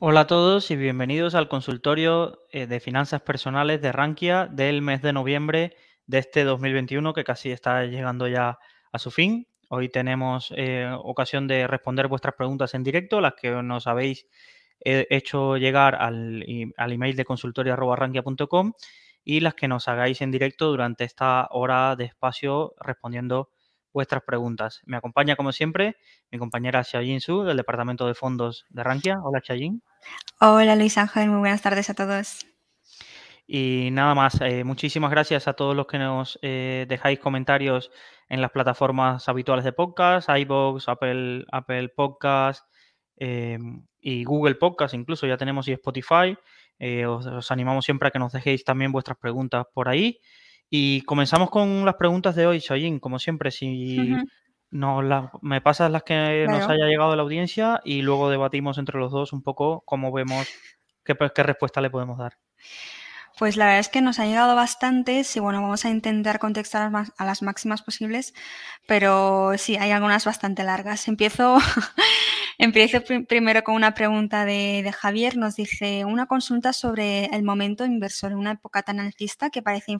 Hola 0.00 0.20
a 0.20 0.26
todos 0.26 0.70
y 0.72 0.76
bienvenidos 0.76 1.34
al 1.36 1.48
consultorio 1.48 2.42
eh, 2.50 2.66
de 2.66 2.80
finanzas 2.80 3.22
personales 3.22 3.80
de 3.80 3.92
Rankia 3.92 4.46
del 4.46 4.82
mes 4.82 5.02
de 5.02 5.12
noviembre 5.12 5.76
de 6.06 6.18
este 6.18 6.42
2021 6.42 7.14
que 7.14 7.22
casi 7.22 7.52
está 7.52 7.84
llegando 7.84 8.26
ya 8.26 8.58
a 8.92 8.98
su 8.98 9.12
fin. 9.12 9.46
Hoy 9.68 9.88
tenemos 9.88 10.52
eh, 10.56 10.90
ocasión 10.98 11.46
de 11.46 11.68
responder 11.68 12.08
vuestras 12.08 12.34
preguntas 12.34 12.74
en 12.74 12.82
directo, 12.82 13.20
las 13.20 13.34
que 13.34 13.50
nos 13.50 13.86
habéis 13.86 14.26
he 14.80 15.06
hecho 15.10 15.56
llegar 15.56 15.94
al, 15.94 16.44
al 16.76 16.92
email 16.92 17.16
de 17.16 17.24
consultorio.rankia.com 17.24 18.72
y 19.24 19.40
las 19.40 19.54
que 19.54 19.68
nos 19.68 19.86
hagáis 19.86 20.20
en 20.20 20.32
directo 20.32 20.68
durante 20.68 21.04
esta 21.04 21.48
hora 21.52 21.94
de 21.96 22.04
espacio 22.04 22.74
respondiendo 22.80 23.50
vuestras 23.94 24.22
preguntas. 24.24 24.82
Me 24.84 24.98
acompaña, 24.98 25.36
como 25.36 25.52
siempre, 25.52 25.96
mi 26.30 26.38
compañera 26.38 26.84
Xiaoyin 26.84 27.20
Su, 27.20 27.44
del 27.44 27.56
Departamento 27.56 28.06
de 28.06 28.14
Fondos 28.14 28.66
de 28.68 28.82
Rankia. 28.82 29.20
Hola, 29.22 29.40
Xiaoyin. 29.40 29.82
Hola, 30.40 30.76
Luis 30.76 30.98
Ángel. 30.98 31.30
Muy 31.30 31.38
buenas 31.38 31.62
tardes 31.62 31.88
a 31.88 31.94
todos. 31.94 32.44
Y 33.46 33.90
nada 33.92 34.14
más, 34.14 34.40
eh, 34.40 34.64
muchísimas 34.64 35.10
gracias 35.10 35.48
a 35.48 35.52
todos 35.52 35.76
los 35.76 35.86
que 35.86 35.98
nos 35.98 36.38
eh, 36.42 36.86
dejáis 36.88 37.18
comentarios 37.20 37.90
en 38.28 38.40
las 38.40 38.50
plataformas 38.50 39.28
habituales 39.28 39.64
de 39.64 39.72
podcast, 39.72 40.28
iVoox, 40.28 40.88
Apple, 40.88 41.44
Apple 41.52 41.90
Podcast, 41.90 42.66
eh, 43.16 43.58
y 44.00 44.24
Google 44.24 44.56
Podcast, 44.56 44.94
incluso 44.94 45.26
ya 45.26 45.36
tenemos 45.36 45.68
y 45.68 45.72
Spotify. 45.72 46.36
Os, 47.06 47.50
animamos 47.50 47.84
siempre 47.84 48.08
a 48.08 48.10
que 48.10 48.18
nos 48.18 48.32
dejéis 48.32 48.64
también 48.64 48.92
vuestras 48.92 49.18
preguntas 49.18 49.66
por 49.72 49.88
ahí. 49.88 50.20
Y 50.76 51.02
comenzamos 51.02 51.50
con 51.50 51.84
las 51.84 51.94
preguntas 51.94 52.34
de 52.34 52.48
hoy, 52.48 52.58
Shayin, 52.58 52.98
como 52.98 53.20
siempre, 53.20 53.52
si 53.52 54.12
me 54.72 55.60
pasas 55.60 55.88
las 55.88 56.02
que 56.02 56.46
nos 56.48 56.68
haya 56.68 56.86
llegado 56.86 57.12
a 57.12 57.16
la 57.16 57.22
audiencia 57.22 57.80
y 57.84 58.02
luego 58.02 58.28
debatimos 58.28 58.76
entre 58.78 58.98
los 58.98 59.12
dos 59.12 59.32
un 59.32 59.40
poco 59.40 59.84
cómo 59.86 60.10
vemos, 60.10 60.48
qué, 61.04 61.14
qué 61.32 61.42
respuesta 61.44 61.80
le 61.80 61.90
podemos 61.90 62.18
dar. 62.18 62.38
Pues 63.36 63.56
la 63.56 63.64
verdad 63.64 63.80
es 63.80 63.88
que 63.88 64.00
nos 64.00 64.20
han 64.20 64.28
llegado 64.28 64.54
bastantes 64.54 65.34
y 65.34 65.40
bueno, 65.40 65.60
vamos 65.60 65.84
a 65.84 65.90
intentar 65.90 66.38
contestar 66.38 66.92
a 67.16 67.24
las 67.24 67.42
máximas 67.42 67.82
posibles, 67.82 68.32
pero 68.86 69.54
sí, 69.58 69.76
hay 69.76 69.90
algunas 69.90 70.24
bastante 70.24 70.62
largas. 70.62 71.08
Empiezo, 71.08 71.58
empiezo 72.58 73.02
primero 73.26 73.64
con 73.64 73.74
una 73.74 73.92
pregunta 73.94 74.44
de, 74.44 74.88
Javier. 74.96 75.36
Nos 75.36 75.56
dice 75.56 76.04
una 76.04 76.26
consulta 76.26 76.72
sobre 76.72 77.24
el 77.26 77.42
momento 77.42 77.84
inversor 77.84 78.30
en 78.30 78.38
una 78.38 78.52
época 78.52 78.82
tan 78.82 79.00
alcista 79.00 79.50
que 79.50 79.62
parece 79.62 79.90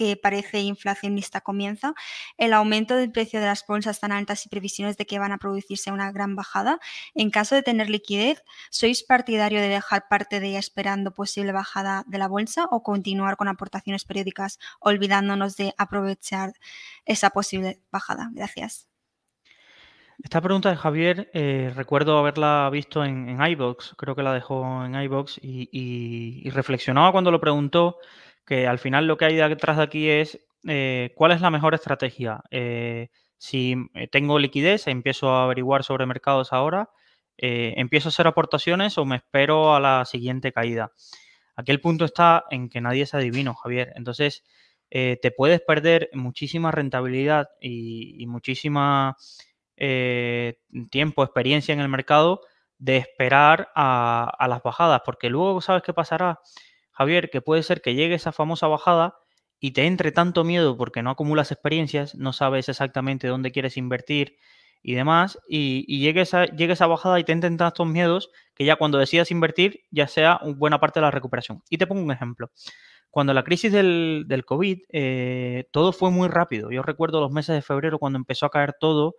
que 0.00 0.16
parece 0.16 0.60
inflacionista 0.60 1.42
comienza, 1.42 1.92
el 2.38 2.54
aumento 2.54 2.96
del 2.96 3.12
precio 3.12 3.38
de 3.38 3.44
las 3.44 3.66
bolsas 3.66 4.00
tan 4.00 4.12
altas 4.12 4.46
y 4.46 4.48
previsiones 4.48 4.96
de 4.96 5.04
que 5.04 5.18
van 5.18 5.30
a 5.30 5.36
producirse 5.36 5.92
una 5.92 6.10
gran 6.10 6.36
bajada. 6.36 6.78
En 7.14 7.28
caso 7.28 7.54
de 7.54 7.62
tener 7.62 7.90
liquidez, 7.90 8.42
¿sois 8.70 9.02
partidario 9.02 9.60
de 9.60 9.68
dejar 9.68 10.08
parte 10.08 10.40
de 10.40 10.48
ella 10.48 10.58
esperando 10.58 11.12
posible 11.12 11.52
bajada 11.52 12.04
de 12.06 12.16
la 12.16 12.28
bolsa 12.28 12.64
o 12.70 12.82
continuar 12.82 13.36
con 13.36 13.48
aportaciones 13.48 14.06
periódicas 14.06 14.58
olvidándonos 14.80 15.58
de 15.58 15.74
aprovechar 15.76 16.54
esa 17.04 17.28
posible 17.28 17.82
bajada? 17.92 18.30
Gracias. 18.32 18.88
Esta 20.22 20.40
pregunta 20.40 20.70
de 20.70 20.76
Javier, 20.76 21.30
eh, 21.34 21.72
recuerdo 21.76 22.16
haberla 22.16 22.70
visto 22.72 23.04
en, 23.04 23.28
en 23.28 23.38
creo 23.98 24.14
que 24.14 24.22
la 24.22 24.32
dejó 24.32 24.82
en 24.82 24.94
iBox 24.94 25.40
y, 25.42 25.68
y 25.72 26.48
reflexionaba 26.48 27.12
cuando 27.12 27.30
lo 27.30 27.40
preguntó 27.40 27.98
que 28.50 28.66
al 28.66 28.80
final 28.80 29.06
lo 29.06 29.16
que 29.16 29.26
hay 29.26 29.36
detrás 29.36 29.76
de 29.76 29.82
aquí 29.84 30.08
es 30.08 30.40
eh, 30.66 31.12
cuál 31.14 31.30
es 31.30 31.40
la 31.40 31.50
mejor 31.50 31.72
estrategia. 31.72 32.42
Eh, 32.50 33.08
si 33.38 33.76
eh, 33.94 34.08
tengo 34.08 34.40
liquidez, 34.40 34.88
empiezo 34.88 35.30
a 35.30 35.44
averiguar 35.44 35.84
sobre 35.84 36.04
mercados 36.04 36.52
ahora, 36.52 36.90
empiezo 37.36 38.08
a 38.08 38.10
hacer 38.10 38.26
aportaciones 38.26 38.98
o 38.98 39.04
me 39.04 39.16
espero 39.16 39.76
a 39.76 39.78
la 39.78 40.04
siguiente 40.04 40.52
caída. 40.52 40.90
Aquí 41.54 41.70
el 41.70 41.80
punto 41.80 42.04
está 42.04 42.44
en 42.50 42.68
que 42.68 42.80
nadie 42.80 43.04
es 43.04 43.14
adivino, 43.14 43.54
Javier. 43.54 43.92
Entonces, 43.94 44.42
te 44.90 45.32
puedes 45.34 45.62
perder 45.62 46.10
muchísima 46.12 46.70
rentabilidad 46.70 47.48
y, 47.60 48.26
muchísima 48.26 49.16
tiempo, 50.90 51.22
experiencia 51.22 51.72
en 51.72 51.80
el 51.80 51.88
mercado 51.88 52.42
de 52.76 52.98
esperar 52.98 53.70
a, 53.74 54.30
a 54.38 54.48
las 54.48 54.62
bajadas, 54.62 55.00
porque 55.06 55.30
luego, 55.30 55.62
¿sabes 55.62 55.82
qué 55.82 55.94
pasará? 55.94 56.40
Javier, 57.00 57.30
que 57.30 57.40
puede 57.40 57.62
ser 57.62 57.80
que 57.80 57.94
llegue 57.94 58.14
esa 58.14 58.30
famosa 58.30 58.66
bajada 58.66 59.16
y 59.58 59.70
te 59.70 59.86
entre 59.86 60.12
tanto 60.12 60.44
miedo 60.44 60.76
porque 60.76 61.02
no 61.02 61.08
acumulas 61.08 61.50
experiencias, 61.50 62.14
no 62.14 62.34
sabes 62.34 62.68
exactamente 62.68 63.26
dónde 63.26 63.52
quieres 63.52 63.78
invertir 63.78 64.36
y 64.82 64.92
demás, 64.92 65.38
y, 65.48 65.98
llegue, 65.98 66.20
esa, 66.20 66.44
esa 66.44 66.86
bajada 66.86 67.18
y 67.18 67.24
te 67.24 67.32
entren 67.32 67.56
tantos 67.56 67.86
miedos 67.86 68.30
que 68.54 68.66
ya 68.66 68.76
cuando 68.76 68.98
decidas 68.98 69.30
invertir 69.30 69.80
ya 69.90 70.08
sea 70.08 70.40
buena 70.58 70.78
parte 70.78 71.00
de 71.00 71.04
la 71.06 71.10
recuperación. 71.10 71.62
Y 71.70 71.78
te 71.78 71.86
pongo 71.86 72.02
un 72.02 72.12
ejemplo. 72.12 72.50
Cuando 73.10 73.32
la 73.32 73.44
crisis 73.44 73.72
del, 73.72 74.44
COVID, 74.46 74.80
eh, 74.90 75.68
todo 75.72 75.94
fue 75.94 76.10
muy 76.10 76.28
rápido. 76.28 76.70
Yo 76.70 76.82
recuerdo 76.82 77.20
los 77.22 77.32
meses 77.32 77.54
de 77.54 77.62
febrero 77.62 77.98
cuando 77.98 78.18
empezó 78.18 78.44
a 78.44 78.50
caer 78.50 78.74
todo, 78.78 79.16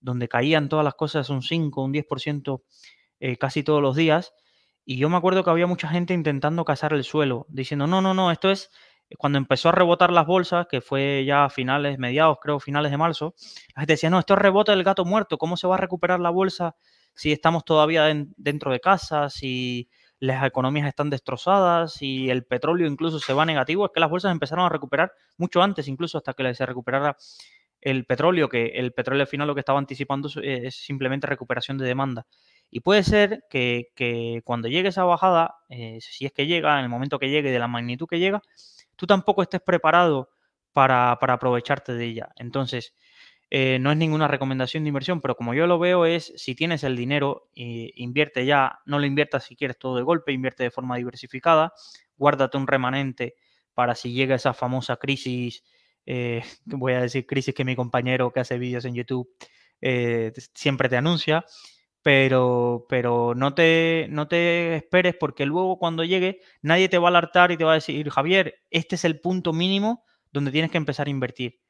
donde 0.00 0.28
caían 0.28 0.70
todas 0.70 0.84
las 0.84 0.94
cosas 0.94 1.28
un 1.28 1.42
5, 1.42 1.84
un 1.84 1.92
10% 1.92 2.62
eh, 3.20 3.36
casi 3.36 3.62
todos 3.62 3.82
los 3.82 3.96
días. 3.96 4.32
Y 4.90 4.96
yo 4.96 5.10
me 5.10 5.18
acuerdo 5.18 5.44
que 5.44 5.50
había 5.50 5.66
mucha 5.66 5.86
gente 5.86 6.14
intentando 6.14 6.64
cazar 6.64 6.94
el 6.94 7.04
suelo, 7.04 7.44
diciendo, 7.50 7.86
no, 7.86 8.00
no, 8.00 8.14
no, 8.14 8.30
esto 8.30 8.50
es 8.50 8.70
cuando 9.18 9.36
empezó 9.36 9.68
a 9.68 9.72
rebotar 9.72 10.10
las 10.10 10.24
bolsas, 10.24 10.66
que 10.66 10.80
fue 10.80 11.26
ya 11.26 11.44
a 11.44 11.50
finales, 11.50 11.98
mediados, 11.98 12.38
creo, 12.40 12.58
finales 12.58 12.90
de 12.90 12.96
marzo, 12.96 13.34
la 13.76 13.82
gente 13.82 13.92
decía, 13.92 14.08
no, 14.08 14.18
esto 14.18 14.32
es 14.32 14.38
rebote 14.38 14.72
del 14.72 14.84
gato 14.84 15.04
muerto, 15.04 15.36
¿cómo 15.36 15.58
se 15.58 15.66
va 15.66 15.74
a 15.74 15.78
recuperar 15.78 16.20
la 16.20 16.30
bolsa 16.30 16.74
si 17.14 17.32
estamos 17.32 17.66
todavía 17.66 18.04
dentro 18.38 18.72
de 18.72 18.80
casa, 18.80 19.28
si 19.28 19.90
las 20.20 20.42
economías 20.46 20.88
están 20.88 21.10
destrozadas, 21.10 21.92
si 21.92 22.30
el 22.30 22.46
petróleo 22.46 22.86
incluso 22.86 23.18
se 23.18 23.34
va 23.34 23.44
negativo? 23.44 23.84
Es 23.84 23.92
que 23.92 24.00
las 24.00 24.08
bolsas 24.08 24.32
empezaron 24.32 24.64
a 24.64 24.70
recuperar 24.70 25.12
mucho 25.36 25.60
antes, 25.60 25.86
incluso 25.86 26.16
hasta 26.16 26.32
que 26.32 26.54
se 26.54 26.64
recuperara 26.64 27.14
el 27.80 28.06
petróleo, 28.06 28.48
que 28.48 28.68
el 28.68 28.92
petróleo 28.92 29.22
al 29.22 29.28
final 29.28 29.46
lo 29.46 29.54
que 29.54 29.60
estaba 29.60 29.78
anticipando 29.78 30.30
es 30.42 30.74
simplemente 30.74 31.26
recuperación 31.26 31.78
de 31.78 31.86
demanda. 31.86 32.26
Y 32.70 32.80
puede 32.80 33.02
ser 33.02 33.44
que, 33.50 34.42
cuando 34.44 34.68
llegue 34.68 34.88
esa 34.88 35.04
bajada, 35.04 35.56
eh, 35.68 35.98
si 36.00 36.26
es 36.26 36.32
que 36.32 36.46
llega, 36.46 36.78
en 36.78 36.84
el 36.84 36.90
momento 36.90 37.18
que 37.18 37.30
llegue, 37.30 37.50
de 37.50 37.58
la 37.58 37.68
magnitud 37.68 38.06
que 38.06 38.18
llega, 38.18 38.42
tú 38.96 39.06
tampoco 39.06 39.42
estés 39.42 39.60
preparado 39.60 40.30
para, 40.72 41.12
aprovecharte 41.12 41.94
de 41.94 42.04
ella. 42.04 42.28
Entonces, 42.36 42.94
eh, 43.50 43.78
no 43.80 43.90
es 43.90 43.96
ninguna 43.96 44.28
recomendación 44.28 44.84
de 44.84 44.88
inversión, 44.88 45.20
pero 45.20 45.34
como 45.34 45.54
yo 45.54 45.66
lo 45.66 45.78
veo 45.78 46.04
es, 46.04 46.32
si 46.36 46.54
tienes 46.54 46.84
el 46.84 46.96
dinero, 46.96 47.48
invierte 47.54 48.44
ya, 48.44 48.80
no 48.84 48.98
lo 48.98 49.06
inviertas 49.06 49.44
si 49.44 49.56
quieres 49.56 49.78
todo 49.78 49.96
de 49.96 50.02
golpe, 50.02 50.32
invierte 50.32 50.64
de 50.64 50.70
forma 50.70 50.96
diversificada, 50.96 51.72
guárdate 52.16 52.58
un 52.58 52.66
remanente 52.66 53.36
para 53.72 53.94
si 53.94 54.12
llega 54.12 54.34
esa 54.34 54.52
famosa 54.52 54.96
crisis, 54.96 55.64
eh, 56.04 56.42
voy 56.64 56.94
a 56.94 57.02
decir 57.02 57.26
crisis 57.26 57.54
que 57.54 57.64
mi 57.64 57.76
compañero 57.76 58.32
que 58.32 58.40
hace 58.40 58.58
vídeos 58.58 58.84
en 58.84 58.94
YouTube 58.94 59.28
siempre 60.54 60.88
te 60.88 60.96
anuncia, 60.96 61.44
pero, 62.02 62.86
pero 62.88 63.34
no, 63.34 63.54
te, 63.54 64.06
no 64.10 64.28
te 64.28 64.76
esperes 64.76 65.16
porque 65.18 65.46
luego 65.46 65.78
cuando 65.78 66.04
llegue 66.04 66.40
nadie 66.62 66.88
te 66.88 66.98
va 66.98 67.08
a 67.08 67.10
alertar 67.10 67.50
y 67.52 67.56
te 67.56 67.64
va 67.64 67.72
a 67.72 67.74
decir, 67.74 68.08
Javier, 68.10 68.54
este 68.70 68.94
es 68.96 69.04
el 69.04 69.20
punto 69.20 69.52
mínimo 69.52 70.04
donde 70.32 70.50
tienes 70.50 70.70
que 70.70 70.78
empezar 70.78 71.06
a 71.06 71.10
invertir. 71.10 71.60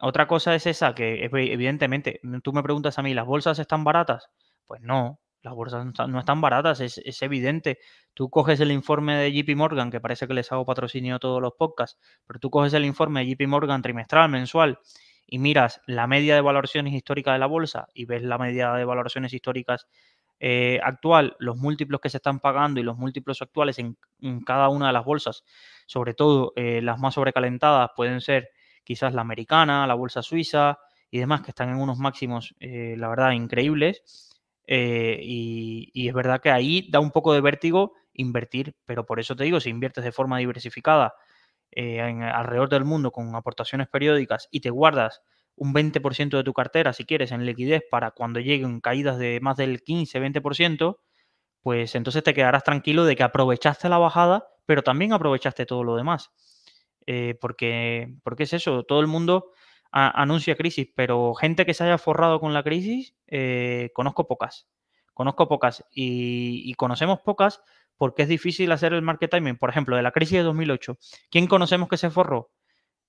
Otra 0.00 0.28
cosa 0.28 0.54
es 0.54 0.66
esa, 0.66 0.94
que 0.94 1.24
evidentemente, 1.24 2.20
tú 2.42 2.52
me 2.52 2.62
preguntas 2.62 2.98
a 2.98 3.02
mí, 3.02 3.14
¿las 3.14 3.26
bolsas 3.26 3.58
están 3.58 3.82
baratas? 3.82 4.30
Pues 4.64 4.80
no, 4.80 5.20
las 5.42 5.54
bolsas 5.54 5.84
no 6.08 6.18
están 6.20 6.40
baratas, 6.40 6.80
es, 6.80 6.98
es, 6.98 7.20
evidente. 7.22 7.78
Tú 8.14 8.30
coges 8.30 8.60
el 8.60 8.70
informe 8.70 9.16
de 9.16 9.32
JP 9.32 9.56
Morgan, 9.56 9.90
que 9.90 10.00
parece 10.00 10.28
que 10.28 10.34
les 10.34 10.52
hago 10.52 10.64
patrocinio 10.64 11.16
a 11.16 11.18
todos 11.18 11.42
los 11.42 11.54
podcasts, 11.58 11.98
pero 12.26 12.38
tú 12.38 12.48
coges 12.48 12.74
el 12.74 12.84
informe 12.84 13.24
de 13.24 13.34
JP 13.34 13.48
Morgan 13.48 13.82
trimestral, 13.82 14.30
mensual, 14.30 14.78
y 15.28 15.38
miras 15.38 15.80
la 15.86 16.06
media 16.06 16.34
de 16.34 16.40
valoraciones 16.40 16.94
históricas 16.94 17.34
de 17.34 17.38
la 17.38 17.46
bolsa 17.46 17.86
y 17.94 18.06
ves 18.06 18.22
la 18.22 18.38
media 18.38 18.72
de 18.72 18.84
valoraciones 18.84 19.32
históricas 19.34 19.86
eh, 20.40 20.80
actual, 20.82 21.36
los 21.38 21.56
múltiplos 21.56 22.00
que 22.00 22.08
se 22.08 22.16
están 22.16 22.40
pagando 22.40 22.80
y 22.80 22.82
los 22.82 22.96
múltiplos 22.96 23.42
actuales 23.42 23.78
en, 23.78 23.96
cada 24.46 24.68
una 24.70 24.86
de 24.86 24.92
las 24.94 25.04
bolsas, 25.04 25.44
sobre 25.86 26.14
todo 26.14 26.52
eh, 26.56 26.80
las 26.80 26.98
más 26.98 27.14
sobrecalentadas 27.14 27.90
pueden 27.94 28.20
ser 28.20 28.48
quizás 28.84 29.12
la 29.12 29.20
americana, 29.20 29.86
la 29.86 29.94
bolsa 29.94 30.22
suiza 30.22 30.78
y 31.10 31.18
demás 31.18 31.42
que 31.42 31.50
están 31.50 31.68
en 31.68 31.76
unos 31.76 31.98
máximos, 31.98 32.54
eh, 32.60 32.94
la 32.96 33.08
verdad, 33.08 33.32
increíbles. 33.32 34.02
y, 34.66 36.08
es 36.08 36.14
verdad 36.14 36.40
que 36.40 36.50
ahí 36.50 36.88
da 36.90 37.00
un 37.00 37.10
poco 37.10 37.32
de 37.34 37.40
vértigo 37.40 37.92
invertir, 38.14 38.74
pero 38.86 39.04
por 39.04 39.20
eso 39.20 39.36
te 39.36 39.44
digo, 39.44 39.60
si 39.60 39.70
inviertes 39.70 40.04
de 40.04 40.12
forma 40.12 40.38
diversificada 40.38 41.14
eh, 41.70 41.98
en, 41.98 42.22
alrededor 42.22 42.68
del 42.68 42.84
mundo 42.84 43.10
con 43.10 43.34
aportaciones 43.34 43.88
periódicas 43.88 44.48
y 44.50 44.60
te 44.60 44.70
guardas 44.70 45.22
un 45.56 45.74
20% 45.74 46.36
de 46.36 46.44
tu 46.44 46.52
cartera, 46.52 46.92
si 46.92 47.04
quieres, 47.04 47.32
en 47.32 47.44
liquidez 47.44 47.82
para 47.90 48.12
cuando 48.12 48.40
lleguen 48.40 48.80
caídas 48.80 49.18
de 49.18 49.40
más 49.40 49.56
del 49.56 49.82
15-20%, 49.82 50.98
pues 51.62 51.94
entonces 51.94 52.22
te 52.22 52.34
quedarás 52.34 52.62
tranquilo 52.62 53.04
de 53.04 53.16
que 53.16 53.24
aprovechaste 53.24 53.88
la 53.88 53.98
bajada, 53.98 54.46
pero 54.66 54.82
también 54.82 55.12
aprovechaste 55.12 55.66
todo 55.66 55.82
lo 55.82 55.96
demás. 55.96 56.30
Eh, 57.06 57.36
porque, 57.40 58.14
porque 58.22 58.44
es 58.44 58.52
eso, 58.52 58.84
todo 58.84 59.00
el 59.00 59.06
mundo 59.06 59.52
anuncia 59.90 60.56
crisis, 60.56 60.88
pero 60.94 61.34
gente 61.34 61.64
que 61.64 61.74
se 61.74 61.84
haya 61.84 61.98
forrado 61.98 62.40
con 62.40 62.52
la 62.52 62.62
crisis, 62.62 63.14
eh, 63.26 63.90
conozco 63.94 64.26
pocas. 64.26 64.68
Conozco 65.14 65.48
pocas 65.48 65.84
y, 65.90 66.72
conocemos 66.74 67.20
pocas 67.20 67.62
porque 67.98 68.22
es 68.22 68.28
difícil 68.28 68.72
hacer 68.72 68.94
el 68.94 69.02
market 69.02 69.30
timing. 69.30 69.56
Por 69.56 69.68
ejemplo, 69.68 69.96
de 69.96 70.02
la 70.02 70.12
crisis 70.12 70.38
de 70.38 70.44
2008, 70.44 70.96
¿quién 71.30 71.46
conocemos 71.46 71.88
que 71.88 71.98
se 71.98 72.08
forró? 72.08 72.50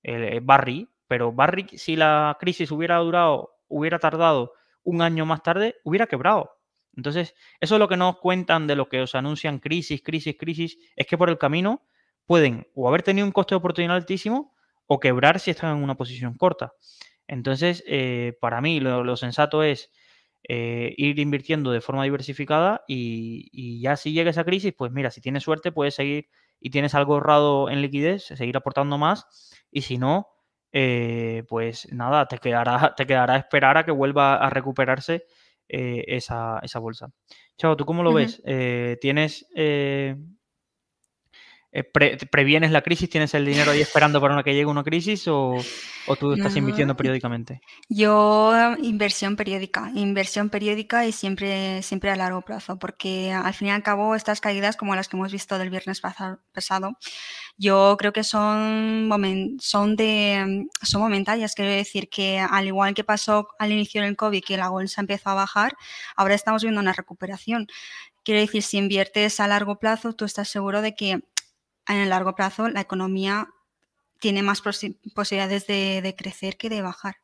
Eh, 0.03 0.41
Barry, 0.44 0.89
pero 1.07 1.31
Barry, 1.31 1.68
si 1.77 1.95
la 1.95 2.36
crisis 2.39 2.71
hubiera 2.71 2.97
durado, 2.97 3.51
hubiera 3.68 4.00
tardado 4.00 4.53
un 4.83 5.01
año 5.01 5.25
más 5.25 5.44
tarde, 5.44 5.75
hubiera 5.83 6.07
quebrado. 6.07 6.51
Entonces, 6.95 7.36
eso 7.59 7.75
es 7.75 7.80
lo 7.80 7.88
que 7.88 7.97
nos 7.97 8.18
cuentan 8.19 8.68
de 8.68 8.75
lo 8.75 8.89
que 8.89 9.01
os 9.01 9.15
anuncian 9.15 9.59
crisis, 9.59 10.01
crisis, 10.03 10.36
crisis, 10.38 10.77
es 10.95 11.07
que 11.07 11.18
por 11.18 11.30
el 11.30 11.38
camino 11.38 11.85
pueden 12.25 12.68
o 12.75 12.88
haber 12.88 13.03
tenido 13.03 13.25
un 13.25 13.31
coste 13.31 13.56
de 13.56 13.57
oportunidad 13.57 13.95
altísimo 13.95 14.53
o 14.85 15.00
quebrar 15.00 15.39
si 15.39 15.51
están 15.51 15.77
en 15.77 15.83
una 15.83 15.95
posición 15.95 16.35
corta. 16.35 16.74
Entonces, 17.27 17.83
eh, 17.88 18.38
para 18.42 18.59
mí 18.59 18.80
lo, 18.80 19.15
sensato 19.15 19.62
es 19.62 19.92
eh, 20.47 20.94
ir 20.97 21.19
invirtiendo 21.19 21.71
de 21.71 21.81
forma 21.81 22.03
diversificada 22.03 22.83
y, 22.88 23.81
ya 23.81 23.95
si 23.95 24.13
llega 24.13 24.30
esa 24.30 24.44
crisis, 24.44 24.74
pues 24.77 24.91
mira, 24.91 25.12
si 25.12 25.21
tienes 25.21 25.44
suerte 25.44 25.71
puedes 25.71 25.95
seguir 25.95 26.30
y 26.59 26.69
tienes 26.69 26.95
algo 26.95 27.13
ahorrado 27.15 27.69
en 27.69 27.81
liquidez, 27.81 28.25
seguir 28.25 28.57
aportando 28.57 28.97
más 28.97 29.25
y 29.71 29.81
si 29.81 29.97
no, 29.97 30.27
eh, 30.71 31.44
pues 31.47 31.91
nada, 31.91 32.27
te 32.27 32.38
quedará, 32.38 32.94
te 32.97 33.06
quedará 33.06 33.38
esperar 33.38 33.77
a 33.77 33.86
que 33.86 33.91
vuelva 33.91 34.36
a 34.36 34.50
recuperarse 34.50 35.25
esa, 35.68 36.62
bolsa. 36.80 37.09
Chao, 37.57 37.77
¿tú 37.77 37.85
cómo 37.85 38.01
lo 38.01 38.12
ves? 38.12 38.42
¿Tienes 39.00 39.45
eh, 41.71 41.83
previenes 41.83 42.71
la 42.71 42.81
crisis? 42.81 43.10
¿Tienes 43.10 43.33
el 43.36 43.45
dinero 43.45 43.71
ahí 43.71 43.81
esperando 43.81 44.19
para 44.19 44.33
una 44.33 44.44
que 44.44 44.54
llegue 44.54 44.66
una 44.66 44.83
crisis 44.83 45.27
o, 45.27 45.56
tú 46.19 46.33
estás 46.33 46.56
invirtiendo 46.56 46.98
periódicamente? 46.98 47.62
Yo 47.88 48.51
inversión 48.81 49.36
periódica, 49.36 49.92
inversión 49.94 50.50
periódica 50.50 51.06
y 51.06 51.12
siempre, 51.12 51.83
siempre 51.83 52.10
a 52.10 52.16
largo 52.16 52.42
plazo, 52.42 52.80
porque 52.80 53.31
al 53.31 53.54
fin 53.54 53.68
y 53.68 53.71
al 53.71 53.83
cabo 53.83 54.16
estas 54.16 54.42
caídas 54.42 54.77
como 54.77 54.95
las 54.95 55.07
que 55.07 55.18
hemos 55.18 55.31
visto 55.31 55.60
del 55.60 55.69
viernes 55.69 56.01
pasado, 56.01 56.98
yo 57.57 57.95
creo 58.00 58.13
que 58.13 58.24
son, 58.24 59.10
son, 59.60 59.95
de, 59.95 60.68
son 60.81 61.01
momentarias. 61.01 61.54
Quiero 61.54 61.71
decir 61.71 62.10
que 62.10 62.39
al 62.39 62.66
igual 62.66 62.95
que 62.95 63.04
pasó 63.04 63.48
al 63.60 63.71
inicio 63.71 64.01
del 64.01 64.16
COVID, 64.16 64.44
que 64.44 64.57
la 64.57 64.69
bolsa 64.69 65.01
empezó 65.01 65.30
a 65.30 65.36
bajar, 65.36 65.75
ahora 66.16 66.33
estamos 66.33 66.63
viendo 66.63 66.81
una 66.81 66.94
recuperación. 66.94 67.68
Quiero 68.24 68.42
decir, 68.42 68.63
si 68.63 68.77
inviertes 68.77 69.39
a 69.39 69.48
largo 69.48 69.80
plazo, 69.80 70.13
tú 70.13 70.25
estás 70.25 70.50
seguro 70.50 70.81
de 70.81 70.94
que 70.94 71.21
en 71.89 72.01
el 72.01 72.09
largo 72.09 72.36
plazo 72.36 72.69
la 72.69 72.81
economía 72.81 73.50
tiene 74.19 74.44
más 74.44 74.62
posibilidades 74.62 75.68
de, 75.68 76.15
crecer 76.18 76.57
que 76.57 76.69
de 76.69 76.81
bajar. 76.81 77.15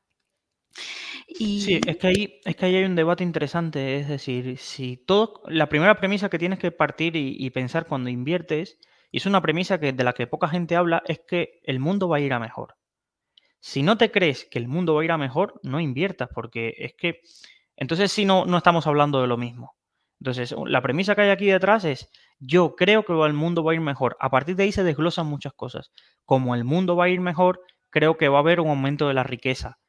Sí, 1.27 1.79
es 1.85 1.97
que, 1.97 2.07
ahí, 2.07 2.41
es 2.43 2.55
que 2.55 2.65
ahí 2.65 2.75
hay 2.75 2.83
un 2.83 2.95
debate 2.95 3.23
interesante, 3.23 3.97
es 3.97 4.07
decir, 4.07 4.57
si 4.57 4.97
todo, 4.97 5.41
la 5.47 5.69
primera 5.69 5.95
premisa 5.97 6.29
que 6.29 6.39
tienes 6.39 6.59
que 6.59 6.71
partir 6.71 7.15
y, 7.15 7.49
pensar 7.49 7.87
cuando 7.87 8.09
inviertes, 8.09 8.77
y 9.11 9.17
es 9.17 9.25
una 9.25 9.41
premisa 9.41 9.79
que, 9.79 9.93
de 9.93 10.03
la 10.03 10.13
que 10.13 10.27
poca 10.27 10.47
gente 10.47 10.75
habla, 10.75 11.03
es 11.05 11.19
que 11.27 11.61
el 11.63 11.79
mundo 11.79 12.07
va 12.09 12.17
a 12.17 12.21
ir 12.21 12.33
a 12.33 12.39
mejor. 12.39 12.75
Si 13.59 13.83
no 13.83 13.97
te 13.97 14.11
crees 14.11 14.45
que 14.45 14.59
el 14.59 14.67
mundo 14.67 14.95
va 14.95 15.01
a 15.01 15.05
ir 15.05 15.11
a 15.11 15.17
mejor, 15.17 15.59
no 15.63 15.79
inviertas, 15.79 16.29
porque 16.33 16.75
es 16.77 16.93
que 16.93 17.21
entonces 17.77 18.11
si 18.11 18.25
no, 18.25 18.45
no 18.45 18.57
estamos 18.57 18.87
hablando 18.87 19.21
de 19.21 19.27
lo 19.27 19.37
mismo. 19.37 19.75
Entonces, 20.19 20.55
la 20.65 20.81
premisa 20.81 21.15
que 21.15 21.21
hay 21.21 21.29
aquí 21.29 21.45
detrás 21.45 21.85
es, 21.85 22.11
yo 22.39 22.75
creo 22.75 23.05
que 23.05 23.13
el 23.13 23.33
mundo 23.33 23.63
va 23.63 23.71
a 23.71 23.75
ir 23.75 23.81
mejor. 23.81 24.17
A 24.19 24.29
partir 24.29 24.55
de 24.55 24.63
ahí 24.63 24.71
se 24.71 24.83
desglosan 24.83 25.27
muchas 25.27 25.53
cosas. 25.53 25.91
Como 26.25 26.55
el 26.55 26.63
mundo 26.63 26.95
va 26.95 27.05
a 27.05 27.09
ir 27.09 27.19
mejor, 27.19 27.61
creo 27.89 28.17
que 28.17 28.29
va 28.29 28.37
a 28.37 28.41
haber 28.41 28.59
un 28.59 28.69
aumento 28.69 29.07
de 29.07 29.13
la 29.13 29.23
riqueza. 29.23 29.79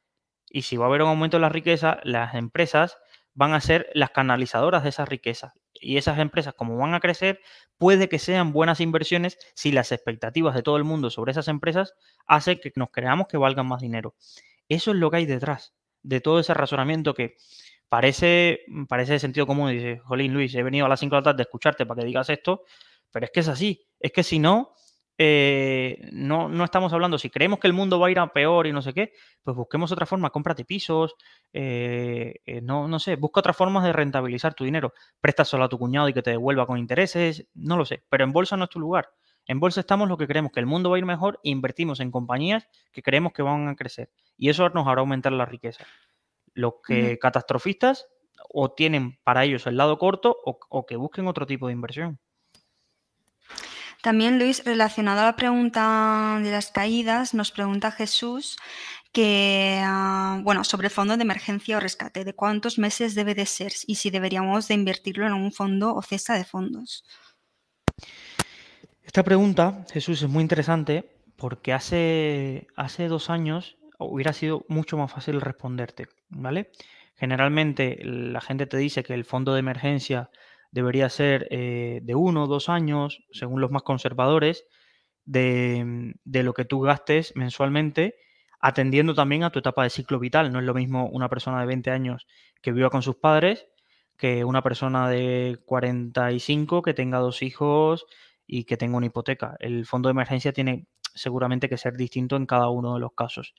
Y 0.49 0.61
si 0.63 0.77
va 0.77 0.85
a 0.85 0.87
haber 0.89 1.01
un 1.01 1.09
aumento 1.09 1.37
de 1.37 1.41
la 1.41 1.49
riqueza, 1.49 1.99
las 2.03 2.35
empresas 2.35 2.97
van 3.33 3.53
a 3.53 3.61
ser 3.61 3.87
las 3.93 4.11
canalizadoras 4.11 4.83
de 4.83 4.89
esa 4.89 5.05
riqueza. 5.05 5.53
Y 5.73 5.97
esas 5.97 6.17
empresas, 6.19 6.53
como 6.55 6.77
van 6.77 6.93
a 6.93 6.99
crecer, 6.99 7.39
puede 7.77 8.09
que 8.09 8.17
sean 8.17 8.51
buenas 8.51 8.79
inversiones 8.79 9.37
si 9.55 9.71
las 9.71 9.91
expectativas 9.91 10.55
de 10.55 10.63
todo 10.63 10.77
el 10.77 10.83
mundo 10.83 11.09
sobre 11.09 11.31
esas 11.31 11.47
empresas 11.47 11.93
hacen 12.25 12.59
que 12.59 12.71
nos 12.75 12.89
creamos 12.91 13.27
que 13.27 13.37
valgan 13.37 13.67
más 13.67 13.81
dinero. 13.81 14.15
Eso 14.69 14.91
es 14.91 14.97
lo 14.97 15.11
que 15.11 15.17
hay 15.17 15.25
detrás 15.25 15.75
de 16.01 16.21
todo 16.21 16.39
ese 16.39 16.53
razonamiento 16.53 17.13
que 17.13 17.35
parece, 17.89 18.61
parece 18.87 19.13
de 19.13 19.19
sentido 19.19 19.47
común. 19.47 19.71
Dice, 19.71 19.99
Jolín, 19.99 20.33
Luis, 20.33 20.53
he 20.55 20.63
venido 20.63 20.85
a 20.85 20.89
las 20.89 20.99
5 20.99 21.15
de 21.15 21.21
la 21.21 21.23
tarde 21.23 21.41
a 21.41 21.43
escucharte 21.43 21.85
para 21.85 22.01
que 22.01 22.07
digas 22.07 22.29
esto, 22.29 22.63
pero 23.11 23.25
es 23.25 23.31
que 23.31 23.39
es 23.41 23.47
así. 23.47 23.87
Es 23.99 24.11
que 24.11 24.23
si 24.23 24.39
no, 24.39 24.73
eh, 25.19 26.09
no, 26.11 26.47
no 26.47 26.63
estamos 26.63 26.93
hablando, 26.93 27.17
si 27.17 27.29
creemos 27.29 27.59
que 27.59 27.67
el 27.67 27.73
mundo 27.73 27.99
va 27.99 28.07
a 28.07 28.11
ir 28.11 28.19
a 28.19 28.31
peor 28.31 28.67
y 28.67 28.71
no 28.71 28.83
sé 28.83 28.93
qué, 28.93 29.13
pues 29.43 29.57
busquemos 29.57 29.91
otra 29.91 30.05
forma, 30.05 30.29
cómprate 30.29 30.63
pisos, 30.63 31.15
eh, 31.53 32.35
eh, 32.45 32.61
no, 32.61 32.87
no 32.87 32.99
sé, 32.99 33.15
busca 33.15 33.39
otras 33.39 33.57
formas 33.57 33.83
de 33.83 33.93
rentabilizar 33.93 34.53
tu 34.53 34.63
dinero. 34.63 34.93
solo 35.43 35.63
a 35.63 35.69
tu 35.69 35.79
cuñado 35.79 36.07
y 36.09 36.13
que 36.13 36.21
te 36.21 36.31
devuelva 36.31 36.67
con 36.67 36.77
intereses, 36.77 37.47
no 37.55 37.77
lo 37.77 37.85
sé, 37.85 38.03
pero 38.09 38.23
en 38.23 38.31
bolsa 38.31 38.57
no 38.57 38.65
es 38.65 38.69
tu 38.69 38.79
lugar. 38.79 39.09
En 39.47 39.59
bolsa 39.59 39.79
estamos 39.79 40.09
lo 40.09 40.17
que 40.17 40.27
creemos 40.27 40.51
que 40.51 40.59
el 40.59 40.65
mundo 40.65 40.89
va 40.89 40.97
a 40.97 40.99
ir 40.99 41.05
mejor 41.05 41.39
e 41.43 41.49
invertimos 41.49 42.01
en 42.01 42.11
compañías 42.11 42.67
que 42.91 43.01
creemos 43.01 43.31
que 43.31 43.41
van 43.41 43.69
a 43.69 43.75
crecer. 43.75 44.11
Y 44.37 44.49
eso 44.49 44.69
nos 44.69 44.85
hará 44.87 44.99
aumentar 44.99 45.31
la 45.31 45.45
riqueza. 45.45 45.85
Los 46.57 46.73
que 46.83 47.19
catastrofistas 47.19 48.07
o 48.49 48.71
tienen 48.71 49.19
para 49.23 49.45
ellos 49.45 49.67
el 49.67 49.77
lado 49.77 49.99
corto 49.99 50.35
o, 50.43 50.85
que 50.87 50.95
busquen 50.95 51.27
otro 51.27 51.45
tipo 51.45 51.67
de 51.67 51.73
inversión. 51.73 52.19
También, 54.01 54.39
Luis, 54.39 54.63
relacionado 54.65 55.21
a 55.21 55.25
la 55.25 55.35
pregunta 55.35 56.39
de 56.41 56.49
las 56.49 56.71
caídas, 56.71 57.35
nos 57.35 57.51
pregunta 57.51 57.91
Jesús 57.91 58.57
que, 59.11 59.79
ah, 59.83 60.39
bueno, 60.43 60.63
sobre 60.63 60.87
el 60.87 60.93
fondo 60.93 61.15
de 61.15 61.23
emergencia 61.23 61.77
o 61.77 61.79
rescate, 61.79 62.23
¿de 62.23 62.33
cuántos 62.33 62.79
meses 62.79 63.13
debe 63.13 63.35
de 63.35 63.45
ser 63.45 63.73
y 63.85 63.95
si 63.95 64.09
deberíamos 64.09 64.67
de 64.67 64.73
invertirlo 64.73 65.27
en 65.27 65.33
un 65.33 65.51
fondo 65.51 65.93
o 65.93 66.01
cesta 66.01 66.33
de 66.33 66.43
fondos? 66.43 67.03
Esta 69.03 69.23
pregunta, 69.23 69.85
Jesús, 69.91 70.23
es 70.23 70.29
muy 70.29 70.41
interesante 70.41 71.17
porque 71.35 71.73
hace, 71.73 72.67
hace 72.75 73.07
dos 73.07 73.29
años 73.29 73.76
hubiera 73.97 74.33
sido 74.33 74.65
mucho 74.67 74.97
más 74.97 75.11
fácil 75.11 75.41
responderte, 75.41 76.07
¿vale? 76.29 76.71
Generalmente 77.15 77.99
la 78.03 78.41
gente 78.41 78.67
te 78.67 78.77
dice 78.77 79.03
que 79.03 79.13
el 79.13 79.25
fondo 79.25 79.53
de 79.53 79.59
emergencia 79.59 80.29
debería 80.71 81.09
ser 81.09 81.47
eh, 81.49 82.01
de 82.03 82.15
uno 82.15 82.43
o 82.43 82.47
dos 82.47 82.69
años, 82.69 83.23
según 83.31 83.61
los 83.61 83.71
más 83.71 83.83
conservadores, 83.83 84.65
de, 85.25 86.13
lo 86.25 86.53
que 86.53 86.65
tú 86.65 86.81
gastes 86.81 87.35
mensualmente, 87.35 88.15
atendiendo 88.59 89.13
también 89.13 89.43
a 89.43 89.51
tu 89.51 89.59
etapa 89.59 89.83
de 89.83 89.89
ciclo 89.89 90.19
vital. 90.19 90.51
No 90.51 90.59
es 90.59 90.65
lo 90.65 90.73
mismo 90.73 91.09
una 91.09 91.29
persona 91.29 91.59
de 91.59 91.67
20 91.67 91.91
años 91.91 92.27
que 92.61 92.71
viva 92.71 92.89
con 92.89 93.01
sus 93.01 93.15
padres 93.15 93.67
que 94.17 94.43
una 94.43 94.63
persona 94.63 95.09
de 95.09 95.59
45 95.65 96.81
que 96.81 96.93
tenga 96.93 97.19
dos 97.19 97.43
hijos 97.43 98.05
y 98.47 98.65
que 98.65 98.77
tenga 98.77 98.97
una 98.97 99.05
hipoteca. 99.05 99.55
El 99.59 99.85
fondo 99.85 100.09
de 100.09 100.11
emergencia 100.11 100.51
tiene 100.53 100.87
seguramente 101.13 101.69
que 101.69 101.77
ser 101.77 101.95
distinto 101.95 102.35
en 102.35 102.45
cada 102.45 102.69
uno 102.69 102.95
de 102.95 102.99
los 102.99 103.13
casos. 103.13 103.53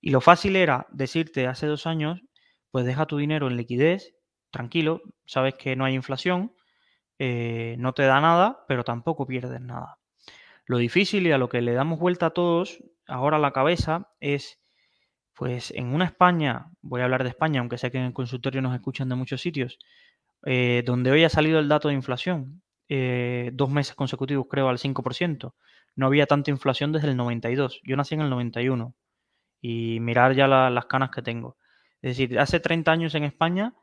Y 0.00 0.10
lo 0.10 0.20
fácil 0.20 0.56
era 0.56 0.86
decirte 0.90 1.46
hace 1.46 1.66
dos 1.66 1.86
años, 1.86 2.22
pues 2.70 2.86
deja 2.86 3.06
tu 3.06 3.18
dinero 3.18 3.48
en 3.48 3.56
liquidez, 3.56 4.14
tranquilo, 4.50 5.02
sabes 5.26 5.54
que 5.54 5.76
no 5.76 5.84
hay 5.84 5.94
inflación, 5.94 6.54
eh, 7.18 7.76
no 7.78 7.92
te 7.92 8.04
da 8.04 8.20
nada, 8.20 8.64
pero 8.66 8.84
tampoco 8.84 9.26
pierdes 9.26 9.60
nada. 9.60 9.98
Lo 10.64 10.78
difícil 10.78 11.26
y 11.26 11.32
a 11.32 11.38
lo 11.38 11.48
que 11.48 11.60
le 11.60 11.72
damos 11.72 11.98
vuelta 11.98 12.26
a 12.26 12.30
todos 12.30 12.82
ahora 13.06 13.36
a 13.36 13.40
la 13.40 13.52
cabeza 13.52 14.08
es, 14.20 14.60
pues 15.34 15.70
en 15.72 15.94
una 15.94 16.06
España, 16.06 16.70
voy 16.80 17.02
a 17.02 17.04
hablar 17.04 17.22
de 17.24 17.30
España, 17.30 17.60
aunque 17.60 17.78
sé 17.78 17.90
que 17.90 17.98
en 17.98 18.04
el 18.04 18.12
consultorio 18.12 18.62
nos 18.62 18.74
escuchan 18.74 19.08
de 19.08 19.16
muchos 19.16 19.40
sitios, 19.40 19.78
eh, 20.46 20.82
donde 20.86 21.10
hoy 21.10 21.24
ha 21.24 21.28
salido 21.28 21.58
el 21.58 21.68
dato 21.68 21.88
de 21.88 21.94
inflación, 21.94 22.62
eh, 22.88 23.50
dos 23.52 23.70
meses 23.70 23.94
consecutivos 23.94 24.46
creo 24.48 24.68
al 24.68 24.78
5%, 24.78 25.54
no 25.96 26.06
había 26.06 26.26
tanta 26.26 26.50
inflación 26.50 26.92
desde 26.92 27.08
el 27.08 27.16
92, 27.16 27.80
yo 27.84 27.96
nací 27.96 28.14
en 28.14 28.22
el 28.22 28.30
91 28.30 28.94
y 29.60 30.00
mirar 30.00 30.34
ya 30.34 30.46
las 30.46 30.86
canas 30.86 31.10
que 31.10 31.22
tengo. 31.22 31.56
Es 32.02 32.16
decir, 32.16 32.38
hace 32.38 32.60
30 32.60 32.90
años 32.90 33.14
en 33.14 33.24
España 33.24 33.74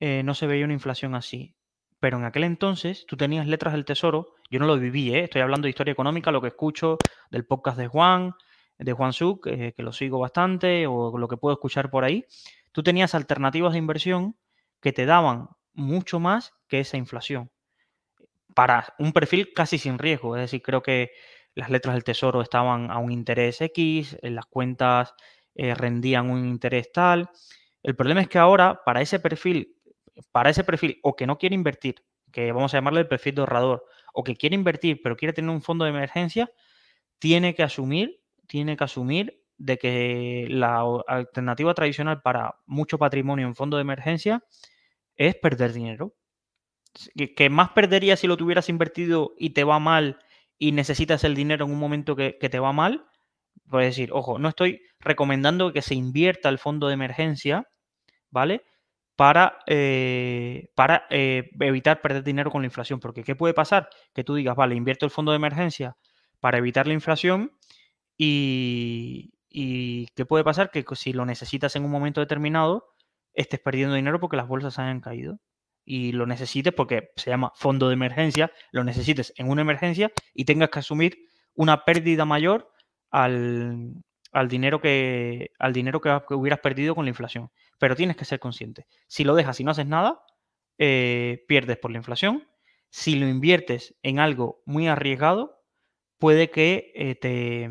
eh, 0.00 0.22
no 0.22 0.34
se 0.34 0.46
veía 0.46 0.64
una 0.64 0.74
inflación 0.74 1.14
así. 1.14 1.56
Pero 2.00 2.18
en 2.18 2.24
aquel 2.24 2.44
entonces 2.44 3.06
tú 3.06 3.16
tenías 3.16 3.46
letras 3.46 3.72
del 3.72 3.86
tesoro, 3.86 4.34
yo 4.50 4.58
no 4.60 4.66
lo 4.66 4.78
viví, 4.78 5.14
¿eh? 5.14 5.24
estoy 5.24 5.40
hablando 5.40 5.64
de 5.66 5.70
historia 5.70 5.92
económica, 5.92 6.30
lo 6.30 6.42
que 6.42 6.48
escucho 6.48 6.98
del 7.30 7.46
podcast 7.46 7.78
de 7.78 7.86
Juan, 7.86 8.34
de 8.78 8.92
Juan 8.92 9.12
Suk, 9.12 9.46
eh, 9.46 9.72
que 9.74 9.82
lo 9.82 9.92
sigo 9.92 10.18
bastante, 10.18 10.86
o 10.86 11.16
lo 11.16 11.28
que 11.28 11.38
puedo 11.38 11.54
escuchar 11.54 11.90
por 11.90 12.04
ahí. 12.04 12.26
Tú 12.72 12.82
tenías 12.82 13.14
alternativas 13.14 13.72
de 13.72 13.78
inversión 13.78 14.36
que 14.82 14.92
te 14.92 15.06
daban 15.06 15.48
mucho 15.72 16.20
más 16.20 16.52
que 16.68 16.80
esa 16.80 16.96
inflación. 16.96 17.50
Para 18.54 18.94
un 18.98 19.12
perfil 19.12 19.52
casi 19.54 19.78
sin 19.78 19.98
riesgo, 19.98 20.36
es 20.36 20.42
decir, 20.42 20.62
creo 20.62 20.82
que 20.82 21.10
las 21.54 21.70
letras 21.70 21.94
del 21.94 22.04
tesoro 22.04 22.42
estaban 22.42 22.90
a 22.90 22.98
un 22.98 23.12
interés 23.12 23.60
X, 23.60 24.16
las 24.22 24.46
cuentas 24.46 25.14
eh, 25.54 25.74
rendían 25.74 26.30
un 26.30 26.46
interés 26.46 26.90
tal. 26.92 27.30
El 27.82 27.94
problema 27.94 28.20
es 28.20 28.28
que 28.28 28.38
ahora, 28.38 28.82
para 28.84 29.00
ese 29.00 29.20
perfil, 29.20 29.76
para 30.32 30.50
ese 30.50 30.64
perfil, 30.64 30.98
o 31.02 31.14
que 31.16 31.26
no 31.26 31.38
quiere 31.38 31.54
invertir, 31.54 31.96
que 32.32 32.50
vamos 32.52 32.74
a 32.74 32.78
llamarle 32.78 33.00
el 33.00 33.08
perfil 33.08 33.36
de 33.36 33.40
ahorrador, 33.42 33.84
o 34.12 34.24
que 34.24 34.36
quiere 34.36 34.54
invertir, 34.54 35.00
pero 35.02 35.16
quiere 35.16 35.32
tener 35.32 35.50
un 35.50 35.62
fondo 35.62 35.84
de 35.84 35.90
emergencia, 35.90 36.50
tiene 37.18 37.54
que 37.54 37.62
asumir, 37.62 38.20
tiene 38.46 38.76
que 38.76 38.84
asumir 38.84 39.40
de 39.56 39.78
que 39.78 40.46
la 40.50 40.84
alternativa 41.06 41.74
tradicional 41.74 42.22
para 42.22 42.56
mucho 42.66 42.98
patrimonio 42.98 43.46
en 43.46 43.54
fondo 43.54 43.76
de 43.76 43.82
emergencia 43.82 44.44
es 45.16 45.36
perder 45.36 45.72
dinero. 45.72 46.14
Que, 47.36 47.50
más 47.50 47.70
perdería 47.70 48.16
si 48.16 48.26
lo 48.26 48.36
tuvieras 48.36 48.68
invertido 48.68 49.34
y 49.36 49.50
te 49.50 49.64
va 49.64 49.78
mal 49.78 50.18
y 50.58 50.72
necesitas 50.72 51.24
el 51.24 51.34
dinero 51.34 51.64
en 51.66 51.72
un 51.72 51.78
momento 51.78 52.16
que, 52.16 52.32
te 52.32 52.58
va 52.58 52.72
mal. 52.72 53.06
Puedes 53.68 53.96
decir, 53.96 54.10
ojo, 54.12 54.38
no 54.38 54.48
estoy 54.48 54.80
recomendando 55.00 55.72
que 55.72 55.82
se 55.82 55.94
invierta 55.94 56.48
el 56.48 56.58
fondo 56.58 56.88
de 56.88 56.94
emergencia, 56.94 57.68
¿vale? 58.30 58.64
Para, 59.16 59.58
eh, 59.66 60.70
para 60.74 61.06
eh, 61.10 61.50
evitar 61.60 62.00
perder 62.00 62.24
dinero 62.24 62.50
con 62.50 62.62
la 62.62 62.66
inflación. 62.66 63.00
Porque 63.00 63.22
¿qué 63.24 63.36
puede 63.36 63.54
pasar? 63.54 63.88
Que 64.12 64.24
tú 64.24 64.34
digas, 64.34 64.56
vale, 64.56 64.74
invierto 64.74 65.06
el 65.06 65.10
fondo 65.10 65.32
de 65.32 65.36
emergencia 65.36 65.96
para 66.40 66.58
evitar 66.58 66.86
la 66.86 66.94
inflación 66.94 67.52
y, 68.16 69.32
y 69.48 70.06
¿qué 70.16 70.26
puede 70.26 70.44
pasar? 70.44 70.70
Que 70.70 70.84
si 70.94 71.12
lo 71.12 71.24
necesitas 71.24 71.76
en 71.76 71.84
un 71.84 71.90
momento 71.90 72.20
determinado, 72.20 72.94
estés 73.34 73.60
perdiendo 73.60 73.94
dinero 73.94 74.20
porque 74.20 74.36
las 74.36 74.48
bolsas 74.48 74.78
hayan 74.78 75.00
caído. 75.00 75.38
Y 75.84 76.12
lo 76.12 76.26
necesites 76.26 76.72
porque 76.72 77.10
se 77.16 77.30
llama 77.30 77.52
fondo 77.54 77.88
de 77.88 77.94
emergencia, 77.94 78.52
lo 78.72 78.84
necesites 78.84 79.32
en 79.36 79.50
una 79.50 79.62
emergencia 79.62 80.12
y 80.32 80.44
tengas 80.44 80.70
que 80.70 80.78
asumir 80.78 81.18
una 81.54 81.84
pérdida 81.84 82.24
mayor 82.24 82.70
al, 83.10 84.02
dinero, 84.48 84.80
que, 84.80 85.52
al 85.58 85.72
dinero 85.72 86.00
que, 86.00 86.20
hubieras 86.34 86.60
perdido 86.60 86.94
con 86.94 87.04
la 87.04 87.10
inflación. 87.10 87.50
Pero 87.78 87.96
tienes 87.96 88.16
que 88.16 88.24
ser 88.24 88.40
consciente. 88.40 88.86
Si 89.06 89.24
lo 89.24 89.34
dejas 89.34 89.60
y 89.60 89.64
no 89.64 89.70
haces 89.70 89.86
nada, 89.86 90.20
eh, 90.78 91.44
pierdes 91.46 91.78
por 91.78 91.90
la 91.90 91.98
inflación. 91.98 92.48
Si 92.90 93.16
lo 93.16 93.28
inviertes 93.28 93.96
en 94.02 94.18
algo 94.18 94.62
muy 94.66 94.88
arriesgado, 94.88 95.62
puede 96.18 96.50
que 96.50 96.92
eh, 96.94 97.14
te, 97.16 97.68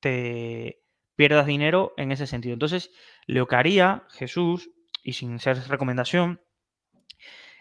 te, 0.00 0.82
pierdas 1.16 1.46
dinero 1.46 1.94
en 1.96 2.12
ese 2.12 2.26
sentido. 2.26 2.52
Entonces, 2.52 2.90
lo 3.26 3.46
que 3.48 3.56
haría 3.56 4.04
Jesús, 4.10 4.70
y 5.02 5.14
sin 5.14 5.38
ser 5.40 5.58
recomendación, 5.68 6.40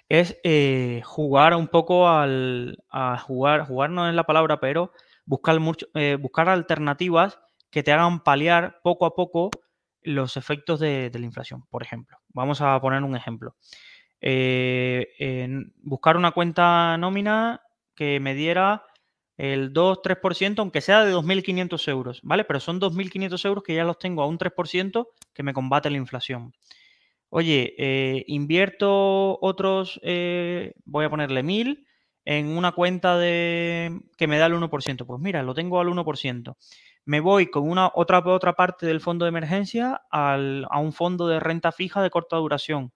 es 0.10 0.40
eh, 0.44 1.02
jugar 1.04 1.56
un 1.56 1.68
poco 1.68 2.08
al. 2.08 2.84
A 2.90 3.18
jugar, 3.18 3.66
jugar 3.66 3.90
no 3.90 4.08
es 4.08 4.16
la 4.16 4.26
palabra, 4.26 4.60
pero 4.60 4.92
buscar, 5.26 5.60
mucho, 5.60 5.88
eh, 5.94 6.18
buscar 6.20 6.50
alternativas 6.50 7.40
que 7.70 7.84
te 7.84 7.92
hagan 7.92 8.24
paliar 8.24 8.80
poco 8.84 9.06
a 9.06 9.16
poco 9.16 9.50
los 10.02 10.38
efectos 10.38 10.80
de, 10.80 11.12
la 11.14 11.26
inflación. 11.26 11.66
Por 11.70 11.84
ejemplo, 11.84 12.18
vamos 12.30 12.62
a 12.62 12.80
poner 12.80 13.04
un 13.04 13.16
ejemplo. 13.16 13.56
Eh, 14.22 15.48
buscar 15.84 16.18
una 16.18 16.32
cuenta 16.32 16.98
nómina 16.98 17.62
que 17.94 18.20
me 18.20 18.34
diera 18.34 18.84
el 19.36 19.74
2-3%, 19.74 20.60
aunque 20.60 20.82
sea 20.82 21.06
de 21.06 21.14
2.500 21.14 21.88
euros, 21.90 22.22
¿vale? 22.24 22.44
Pero 22.46 22.60
son 22.60 22.80
2.500 22.80 23.46
euros 23.46 23.64
que 23.64 23.76
ya 23.76 23.84
los 23.84 24.00
tengo 24.00 24.24
a 24.24 24.28
un 24.28 24.38
3% 24.38 25.08
que 25.34 25.44
me 25.44 25.54
combate 25.54 25.90
la 25.90 25.98
inflación. 25.98 26.54
Oye, 27.30 27.76
eh, 27.78 28.24
invierto 28.28 29.38
otros, 29.42 30.00
eh, 30.04 30.74
voy 30.86 31.06
a 31.06 31.10
ponerle 31.10 31.44
1.000 31.44 31.86
en 32.26 32.48
una 32.48 32.72
cuenta 32.72 33.18
de 33.18 34.00
que 34.18 34.28
me 34.28 34.38
da 34.38 34.48
el 34.48 34.54
1%. 34.54 35.06
Pues 35.06 35.22
mira, 35.22 35.44
lo 35.44 35.54
tengo 35.54 35.80
al 35.80 35.88
1%. 35.88 36.58
Me 37.06 37.20
voy 37.20 37.48
con 37.50 37.70
una 37.70 37.92
otra, 37.94 38.20
otra 38.20 38.54
parte 38.54 38.86
del 38.86 39.02
fondo 39.02 39.26
de 39.26 39.30
emergencia 39.30 40.02
a 40.12 40.80
un 40.80 40.94
fondo 40.94 41.28
de 41.28 41.40
renta 41.40 41.72
fija 41.72 42.02
de 42.02 42.10
corta 42.10 42.38
duración 42.38 42.92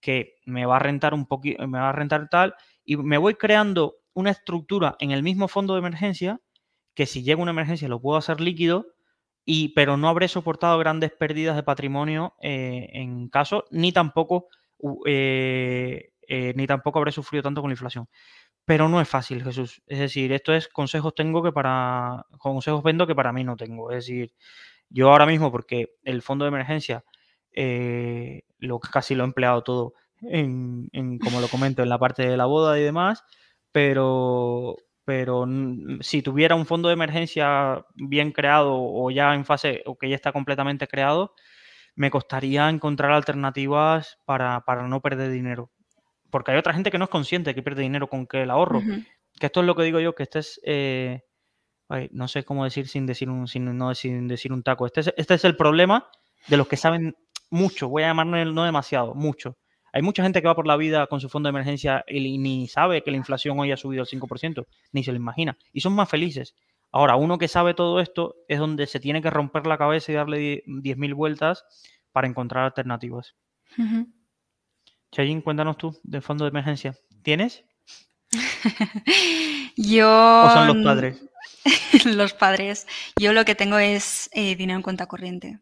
que 0.00 0.36
me 0.46 0.66
va 0.66 0.76
a 0.76 0.78
rentar 0.80 1.14
un 1.14 1.26
poquito, 1.26 1.66
me 1.68 1.78
va 1.78 1.90
a 1.90 1.92
rentar 1.92 2.28
tal, 2.30 2.54
y 2.84 2.96
me 2.96 3.18
voy 3.18 3.34
creando 3.34 3.96
una 4.14 4.30
estructura 4.30 4.96
en 4.98 5.10
el 5.10 5.22
mismo 5.22 5.48
fondo 5.48 5.74
de 5.74 5.80
emergencia 5.80 6.40
que 6.94 7.06
si 7.06 7.22
llega 7.22 7.42
una 7.42 7.52
emergencia 7.52 7.88
lo 7.88 8.00
puedo 8.00 8.18
hacer 8.18 8.40
líquido, 8.40 8.86
y, 9.52 9.70
pero 9.70 9.96
no 9.96 10.08
habré 10.08 10.28
soportado 10.28 10.78
grandes 10.78 11.10
pérdidas 11.10 11.56
de 11.56 11.64
patrimonio 11.64 12.36
eh, 12.40 12.88
en 12.92 13.28
caso, 13.28 13.64
ni 13.72 13.90
tampoco, 13.90 14.46
eh, 15.06 16.12
eh, 16.28 16.52
ni 16.54 16.68
tampoco 16.68 17.00
habré 17.00 17.10
sufrido 17.10 17.42
tanto 17.42 17.60
con 17.60 17.68
la 17.68 17.72
inflación. 17.72 18.08
Pero 18.64 18.88
no 18.88 19.00
es 19.00 19.08
fácil, 19.08 19.42
Jesús. 19.42 19.82
Es 19.88 19.98
decir, 19.98 20.30
esto 20.32 20.54
es 20.54 20.68
consejos 20.68 21.16
tengo 21.16 21.42
que 21.42 21.50
para, 21.50 22.26
consejos 22.38 22.84
vendo 22.84 23.08
que 23.08 23.16
para 23.16 23.32
mí 23.32 23.42
no 23.42 23.56
tengo. 23.56 23.90
Es 23.90 24.06
decir, 24.06 24.32
yo 24.88 25.10
ahora 25.10 25.26
mismo, 25.26 25.50
porque 25.50 25.96
el 26.04 26.22
fondo 26.22 26.44
de 26.44 26.50
emergencia 26.50 27.04
lo, 28.60 28.78
casi 28.78 29.16
lo 29.16 29.24
he 29.24 29.26
empleado 29.26 29.64
todo 29.64 29.94
en, 30.22 30.88
en, 30.92 31.18
como 31.18 31.40
lo 31.40 31.48
comento, 31.48 31.82
en 31.82 31.88
la 31.88 31.98
parte 31.98 32.24
de 32.24 32.36
la 32.36 32.46
boda 32.46 32.78
y 32.78 32.84
demás, 32.84 33.24
pero, 33.72 34.76
pero 35.10 35.44
si 36.02 36.22
tuviera 36.22 36.54
un 36.54 36.66
fondo 36.66 36.88
de 36.88 36.92
emergencia 36.92 37.84
bien 37.96 38.30
creado 38.30 38.76
o 38.80 39.10
ya 39.10 39.34
en 39.34 39.44
fase 39.44 39.82
o 39.84 39.98
que 39.98 40.08
ya 40.08 40.14
está 40.14 40.30
completamente 40.30 40.86
creado, 40.86 41.34
me 41.96 42.12
costaría 42.12 42.68
encontrar 42.68 43.10
alternativas 43.10 44.18
para, 44.24 44.62
no 44.86 45.00
perder 45.00 45.32
dinero. 45.32 45.72
Porque 46.30 46.52
hay 46.52 46.58
otra 46.58 46.74
gente 46.74 46.92
que 46.92 46.98
no 46.98 47.06
es 47.06 47.10
consciente 47.10 47.56
que 47.56 47.62
pierde 47.64 47.82
dinero 47.82 48.06
con 48.06 48.24
que 48.28 48.42
el 48.42 48.52
ahorro. 48.52 48.82
Que 49.36 49.46
esto 49.46 49.62
es 49.62 49.66
lo 49.66 49.74
que 49.74 49.82
digo 49.82 49.98
yo, 49.98 50.14
que 50.14 50.22
este 50.22 50.38
es, 50.38 50.60
eh, 50.62 51.22
no 52.12 52.28
sé 52.28 52.44
cómo 52.44 52.62
decir 52.62 52.86
sin 52.86 53.04
decir 53.04 53.28
un, 53.28 53.48
sin, 53.48 53.76
no, 53.76 53.92
sin 53.96 54.28
decir 54.28 54.52
un 54.52 54.62
taco. 54.62 54.86
Este 54.86 55.00
es, 55.00 55.14
este 55.16 55.34
es 55.34 55.44
el 55.44 55.56
problema 55.56 56.08
de 56.46 56.56
los 56.56 56.68
que 56.68 56.76
saben 56.76 57.16
mucho, 57.50 57.88
voy 57.88 58.04
a 58.04 58.10
llamarlo 58.10 58.44
no 58.44 58.62
demasiado, 58.62 59.16
mucho. 59.16 59.58
Hay 59.92 60.02
mucha 60.02 60.22
gente 60.22 60.40
que 60.40 60.48
va 60.48 60.54
por 60.54 60.66
la 60.66 60.76
vida 60.76 61.06
con 61.06 61.20
su 61.20 61.28
fondo 61.28 61.48
de 61.48 61.50
emergencia 61.50 62.04
y 62.06 62.38
ni 62.38 62.68
sabe 62.68 63.02
que 63.02 63.10
la 63.10 63.16
inflación 63.16 63.58
hoy 63.58 63.72
ha 63.72 63.76
subido 63.76 64.02
al 64.02 64.08
5%, 64.08 64.66
ni 64.92 65.04
se 65.04 65.12
lo 65.12 65.16
imagina. 65.16 65.56
Y 65.72 65.80
son 65.80 65.94
más 65.94 66.08
felices. 66.08 66.54
Ahora, 66.92 67.16
uno 67.16 67.38
que 67.38 67.48
sabe 67.48 67.74
todo 67.74 68.00
esto 68.00 68.36
es 68.48 68.58
donde 68.58 68.86
se 68.86 69.00
tiene 69.00 69.22
que 69.22 69.30
romper 69.30 69.66
la 69.66 69.78
cabeza 69.78 70.10
y 70.10 70.16
darle 70.16 70.64
10.000 70.66 71.14
vueltas 71.14 71.64
para 72.12 72.26
encontrar 72.26 72.64
alternativas. 72.64 73.36
Uh 73.78 74.06
cuéntanos 75.42 75.76
tú 75.76 75.98
del 76.04 76.22
fondo 76.22 76.44
de 76.44 76.50
emergencia. 76.50 76.96
¿Tienes? 77.22 77.64
Yo. 79.76 80.44
¿O 80.44 80.50
son 80.50 80.68
los 80.68 80.84
padres? 80.84 81.24
los 82.04 82.32
padres. 82.32 82.86
Yo 83.16 83.32
lo 83.32 83.44
que 83.44 83.54
tengo 83.54 83.78
es 83.78 84.30
eh, 84.32 84.54
dinero 84.54 84.76
en 84.76 84.82
cuenta 84.82 85.06
corriente 85.06 85.58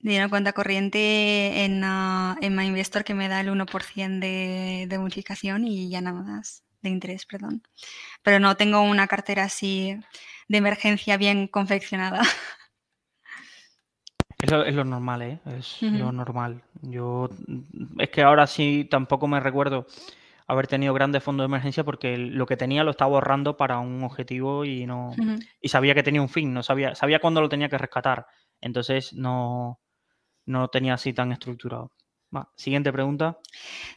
dinero 0.00 0.24
en 0.24 0.30
cuenta 0.30 0.52
corriente 0.52 1.64
en, 1.64 1.82
uh, 1.82 2.36
en 2.40 2.54
MyInvestor 2.54 3.04
que 3.04 3.14
me 3.14 3.28
da 3.28 3.40
el 3.40 3.48
1% 3.48 4.18
de, 4.20 4.86
de 4.88 4.98
bonificación 4.98 5.64
y 5.66 5.88
ya 5.88 6.00
nada 6.00 6.22
más, 6.22 6.64
de 6.82 6.90
interés, 6.90 7.26
perdón. 7.26 7.62
Pero 8.22 8.40
no 8.40 8.56
tengo 8.56 8.82
una 8.82 9.06
cartera 9.06 9.44
así 9.44 9.98
de 10.48 10.58
emergencia 10.58 11.16
bien 11.16 11.48
confeccionada. 11.48 12.22
Es 14.38 14.50
lo, 14.50 14.64
es 14.64 14.74
lo 14.74 14.84
normal, 14.84 15.22
¿eh? 15.22 15.40
Es 15.58 15.80
lo 15.80 16.12
normal. 16.12 16.62
Yo 16.82 17.30
es 17.98 18.10
que 18.10 18.22
ahora 18.22 18.46
sí 18.46 18.86
tampoco 18.90 19.26
me 19.26 19.40
recuerdo 19.40 19.86
haber 20.46 20.66
tenido 20.66 20.92
grandes 20.92 21.22
fondos 21.22 21.44
de 21.44 21.46
emergencia 21.46 21.84
porque 21.84 22.18
lo 22.18 22.44
que 22.44 22.58
tenía 22.58 22.84
lo 22.84 22.90
estaba 22.90 23.14
ahorrando 23.14 23.56
para 23.56 23.78
un 23.78 24.04
objetivo 24.04 24.64
y 24.66 24.86
no 24.86 25.12
y 25.60 25.68
sabía 25.68 25.94
que 25.94 26.02
tenía 26.02 26.20
un 26.20 26.28
fin, 26.28 26.52
no 26.52 26.62
sabía 26.62 26.94
sabía 26.94 27.18
cuándo 27.18 27.40
lo 27.40 27.48
tenía 27.48 27.70
que 27.70 27.78
rescatar. 27.78 28.26
Entonces 28.60 29.14
no 29.14 29.80
no 30.46 30.60
lo 30.60 30.68
tenía 30.68 30.94
así 30.94 31.12
tan 31.12 31.32
estructurado. 31.32 31.92
siguiente 32.56 32.92
pregunta. 32.92 33.38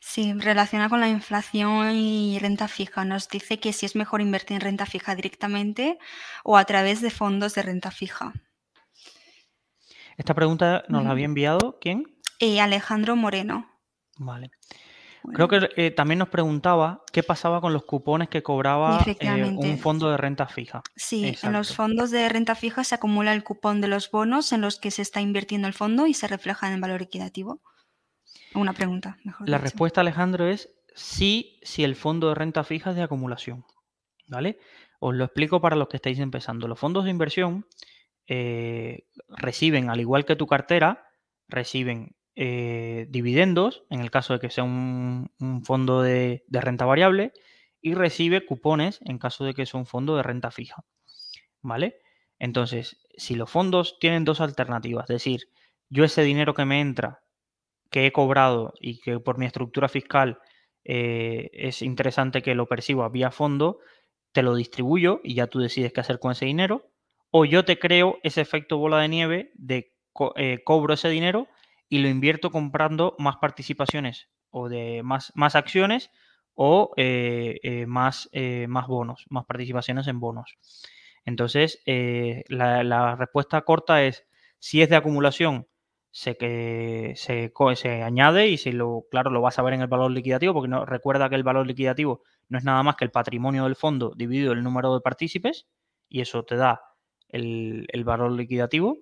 Sí, 0.01 0.34
relaciona 0.34 0.89
con 0.89 1.00
la 1.00 1.10
inflación 1.10 1.96
y 1.96 2.39
renta 2.39 2.68
fija. 2.68 3.06
Nos 3.06 3.29
dice 3.29 3.60
que 3.60 3.74
si 3.74 3.86
es 3.86 3.96
mejor 3.96 4.22
invertir 4.22 4.56
en 4.56 4.62
renta 4.62 4.86
fija 4.86 5.15
directamente 5.15 5.98
o 6.44 6.58
a 6.58 6.65
través 6.65 7.01
de 7.01 7.12
fondos 7.12 7.56
de 7.56 7.62
renta 7.62 7.91
fija. 7.91 8.34
Esta 10.18 10.34
pregunta 10.34 10.84
nos 10.89 11.06
la 11.06 11.12
había 11.12 11.25
enviado 11.25 11.77
quién? 11.79 12.03
Eh, 12.39 12.60
Alejandro 12.60 13.15
Moreno. 13.15 13.70
Vale. 14.18 14.51
Creo 15.33 15.47
que 15.47 15.69
eh, 15.75 15.91
también 15.91 16.19
nos 16.19 16.29
preguntaba 16.29 17.03
qué 17.11 17.23
pasaba 17.23 17.61
con 17.61 17.73
los 17.73 17.83
cupones 17.85 18.29
que 18.29 18.41
cobraba 18.41 19.03
eh, 19.05 19.53
un 19.55 19.77
fondo 19.77 20.09
de 20.09 20.17
renta 20.17 20.47
fija. 20.47 20.81
Sí, 20.95 21.35
en 21.43 21.53
los 21.53 21.75
fondos 21.75 22.11
de 22.11 22.29
renta 22.29 22.55
fija 22.55 22.83
se 22.83 22.95
acumula 22.95 23.33
el 23.33 23.43
cupón 23.43 23.81
de 23.81 23.88
los 23.88 24.09
bonos 24.11 24.51
en 24.53 24.61
los 24.61 24.79
que 24.79 24.91
se 24.91 25.01
está 25.01 25.21
invirtiendo 25.21 25.67
el 25.67 25.73
fondo 25.73 26.07
y 26.07 26.13
se 26.13 26.27
refleja 26.27 26.67
en 26.67 26.73
el 26.73 26.81
valor 26.81 27.01
equitativo. 27.01 27.61
Una 28.55 28.73
pregunta, 28.73 29.17
mejor. 29.23 29.47
La 29.47 29.57
respuesta, 29.57 30.01
Alejandro, 30.01 30.47
es 30.47 30.69
sí, 30.95 31.59
si 31.63 31.83
el 31.83 31.95
fondo 31.95 32.29
de 32.29 32.35
renta 32.35 32.63
fija 32.63 32.91
es 32.91 32.95
de 32.95 33.03
acumulación. 33.03 33.65
¿Vale? 34.27 34.59
Os 34.99 35.15
lo 35.15 35.25
explico 35.25 35.59
para 35.61 35.75
los 35.75 35.88
que 35.88 35.97
estáis 35.97 36.19
empezando. 36.19 36.67
Los 36.67 36.79
fondos 36.79 37.05
de 37.05 37.11
inversión 37.11 37.65
eh, 38.27 39.07
reciben, 39.27 39.89
al 39.89 39.99
igual 39.99 40.25
que 40.25 40.35
tu 40.35 40.45
cartera, 40.45 41.07
reciben 41.47 42.15
eh, 42.41 43.05
dividendos, 43.10 43.84
en 43.89 44.00
el 44.00 44.12
caso 44.12 44.31
de 44.31 44.39
que 44.39 44.50
sea 44.50 44.63
un, 44.63 45.29
fondo 45.65 46.01
de, 46.01 46.46
renta 46.50 46.86
variable, 46.86 47.34
y 47.81 47.96
recibe 47.96 48.46
cupones 48.46 49.01
en 49.03 49.17
caso 49.17 49.43
de 49.43 49.53
que 49.53 49.65
sea 49.65 49.77
un 49.77 49.86
fondo 49.86 50.15
de 50.15 50.24
renta 50.24 50.50
fija. 50.50 50.86
¿Vale? 51.62 51.98
Entonces, 52.39 52.98
si 53.17 53.36
los 53.36 53.50
fondos 53.50 54.00
tienen 54.00 54.24
dos 54.24 54.39
alternativas, 54.39 55.10
es 55.10 55.15
decir, 55.15 55.50
yo 55.89 56.05
ese 56.05 56.22
dinero 56.22 56.53
que 56.53 56.63
me 56.63 56.79
entra, 56.79 57.19
que 57.91 58.05
he 58.05 58.13
cobrado 58.13 58.74
y 58.79 59.01
que 59.01 59.19
por 59.19 59.38
mi 59.38 59.46
estructura 59.46 59.89
fiscal 59.89 60.39
eh, 60.86 61.50
es 61.51 61.81
interesante 61.81 62.41
que 62.41 62.55
lo 62.55 62.67
perciba 62.67 63.10
vía 63.10 63.31
fondo, 63.31 63.79
te 64.31 64.43
lo 64.43 64.55
distribuyo 64.55 65.19
y 65.25 65.34
ya 65.34 65.48
tú 65.48 65.60
decides 65.60 65.91
qué 65.91 66.00
hacer 66.00 66.19
con 66.19 66.31
ese 66.31 66.46
dinero, 66.46 66.89
o 67.31 67.43
yo 67.43 67.65
te 67.65 67.79
creo 67.79 68.17
ese 68.24 68.39
efecto 68.39 68.77
bola 68.77 69.00
de 69.00 69.10
nieve 69.10 69.51
de 69.55 69.91
eh, 70.38 70.63
cobro 70.63 70.93
ese 70.93 71.10
dinero 71.10 71.50
y 71.89 72.00
lo 72.00 72.08
invierto 72.08 72.51
comprando 72.51 73.15
más 73.17 73.38
participaciones 73.38 74.29
o 74.51 74.69
de 74.69 75.01
más, 75.03 75.31
más 75.36 75.55
acciones 75.55 76.12
o 76.53 76.93
eh, 76.98 77.86
más, 77.88 78.29
más 78.67 78.88
bonos, 78.88 79.25
más 79.29 79.46
participaciones 79.46 80.08
en 80.08 80.19
bonos. 80.19 80.58
Entonces, 81.25 81.81
la, 81.86 82.84
la 82.84 83.15
respuesta 83.15 83.62
corta 83.62 84.03
es, 84.03 84.25
si 84.60 84.81
es 84.81 84.89
de 84.89 84.98
acumulación, 84.98 85.67
se, 86.12 86.38
que, 86.38 87.13
se, 87.15 88.03
añade 88.03 88.48
y 88.48 88.58
si 88.58 88.72
lo, 88.72 89.05
claro, 89.12 89.31
lo 89.31 89.41
vas 89.41 89.60
a 89.60 89.62
ver 89.62 89.74
en 89.74 89.81
el 89.81 89.88
valor 89.88 90.12
liquidativo, 90.12 90.53
porque 90.53 90.67
no, 90.67 90.86
recuerda 90.86 91.29
que 91.29 91.36
el 91.36 91.43
valor 91.43 91.67
liquidativo 91.67 92.24
no 92.48 92.58
es 92.58 92.63
nada 92.63 92.81
más 92.84 92.96
que 92.96 93.05
el 93.05 93.12
patrimonio 93.12 93.65
del 93.65 93.75
fondo 93.75 94.13
dividido 94.15 94.53
el 94.53 94.63
número 94.63 94.93
de 94.93 95.01
partícipes, 95.01 95.67
y 96.08 96.22
eso 96.22 96.43
te 96.43 96.55
da 96.55 96.81
el, 97.27 97.86
valor 98.03 98.31
liquidativo, 98.31 98.98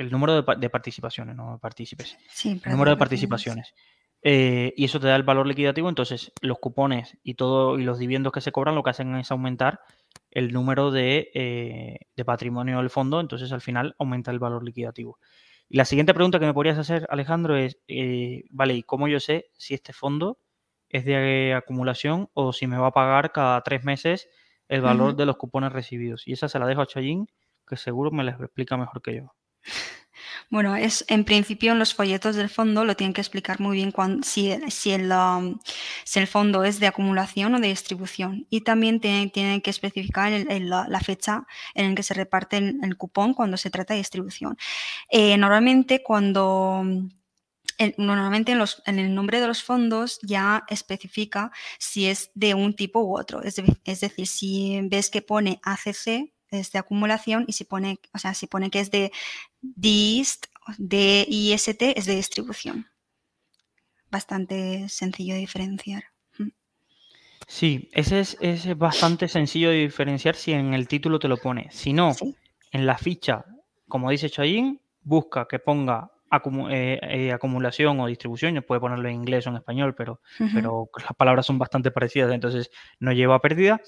el 0.00 0.10
número 0.10 0.40
de, 0.42 0.70
participaciones, 0.70 1.36
no 1.36 1.52
de 1.52 1.58
partícipes, 1.58 2.16
el 2.42 2.72
número 2.72 2.90
de 2.90 2.96
participaciones. 2.96 3.74
Eh, 4.22 4.72
y 4.74 4.84
eso 4.86 4.98
te 4.98 5.08
da 5.08 5.16
el 5.16 5.24
valor 5.24 5.46
liquidativo, 5.46 5.90
entonces 5.90 6.32
los 6.40 6.58
cupones 6.58 7.18
y 7.22 7.34
todo 7.34 7.78
y 7.78 7.84
los 7.84 7.98
dividendos 7.98 8.32
que 8.32 8.40
se 8.40 8.50
cobran 8.50 8.74
lo 8.74 8.82
que 8.82 8.90
hacen 8.90 9.14
es 9.16 9.30
aumentar 9.30 9.80
el 10.30 10.52
número 10.52 10.90
de, 10.90 11.30
eh, 11.34 11.98
de 12.16 12.24
patrimonio 12.24 12.78
del 12.78 12.88
fondo, 12.88 13.20
entonces 13.20 13.52
al 13.52 13.60
final 13.60 13.94
aumenta 13.98 14.30
el 14.30 14.38
valor 14.38 14.64
liquidativo. 14.64 15.18
Y 15.68 15.76
la 15.76 15.84
siguiente 15.84 16.14
pregunta 16.14 16.38
que 16.38 16.46
me 16.46 16.54
podrías 16.54 16.78
hacer, 16.78 17.06
Alejandro, 17.10 17.56
es, 17.56 17.78
eh, 17.86 18.44
vale, 18.50 18.74
¿y 18.74 18.82
cómo 18.82 19.06
yo 19.06 19.20
sé 19.20 19.50
si 19.58 19.74
este 19.74 19.92
fondo 19.92 20.38
es 20.88 21.04
de 21.04 21.52
acumulación 21.52 22.30
o 22.32 22.54
si 22.54 22.66
me 22.66 22.78
va 22.78 22.86
a 22.86 22.92
pagar 22.92 23.32
cada 23.32 23.60
tres 23.62 23.84
meses 23.84 24.28
el 24.66 24.80
valor 24.80 25.14
de 25.14 25.26
los 25.26 25.36
cupones 25.36 25.72
recibidos? 25.72 26.26
Y 26.26 26.32
esa 26.32 26.48
se 26.48 26.58
la 26.58 26.66
dejo 26.66 26.80
a 26.80 26.86
Chayín, 26.86 27.28
que 27.66 27.76
seguro 27.76 28.10
me 28.10 28.24
la 28.24 28.30
explica 28.30 28.78
mejor 28.78 29.02
que 29.02 29.16
yo. 29.16 29.34
Bueno, 30.50 30.74
es 30.74 31.04
en 31.06 31.24
principio 31.24 31.70
en 31.70 31.78
los 31.78 31.94
folletos 31.94 32.34
del 32.34 32.48
fondo 32.48 32.84
lo 32.84 32.96
tienen 32.96 33.14
que 33.14 33.20
explicar 33.20 33.60
muy 33.60 33.76
bien 33.76 33.92
si, 34.24 34.52
si, 34.68 34.90
el, 34.90 35.12
um, 35.12 35.60
si, 36.04 36.18
el, 36.18 36.26
fondo 36.26 36.64
es 36.64 36.80
de 36.80 36.88
acumulación 36.88 37.54
o 37.54 37.60
de 37.60 37.68
distribución. 37.68 38.48
Y 38.50 38.62
también 38.62 38.98
tienen, 39.00 39.30
que 39.30 39.70
especificar 39.70 40.32
la, 40.32 41.00
fecha 41.00 41.46
en 41.74 41.90
la 41.90 41.94
que 41.94 42.02
se 42.02 42.14
reparte 42.14 42.56
el, 42.56 42.96
cupón 42.96 43.32
cuando 43.32 43.56
se 43.56 43.70
trata 43.70 43.94
de 43.94 43.98
distribución. 43.98 44.56
Eh, 45.08 45.38
normalmente 45.38 46.02
cuando 46.02 46.82
normalmente 47.96 48.52
en, 48.52 48.58
los, 48.58 48.82
en, 48.86 48.98
el 48.98 49.14
nombre 49.14 49.40
de 49.40 49.46
los 49.46 49.62
fondos 49.62 50.18
ya 50.22 50.64
especifica 50.68 51.50
si 51.78 52.06
es 52.06 52.30
de 52.34 52.54
un 52.54 52.74
tipo 52.74 53.00
u 53.00 53.16
otro. 53.16 53.42
Es, 53.42 53.62
es, 53.84 54.00
decir, 54.00 54.26
si 54.26 54.80
ves 54.82 55.10
que 55.10 55.22
pone 55.22 55.60
ACC, 55.62 56.32
es 56.50 56.72
de 56.72 56.78
acumulación 56.78 57.44
y 57.46 57.52
si 57.52 57.64
pone, 57.64 58.00
o 58.12 58.18
sea, 58.18 58.34
si 58.34 58.46
pone 58.46 58.70
que 58.70 58.80
es 58.80 58.90
de 58.90 59.12
DIST, 59.60 60.46
de 60.78 61.26
IST, 61.28 61.82
es 61.96 62.06
de 62.06 62.16
distribución. 62.16 62.86
Bastante 64.10 64.88
sencillo 64.88 65.34
de 65.34 65.40
diferenciar. 65.40 66.04
Mm. 66.38 66.48
Sí, 67.46 67.90
ese 67.92 68.20
es, 68.20 68.78
bastante 68.78 69.28
sencillo 69.28 69.70
de 69.70 69.76
diferenciar 69.76 70.36
si 70.36 70.52
en 70.52 70.74
el 70.74 70.88
título 70.88 71.18
te 71.18 71.28
lo 71.28 71.36
pone. 71.36 71.68
Si 71.70 71.92
no, 71.92 72.14
en 72.72 72.86
la 72.86 72.98
ficha, 72.98 73.44
como 73.88 74.10
dice 74.10 74.30
Chayin, 74.30 74.80
busca 75.02 75.46
que 75.48 75.58
ponga 75.58 76.10
eh, 76.70 77.00
eh, 77.02 77.32
acumulación 77.32 77.98
o 77.98 78.06
distribución, 78.06 78.62
puede 78.66 78.80
ponerlo 78.80 79.08
en 79.08 79.16
inglés 79.16 79.46
o 79.46 79.50
en 79.50 79.56
español, 79.56 79.94
pero, 79.96 80.20
pero 80.54 80.88
las 80.96 81.16
palabras 81.16 81.46
son 81.46 81.58
bastante 81.58 81.90
parecidas, 81.90 82.32
entonces 82.32 82.70
no 83.00 83.12
lleva 83.12 83.40
pérdida. 83.40 83.80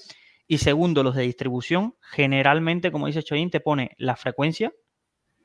Y 0.53 0.59
segundo, 0.59 1.01
los 1.01 1.15
de 1.15 1.23
distribución, 1.23 1.95
generalmente, 1.99 2.91
como 2.91 3.07
dice 3.07 3.23
Choyin, 3.23 3.49
te 3.49 3.59
pone 3.59 3.95
la 3.97 4.15
frecuencia 4.15 4.71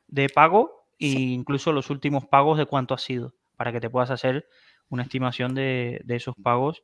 de 0.07 0.29
pago 0.29 0.85
e 0.99 1.09
incluso 1.09 1.73
los 1.73 1.89
últimos 1.89 2.27
pagos 2.27 2.59
de 2.59 2.67
cuánto 2.67 2.93
ha 2.93 2.99
sido, 2.99 3.33
para 3.57 3.73
que 3.73 3.81
te 3.81 3.89
puedas 3.89 4.11
hacer 4.11 4.47
una 4.91 5.05
estimación 5.05 5.55
de, 5.55 6.05
esos 6.09 6.35
pagos, 6.43 6.83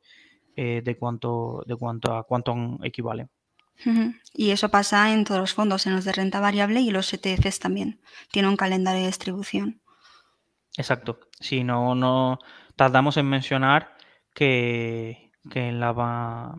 eh, 0.55 0.81
de 0.83 0.97
cuánto, 0.97 1.63
de 1.67 1.75
cuánto 1.75 2.15
a 2.15 2.23
cuánto 2.23 2.55
equivalen. 2.81 3.29
Y 4.33 4.49
eso 4.49 4.69
pasa 4.69 5.13
en 5.13 5.23
todos 5.23 5.41
los 5.41 5.53
fondos, 5.53 5.85
en 5.85 5.93
los 5.93 6.03
de 6.03 6.11
renta 6.11 6.39
variable 6.39 6.79
y 6.81 6.89
los 6.89 7.13
ETFs 7.13 7.59
también. 7.59 8.01
Tiene 8.31 8.49
un 8.49 8.57
calendario 8.57 9.01
de 9.01 9.07
distribución. 9.07 9.81
Exacto. 10.75 11.19
Si 11.39 11.63
no, 11.63 11.93
no 11.93 12.39
tardamos 12.75 13.17
en 13.17 13.29
mencionar 13.29 13.95
que, 14.33 15.29
que 15.51 15.67
en 15.67 15.79
la, 15.79 16.57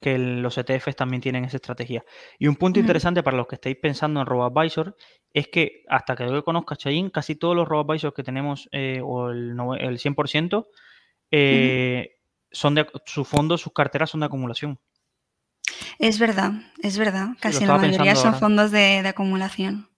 que 0.00 0.18
los 0.18 0.56
ETFs 0.58 0.96
también 0.96 1.20
tienen 1.20 1.44
esa 1.44 1.56
estrategia. 1.56 2.04
Y 2.38 2.46
un 2.46 2.56
punto 2.56 2.78
interesante 2.78 3.22
para 3.22 3.36
los 3.36 3.46
que 3.46 3.56
estéis 3.56 3.76
pensando 3.80 4.20
en 4.20 4.26
RoboAdvisor 4.26 4.96
es 5.32 5.48
que 5.48 5.82
hasta 5.88 6.14
que 6.14 6.26
yo 6.26 6.44
conozca 6.44 6.76
Chain, 6.76 7.10
casi 7.10 7.34
todos 7.34 7.56
los 7.56 7.66
RoboAdvisors 7.68 8.14
que 8.14 8.22
tenemos, 8.22 8.68
eh, 8.72 9.00
o 9.02 9.30
el, 9.30 9.50
el 9.80 9.98
100%, 9.98 10.66
eh, 11.30 12.16
son 12.50 12.74
de, 12.74 12.86
sus 13.04 13.26
fondos, 13.26 13.60
sus 13.60 13.72
carteras 13.72 14.10
son 14.10 14.20
de 14.20 14.26
acumulación. 14.26 14.78
Es 15.98 16.18
verdad, 16.18 16.52
es 16.82 16.96
verdad. 16.96 17.30
Casi 17.40 17.66
la 17.66 17.76
mayoría 17.76 18.14
son 18.14 18.34
fondos 18.34 18.70
de, 18.70 18.98
acumulación. 18.98 19.88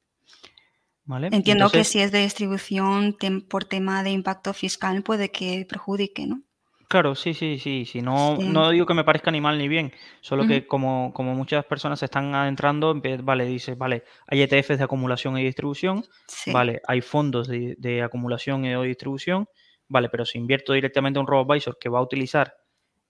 Entiendo 1.31 1.71
que 1.71 1.85
si 1.85 2.01
es 2.01 2.13
de 2.13 2.21
distribución 2.21 3.17
por 3.49 3.65
tema 3.65 4.03
de 4.03 4.11
impacto 4.11 4.55
fiscal 4.55 5.03
puede 5.03 5.31
que 5.31 5.67
perjudique, 5.69 6.27
¿no? 6.27 6.43
Claro, 6.91 7.15
sí, 7.15 7.35
sí, 7.35 7.61
sí, 7.61 7.85
sí. 7.85 8.03
No, 8.03 8.37
no 8.39 8.69
digo 8.71 8.85
que 8.85 8.95
me 8.95 9.05
parezca 9.05 9.31
ni 9.31 9.41
mal 9.41 9.57
ni 9.59 9.69
bien, 9.69 9.93
solo 10.21 10.45
que 10.49 10.67
como, 10.67 11.13
como 11.15 11.37
muchas 11.37 11.65
personas 11.65 12.01
se 12.01 12.07
están 12.07 12.35
adentrando, 12.35 13.01
vale, 13.23 13.45
dice, 13.45 13.77
vale, 13.77 14.03
hay 14.27 14.43
ETFs 14.43 14.77
de 14.77 14.83
acumulación 14.83 15.39
y 15.39 15.45
distribución, 15.45 16.05
vale, 16.53 16.83
hay 16.89 17.01
fondos 17.01 17.47
de, 17.47 18.03
acumulación 18.03 18.65
y 18.65 18.75
distribución, 18.89 19.49
vale, 19.87 20.09
pero 20.09 20.25
si 20.25 20.39
invierto 20.39 20.73
directamente 20.73 21.21
en 21.21 21.21
un 21.21 21.27
robo-advisor 21.29 21.79
que 21.79 21.89
va 21.89 22.01
a 22.01 22.03
utilizar 22.03 22.57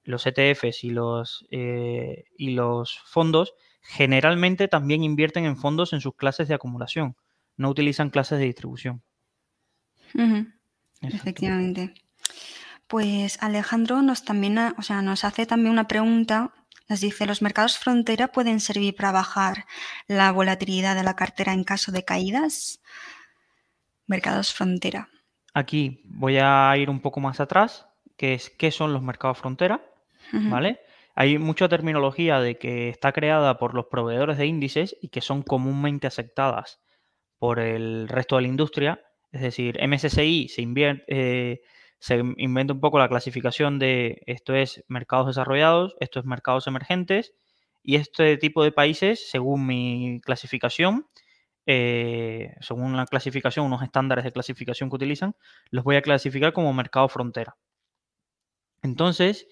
los 0.04 0.26
ETFs 0.26 0.84
y 0.84 0.90
los, 0.90 1.46
eh, 1.50 2.24
y 2.36 2.50
los 2.50 2.98
fondos, 3.06 3.54
generalmente 3.80 4.68
también 4.68 5.04
invierten 5.04 5.46
en 5.46 5.56
fondos 5.56 5.94
en 5.94 6.02
sus 6.02 6.14
clases 6.16 6.48
de 6.48 6.54
acumulación, 6.54 7.16
no 7.56 7.70
utilizan 7.70 8.10
clases 8.10 8.40
de 8.40 8.44
distribución. 8.44 9.02
Efectivamente. 11.00 11.94
Pues 12.90 13.40
Alejandro 13.40 14.02
nos 14.02 14.24
también, 14.24 14.58
o 14.58 14.82
sea, 14.82 15.00
nos 15.00 15.22
hace 15.22 15.46
también 15.46 15.70
una 15.70 15.86
pregunta. 15.86 16.50
Nos 16.88 17.00
dice, 17.00 17.24
¿los 17.24 17.40
mercados 17.40 17.78
frontera 17.78 18.32
pueden 18.32 18.58
servir 18.58 18.96
para 18.96 19.12
bajar 19.12 19.64
la 20.08 20.32
volatilidad 20.32 20.96
de 20.96 21.04
la 21.04 21.14
cartera 21.14 21.52
en 21.52 21.62
caso 21.62 21.92
de 21.92 22.04
caídas? 22.04 22.82
Mercados 24.08 24.52
frontera. 24.52 25.08
Aquí 25.54 26.02
voy 26.04 26.38
a 26.38 26.76
ir 26.76 26.90
un 26.90 26.98
poco 26.98 27.20
más 27.20 27.38
atrás, 27.38 27.86
que 28.16 28.34
es 28.34 28.50
qué 28.50 28.72
son 28.72 28.92
los 28.92 29.02
mercados 29.02 29.38
frontera, 29.38 29.80
¿vale? 30.32 30.80
Hay 31.14 31.38
mucha 31.38 31.68
terminología 31.68 32.40
de 32.40 32.58
que 32.58 32.88
está 32.88 33.12
creada 33.12 33.56
por 33.58 33.72
los 33.72 33.86
proveedores 33.86 34.36
de 34.36 34.46
índices 34.46 34.96
y 35.00 35.10
que 35.10 35.20
son 35.20 35.42
comúnmente 35.42 36.08
aceptadas 36.08 36.80
por 37.38 37.60
el 37.60 38.08
resto 38.08 38.34
de 38.34 38.42
la 38.42 38.48
industria. 38.48 39.00
Es 39.30 39.42
decir, 39.42 39.78
MSCI 39.80 40.48
se 40.48 40.62
invierte, 40.62 41.04
eh, 41.06 41.62
se 42.00 42.16
inventa 42.38 42.72
un 42.72 42.80
poco 42.80 42.98
la 42.98 43.08
clasificación 43.08 43.78
de 43.78 44.22
esto 44.26 44.54
es 44.54 44.82
mercados 44.88 45.28
desarrollados, 45.28 45.94
esto 46.00 46.18
es 46.20 46.26
mercados 46.26 46.66
emergentes 46.66 47.34
y 47.82 47.96
este 47.96 48.36
tipo 48.38 48.64
de 48.64 48.72
países, 48.72 49.30
según 49.30 49.66
mi 49.66 50.20
clasificación, 50.22 51.06
eh, 51.66 52.54
según 52.60 52.96
la 52.96 53.06
clasificación, 53.06 53.66
unos 53.66 53.82
estándares 53.82 54.24
de 54.24 54.32
clasificación 54.32 54.90
que 54.90 54.96
utilizan, 54.96 55.36
los 55.70 55.84
voy 55.84 55.96
a 55.96 56.02
clasificar 56.02 56.52
como 56.52 56.72
mercado 56.72 57.08
frontera. 57.08 57.56
Entonces, 58.82 59.46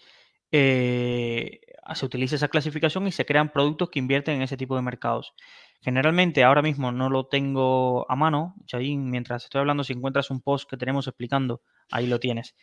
eh, 0.52 1.60
se 1.94 2.06
utiliza 2.06 2.36
esa 2.36 2.48
clasificación 2.48 3.06
y 3.06 3.12
se 3.12 3.26
crean 3.26 3.50
productos 3.52 3.90
que 3.90 3.98
invierten 3.98 4.36
en 4.36 4.42
ese 4.42 4.56
tipo 4.56 4.76
de 4.76 4.82
mercados. 4.82 5.34
Generalmente 5.80 6.42
ahora 6.42 6.60
mismo 6.60 6.90
no 6.90 7.08
lo 7.08 7.26
tengo 7.26 8.10
a 8.10 8.16
mano, 8.16 8.56
Chayin, 8.66 9.10
mientras 9.10 9.44
estoy 9.44 9.60
hablando, 9.60 9.84
si 9.84 9.92
encuentras 9.92 10.30
un 10.30 10.40
post 10.40 10.68
que 10.68 10.76
tenemos 10.76 11.06
explicando, 11.06 11.62
ahí 11.90 12.06
lo 12.06 12.18
tienes. 12.18 12.56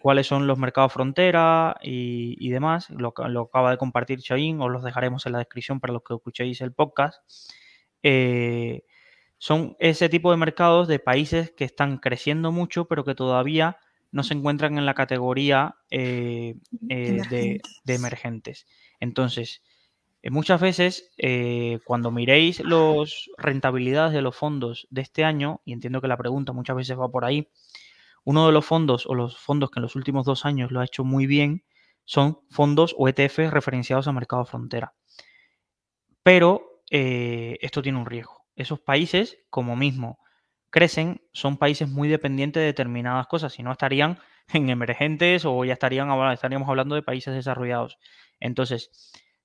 Cuáles 0.00 0.28
son 0.28 0.46
los 0.46 0.58
mercados 0.58 0.92
frontera 0.92 1.76
y, 1.82 2.48
demás, 2.50 2.88
lo, 2.90 3.08
acaba 3.08 3.70
de 3.72 3.78
compartir 3.78 4.20
Chayin, 4.20 4.60
os 4.60 4.70
los 4.70 4.84
dejaremos 4.84 5.26
en 5.26 5.32
la 5.32 5.38
descripción 5.38 5.80
para 5.80 5.92
los 5.92 6.02
que 6.02 6.14
escuchéis 6.14 6.60
el 6.60 6.72
podcast. 6.72 7.20
Eh, 8.02 8.84
son 9.38 9.76
ese 9.80 10.08
tipo 10.08 10.30
de 10.30 10.36
mercados 10.36 10.86
de 10.86 11.00
países 11.00 11.50
que 11.50 11.64
están 11.64 11.98
creciendo 11.98 12.52
mucho, 12.52 12.86
pero 12.86 13.04
que 13.04 13.16
todavía 13.16 13.78
no 14.12 14.22
se 14.22 14.34
encuentran 14.34 14.78
en 14.78 14.86
la 14.86 14.94
categoría 14.94 15.74
eh, 15.90 16.54
eh, 16.88 17.22
de, 17.28 17.94
emergentes. 17.94 18.66
Entonces, 19.00 19.64
muchas 20.30 20.60
veces 20.60 21.10
cuando 21.84 22.10
miréis 22.10 22.60
las 22.60 23.30
rentabilidades 23.38 24.12
de 24.12 24.22
los 24.22 24.36
fondos 24.36 24.86
de 24.90 25.00
este 25.02 25.24
año, 25.24 25.60
y 25.64 25.72
entiendo 25.72 26.00
que 26.00 26.08
la 26.08 26.16
pregunta 26.16 26.52
muchas 26.52 26.76
veces 26.76 26.98
va 26.98 27.10
por 27.10 27.24
ahí, 27.24 27.50
uno 28.24 28.46
de 28.46 28.52
los 28.52 28.64
fondos 28.64 29.06
o 29.06 29.14
los 29.14 29.36
fondos 29.38 29.70
que 29.70 29.80
en 29.80 29.82
los 29.82 29.96
últimos 29.96 30.24
dos 30.24 30.44
años 30.44 30.70
lo 30.70 30.80
ha 30.80 30.84
hecho 30.84 31.04
muy 31.04 31.26
bien 31.26 31.64
son 32.04 32.40
fondos 32.50 32.94
o 32.98 33.08
ETFs 33.08 33.50
referenciados 33.50 34.08
a 34.08 34.12
mercado 34.12 34.44
frontera. 34.44 34.94
Pero 36.22 36.82
esto 36.88 37.82
tiene 37.82 37.98
un 37.98 38.06
riesgo 38.06 38.42
esos 38.54 38.80
países, 38.80 39.38
como 39.50 39.76
mismo 39.76 40.18
crecen, 40.70 41.22
son 41.32 41.56
países 41.58 41.88
muy 41.88 42.08
dependientes 42.08 42.60
de 42.60 42.66
determinadas 42.66 43.26
cosas, 43.26 43.52
si 43.52 43.62
no 43.62 43.72
estarían 43.72 44.18
en 44.52 44.70
emergentes 44.70 45.44
o 45.44 45.64
ya 45.64 45.74
estarían, 45.74 46.10
estaríamos 46.32 46.68
hablando 46.68 46.94
de 46.94 47.02
países 47.02 47.34
desarrollados. 47.34 47.98
Entonces, 48.40 48.90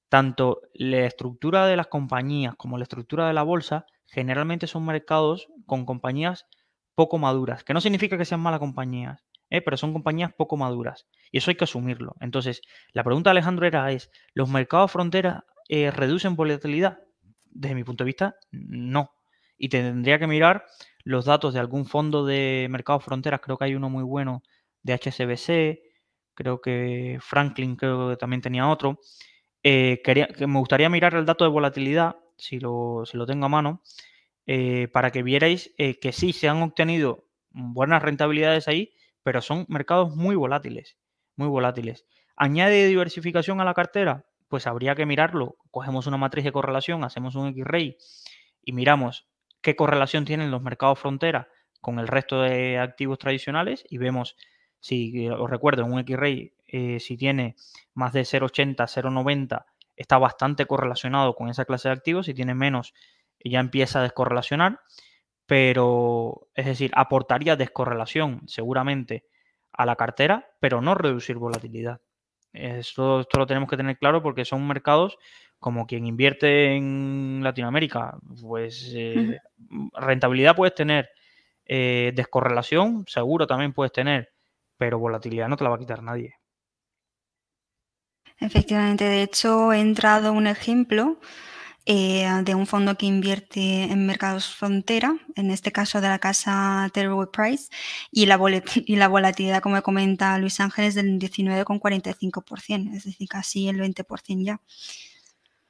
tanto 0.10 0.62
la 0.74 1.06
estructura 1.06 1.66
de 1.66 1.76
las 1.76 1.88
compañías 1.88 2.56
como 2.56 2.78
la 2.78 2.84
estructura 2.84 3.28
de 3.28 3.34
la 3.34 3.44
bolsa 3.44 3.86
generalmente 4.08 4.68
son 4.68 4.86
mercados 4.86 5.50
con 5.66 5.86
compañías 5.86 6.48
poco 6.96 7.18
maduras, 7.18 7.64
que 7.64 7.74
no 7.74 7.82
significa 7.82 8.18
que 8.18 8.26
sean 8.26 8.42
malas 8.42 8.60
compañías, 8.60 9.24
¿eh? 9.50 9.62
pero 9.62 9.78
son 9.78 9.94
compañías 9.94 10.34
poco 10.34 10.58
maduras. 10.58 11.08
Y 11.32 11.38
eso 11.38 11.52
hay 11.52 11.58
que 11.58 11.66
asumirlo. 11.66 12.16
Entonces, 12.22 12.62
la 12.94 13.04
pregunta 13.04 13.30
de 13.30 13.32
Alejandro 13.32 13.68
era, 13.68 13.92
es, 13.92 14.10
¿los 14.34 14.50
mercados 14.50 14.92
frontera 14.92 15.46
eh, 15.70 15.92
reducen 15.92 16.36
volatilidad? 16.36 17.00
desde 17.58 17.76
mi 17.76 17.84
punto 17.84 18.04
de 18.04 18.08
vista, 18.08 18.36
no. 18.52 19.12
Y 19.58 19.70
tendría 19.70 20.20
que 20.20 20.28
mirar 20.28 20.66
los 21.04 21.26
datos 21.26 21.54
de 21.54 21.60
algún 21.60 21.86
fondo 21.86 22.26
de 22.26 22.68
mercados 22.70 23.04
fronteras, 23.04 23.42
creo 23.42 23.58
que 23.58 23.66
hay 23.66 23.76
uno 23.76 23.90
muy 23.90 24.04
bueno 24.04 24.44
de 24.84 24.94
HSBC, 24.94 25.80
creo 26.34 26.62
que 26.62 27.18
Franklin 27.22 27.76
creo 27.76 28.10
que 28.10 28.18
también 28.18 28.42
tenía 28.42 28.68
otro. 28.68 29.00
Eh, 29.70 30.02
quería, 30.02 30.28
que 30.28 30.48
me 30.48 30.60
gustaría 30.60 30.90
mirar 30.90 31.14
el 31.16 31.26
dato 31.26 31.44
de 31.44 31.50
volatilidad, 31.50 32.16
si 32.38 32.58
lo, 32.58 33.04
si 33.06 33.18
lo 33.18 33.26
tengo 33.26 33.48
a 33.48 33.50
mano, 33.50 33.82
eh, 34.46 34.88
para 34.88 35.12
que 35.12 35.24
vierais 35.24 35.74
eh, 35.78 36.00
que 36.00 36.14
sí 36.14 36.32
se 36.32 36.48
han 36.48 36.62
obtenido 36.62 37.26
buenas 37.50 38.02
rentabilidades 38.02 38.70
ahí, 38.70 38.94
pero 39.24 39.42
son 39.42 39.66
mercados 39.68 40.16
muy 40.16 40.38
volátiles, 40.38 40.98
muy 41.36 41.50
volátiles. 41.50 42.06
¿Añade 42.38 42.88
diversificación 42.88 43.60
a 43.60 43.66
la 43.66 43.74
cartera? 43.74 44.24
pues 44.48 44.68
habría 44.68 44.96
que 44.96 45.06
mirarlo. 45.06 45.58
Cogemos 45.70 46.08
una 46.08 46.16
matriz 46.16 46.46
de 46.46 46.54
correlación, 46.54 47.04
hacemos 47.04 47.36
un 47.36 47.48
X-ray 47.48 47.98
y 48.64 48.72
miramos 48.72 49.28
qué 49.62 49.76
correlación 49.76 50.24
tienen 50.24 50.52
los 50.52 50.62
mercados 50.62 51.00
frontera 51.00 51.50
con 51.82 52.00
el 52.00 52.08
resto 52.08 52.42
de 52.42 52.80
activos 52.80 53.20
tradicionales 53.20 53.84
y 53.90 53.98
vemos 53.98 54.38
si, 54.80 55.28
os 55.30 55.50
recuerdo, 55.50 55.84
un 55.84 56.00
X-ray, 56.00 56.54
eh, 56.68 57.00
si 57.00 57.18
tiene 57.18 57.56
más 57.94 58.14
de 58.14 58.22
0,80, 58.22 58.76
0,90, 58.76 59.66
está 59.96 60.18
bastante 60.18 60.66
correlacionado 60.66 61.36
con 61.36 61.50
esa 61.50 61.66
clase 61.66 61.90
de 61.90 61.94
activos. 61.94 62.26
Si 62.26 62.34
tiene 62.34 62.54
menos, 62.54 62.94
ya 63.44 63.60
empieza 63.60 64.00
a 64.00 64.04
descorrelacionar. 64.04 64.82
Pero, 65.46 66.50
es 66.56 66.66
decir, 66.66 66.92
aportaría 66.96 67.56
descorrelación 67.56 68.42
seguramente 68.48 69.26
a 69.72 69.86
la 69.86 69.96
cartera, 69.96 70.50
pero 70.60 70.82
no 70.82 70.94
reducir 70.94 71.38
volatilidad. 71.38 72.02
Esto, 72.52 73.22
esto, 73.22 73.40
lo 73.40 73.48
tenemos 73.48 73.70
que 73.70 73.78
tener 73.78 73.98
claro 73.98 74.22
porque 74.22 74.44
son 74.44 74.68
mercados 74.68 75.18
como 75.60 75.88
quien 75.88 76.06
invierte 76.06 76.76
en 76.76 77.40
Latinoamérica, 77.44 78.18
pues 78.42 78.92
eh, 78.96 79.40
rentabilidad 79.94 80.56
puedes 80.56 80.76
tener, 80.76 81.10
eh, 81.66 82.12
descorrelación 82.16 83.06
seguro 83.08 83.48
también 83.48 83.74
puedes 83.74 83.92
tener, 83.92 84.34
pero 84.78 85.00
volatilidad 85.00 85.48
no 85.48 85.58
te 85.58 85.64
la 85.64 85.72
va 85.72 85.78
a 85.78 85.80
quitar 85.80 86.04
nadie. 86.04 86.36
Efectivamente, 88.40 89.06
de 89.06 89.24
hecho 89.24 89.74
he 89.74 89.80
entrado 89.80 90.32
un 90.32 90.48
ejemplo 90.48 91.20
eh, 91.90 92.28
de 92.44 92.54
un 92.54 92.68
fondo 92.68 92.96
que 92.96 93.06
invierte 93.06 93.84
en 93.84 94.06
mercados 94.06 94.54
frontera, 94.54 95.16
en 95.36 95.52
este 95.52 95.72
caso 95.72 96.02
de 96.02 96.10
la 96.10 96.20
casa 96.20 96.90
Terrible 96.94 97.28
Price, 97.32 97.70
y 98.12 98.26
la, 98.26 98.38
y 98.86 98.96
la 98.98 99.08
volatilidad, 99.08 99.62
como 99.62 99.82
comenta 99.82 100.38
Luis 100.38 100.60
Ángel, 100.60 100.86
es 100.86 100.96
del 100.96 101.18
19,45%, 101.18 102.94
es 102.94 103.06
decir, 103.06 103.30
casi 103.30 103.70
el 103.70 103.78
20% 103.80 104.46
ya. 104.46 104.60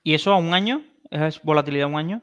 ¿Y 0.03 0.15
eso 0.15 0.33
a 0.33 0.37
un 0.37 0.55
año? 0.55 0.83
¿Es 1.11 1.41
volatilidad 1.43 1.85
a 1.85 1.89
un 1.89 1.97
año? 1.97 2.21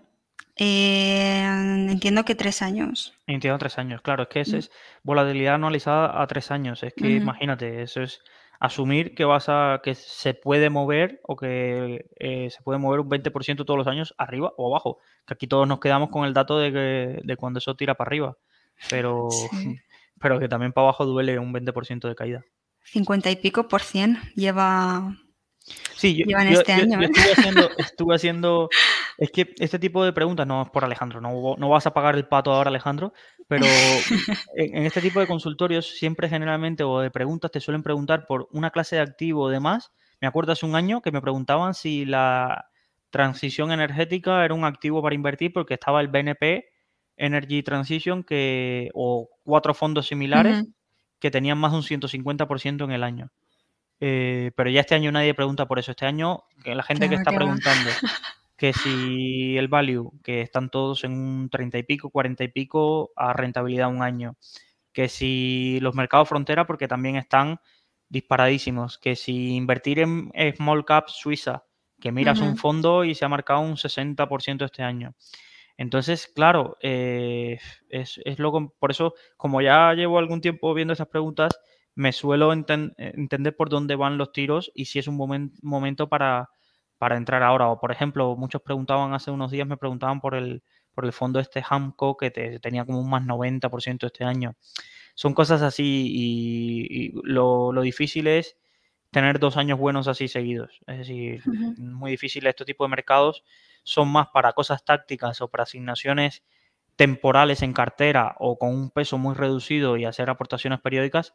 Eh, 0.57 1.43
entiendo 1.89 2.25
que 2.25 2.35
tres 2.35 2.63
años. 2.63 3.15
Entiendo 3.29 3.59
tres 3.59 3.79
años, 3.79 4.03
claro, 4.03 4.25
es 4.25 4.29
que 4.29 4.41
esa 4.41 4.57
mm. 4.57 4.59
es 4.59 4.71
volatilidad 5.05 5.55
anualizada 5.55 6.21
a 6.21 6.27
tres 6.27 6.51
años. 6.51 6.83
Es 6.83 6.95
que 6.95 7.11
imagínate, 7.11 7.83
eso 7.83 8.03
es 8.03 8.21
asumir 8.61 9.15
que 9.15 9.25
vas 9.25 9.49
a 9.49 9.81
que 9.83 9.95
se 9.95 10.35
puede 10.35 10.71
mover 10.71 11.21
o 11.23 11.37
que 11.37 12.07
eh, 12.19 12.51
se 12.51 12.63
puede 12.63 12.79
mover 12.79 13.01
un 13.01 13.09
20% 13.09 13.65
todos 13.65 13.79
los 13.79 13.87
años 13.87 14.15
arriba 14.19 14.53
o 14.57 14.69
abajo. 14.69 14.99
Que 15.27 15.35
aquí 15.35 15.47
todos 15.47 15.69
nos 15.69 15.81
quedamos 15.81 16.11
con 16.11 16.25
el 16.25 16.35
dato 16.35 16.59
de 16.59 16.73
que 16.73 17.21
de 17.23 17.37
cuando 17.37 17.59
eso 17.59 17.77
tira 17.77 17.95
para 17.95 18.09
arriba, 18.09 18.37
pero 18.91 19.29
pero 20.21 20.39
que 20.39 20.49
también 20.49 20.73
para 20.73 20.87
abajo 20.87 21.05
duele 21.05 21.39
un 21.39 21.53
20% 21.53 22.09
de 22.09 22.15
caída. 22.15 22.45
50 22.85 23.31
y 23.31 23.37
pico 23.37 23.67
por 23.69 23.81
cien 23.83 24.19
lleva 24.35 25.17
Sí, 25.97 26.15
yo, 26.15 26.39
este 26.39 26.73
año. 26.73 27.01
¿eh? 27.01 27.07
estuve, 27.07 27.33
haciendo, 27.33 27.71
estuve 27.79 28.15
haciendo, 28.15 28.69
Es 29.19 29.31
que 29.31 29.55
este 29.59 29.79
tipo 29.79 30.05
de 30.05 30.13
preguntas 30.13 30.47
no 30.47 30.63
es 30.63 30.71
por 30.71 30.85
Alejandro, 30.85 31.21
no, 31.21 31.55
no 31.57 31.69
vas 31.69 31.87
a 31.87 31.95
pagar 31.95 32.17
el 32.17 32.27
pato 32.27 32.53
ahora, 32.53 32.69
Alejandro, 32.69 33.13
pero 33.49 33.65
en, 34.57 34.87
este 34.87 35.01
tipo 35.01 35.21
de 35.21 35.27
consultorios 35.27 35.87
siempre 35.99 36.29
generalmente 36.29 36.85
o 36.85 37.01
de 37.01 37.11
preguntas 37.11 37.51
te 37.51 37.61
suelen 37.61 37.83
preguntar 37.83 38.27
por 38.27 38.49
una 38.53 38.71
clase 38.71 38.97
de 38.97 39.03
activo 39.03 39.43
o 39.43 39.49
demás. 39.49 39.93
Me 40.21 40.29
acuerdo 40.29 40.53
hace 40.53 40.67
un 40.67 40.75
año 40.75 41.01
que 41.03 41.13
me 41.13 41.21
preguntaban 41.21 41.75
si 41.75 42.05
la 42.05 42.67
transición 43.11 43.71
energética 43.71 44.45
era 44.45 44.55
un 44.55 44.65
activo 44.65 45.03
para 45.03 45.15
invertir 45.15 45.53
porque 45.53 45.75
estaba 45.75 46.01
el 46.01 46.09
BNP 46.09 46.65
Energy 47.17 47.63
Transition 47.63 48.25
que, 48.25 48.91
o 48.95 49.29
cuatro 49.45 49.75
fondos 49.75 50.09
similares 50.09 50.65
que 51.21 51.31
tenían 51.31 51.59
más 51.59 51.73
de 51.73 51.79
un 51.79 51.85
150% 51.85 52.85
en 52.85 52.91
el 52.91 53.05
año. 53.05 53.31
Eh, 54.01 54.51
pero 54.57 54.71
ya 54.71 54.81
este 54.81 54.95
año 54.95 55.13
nadie 55.13 55.35
pregunta 55.35 55.67
por 55.67 55.79
eso. 55.79 55.93
Este 55.93 56.07
año, 56.07 56.43
la 56.65 56.83
gente 56.83 57.09
que 57.09 57.15
está 57.15 57.31
preguntando 57.31 57.91
que 58.57 58.73
si 58.73 59.57
el 59.57 59.69
value, 59.69 60.13
que 60.23 60.41
están 60.41 60.71
todos 60.71 61.05
en 61.05 61.13
un 61.13 61.51
30 61.51 61.79
y 61.79 61.83
pico, 61.83 62.11
40 62.11 62.45
y 62.45 62.49
pico 62.49 63.13
a 63.17 63.33
rentabilidad 63.33 63.89
un 63.89 64.03
año, 64.03 64.37
que 64.93 65.09
si 65.09 65.79
los 65.81 65.95
mercados 65.95 66.29
frontera, 66.29 66.67
porque 66.67 66.89
también 66.89 67.17
están 67.17 67.59
disparadísimos, 68.09 68.99
que 68.99 69.17
si 69.17 69.57
invertir 69.57 69.99
en 69.99 70.31
small 70.57 70.85
cap 70.85 71.09
Suiza, 71.09 71.65
que 72.01 72.13
miras 72.13 72.41
un 72.41 72.57
fondo 72.57 73.05
y 73.05 73.15
se 73.15 73.25
ha 73.25 73.29
marcado 73.29 73.61
un 73.61 73.77
60% 73.77 74.65
este 74.65 74.83
año. 74.83 75.15
Entonces, 75.77 76.29
claro, 76.29 76.77
eh, 76.81 77.59
es, 77.89 78.21
es 78.25 78.39
lo, 78.39 78.75
por 78.79 78.91
eso, 78.91 79.15
como 79.37 79.61
ya 79.61 79.93
llevo 79.95 80.19
algún 80.19 80.41
tiempo 80.41 80.73
viendo 80.75 80.93
esas 80.93 81.09
preguntas, 81.09 81.59
me 81.97 82.13
suelo 82.13 82.53
entender 82.53 83.57
por 83.57 83.69
dónde 83.69 83.97
van 83.97 84.19
los 84.19 84.33
tiros 84.33 84.71
y 84.75 84.87
si 84.87 84.99
es 84.99 85.09
un 85.09 85.53
momento 85.63 86.09
para, 86.09 86.51
para 86.99 87.17
entrar 87.17 87.43
ahora. 87.43 87.69
O, 87.69 87.81
por 87.81 87.93
ejemplo, 87.93 88.37
muchos 88.37 88.63
preguntaban 88.63 89.15
hace 89.15 89.31
unos 89.31 89.51
días, 89.51 89.67
me 89.67 89.77
preguntaban 89.77 90.21
por 90.21 90.35
el, 90.35 90.63
por 90.95 91.05
el 91.05 91.13
fondo 91.13 91.41
este 91.41 91.63
Hamco 91.69 92.17
que 92.17 92.31
tenía 92.31 92.85
como 92.85 93.01
un 93.01 93.11
más 93.11 93.23
90% 93.25 94.07
este 94.07 94.25
año. 94.25 94.57
Son 95.15 95.35
cosas 95.35 95.63
así 95.63 96.09
y, 96.11 97.13
lo, 97.23 97.73
difícil 97.83 98.27
es 98.27 98.57
tener 99.11 99.39
dos 99.39 99.57
años 99.57 99.79
buenos 99.79 100.09
así 100.09 100.29
seguidos. 100.29 100.81
Es 100.87 100.99
decir, 100.99 101.43
muy 101.79 102.13
difícil 102.13 102.47
este 102.47 102.65
tipo 102.65 102.85
de 102.85 102.91
mercados 102.91 103.45
son 103.85 104.09
más 104.09 104.29
para 104.29 104.53
cosas 104.53 104.85
tácticas 104.85 105.41
o 105.41 105.49
para 105.49 105.65
asignaciones 105.65 106.43
temporales 106.97 107.63
en 107.63 107.73
cartera 107.73 108.35
o 108.39 108.59
con 108.59 108.71
un 108.71 108.91
peso 108.91 109.19
muy 109.19 109.35
reducido 109.35 109.97
y 109.97 110.05
hacer 110.05 110.31
aportaciones 110.31 110.81
periódicas 110.81 111.35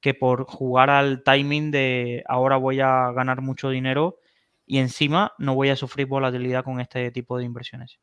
que 0.00 0.14
por 0.14 0.44
jugar 0.44 0.90
al 0.90 1.22
timing 1.22 1.70
de 1.70 2.22
ahora 2.28 2.56
voy 2.56 2.80
a 2.80 3.12
ganar 3.12 3.40
mucho 3.40 3.70
dinero 3.70 4.18
y 4.66 4.78
encima 4.78 5.32
no 5.38 5.54
voy 5.54 5.70
a 5.70 5.76
sufrir 5.76 6.06
volatilidad 6.06 6.64
con 6.64 6.80
este 6.80 7.10
tipo 7.10 7.38
de 7.38 7.44
inversiones. 7.44 7.98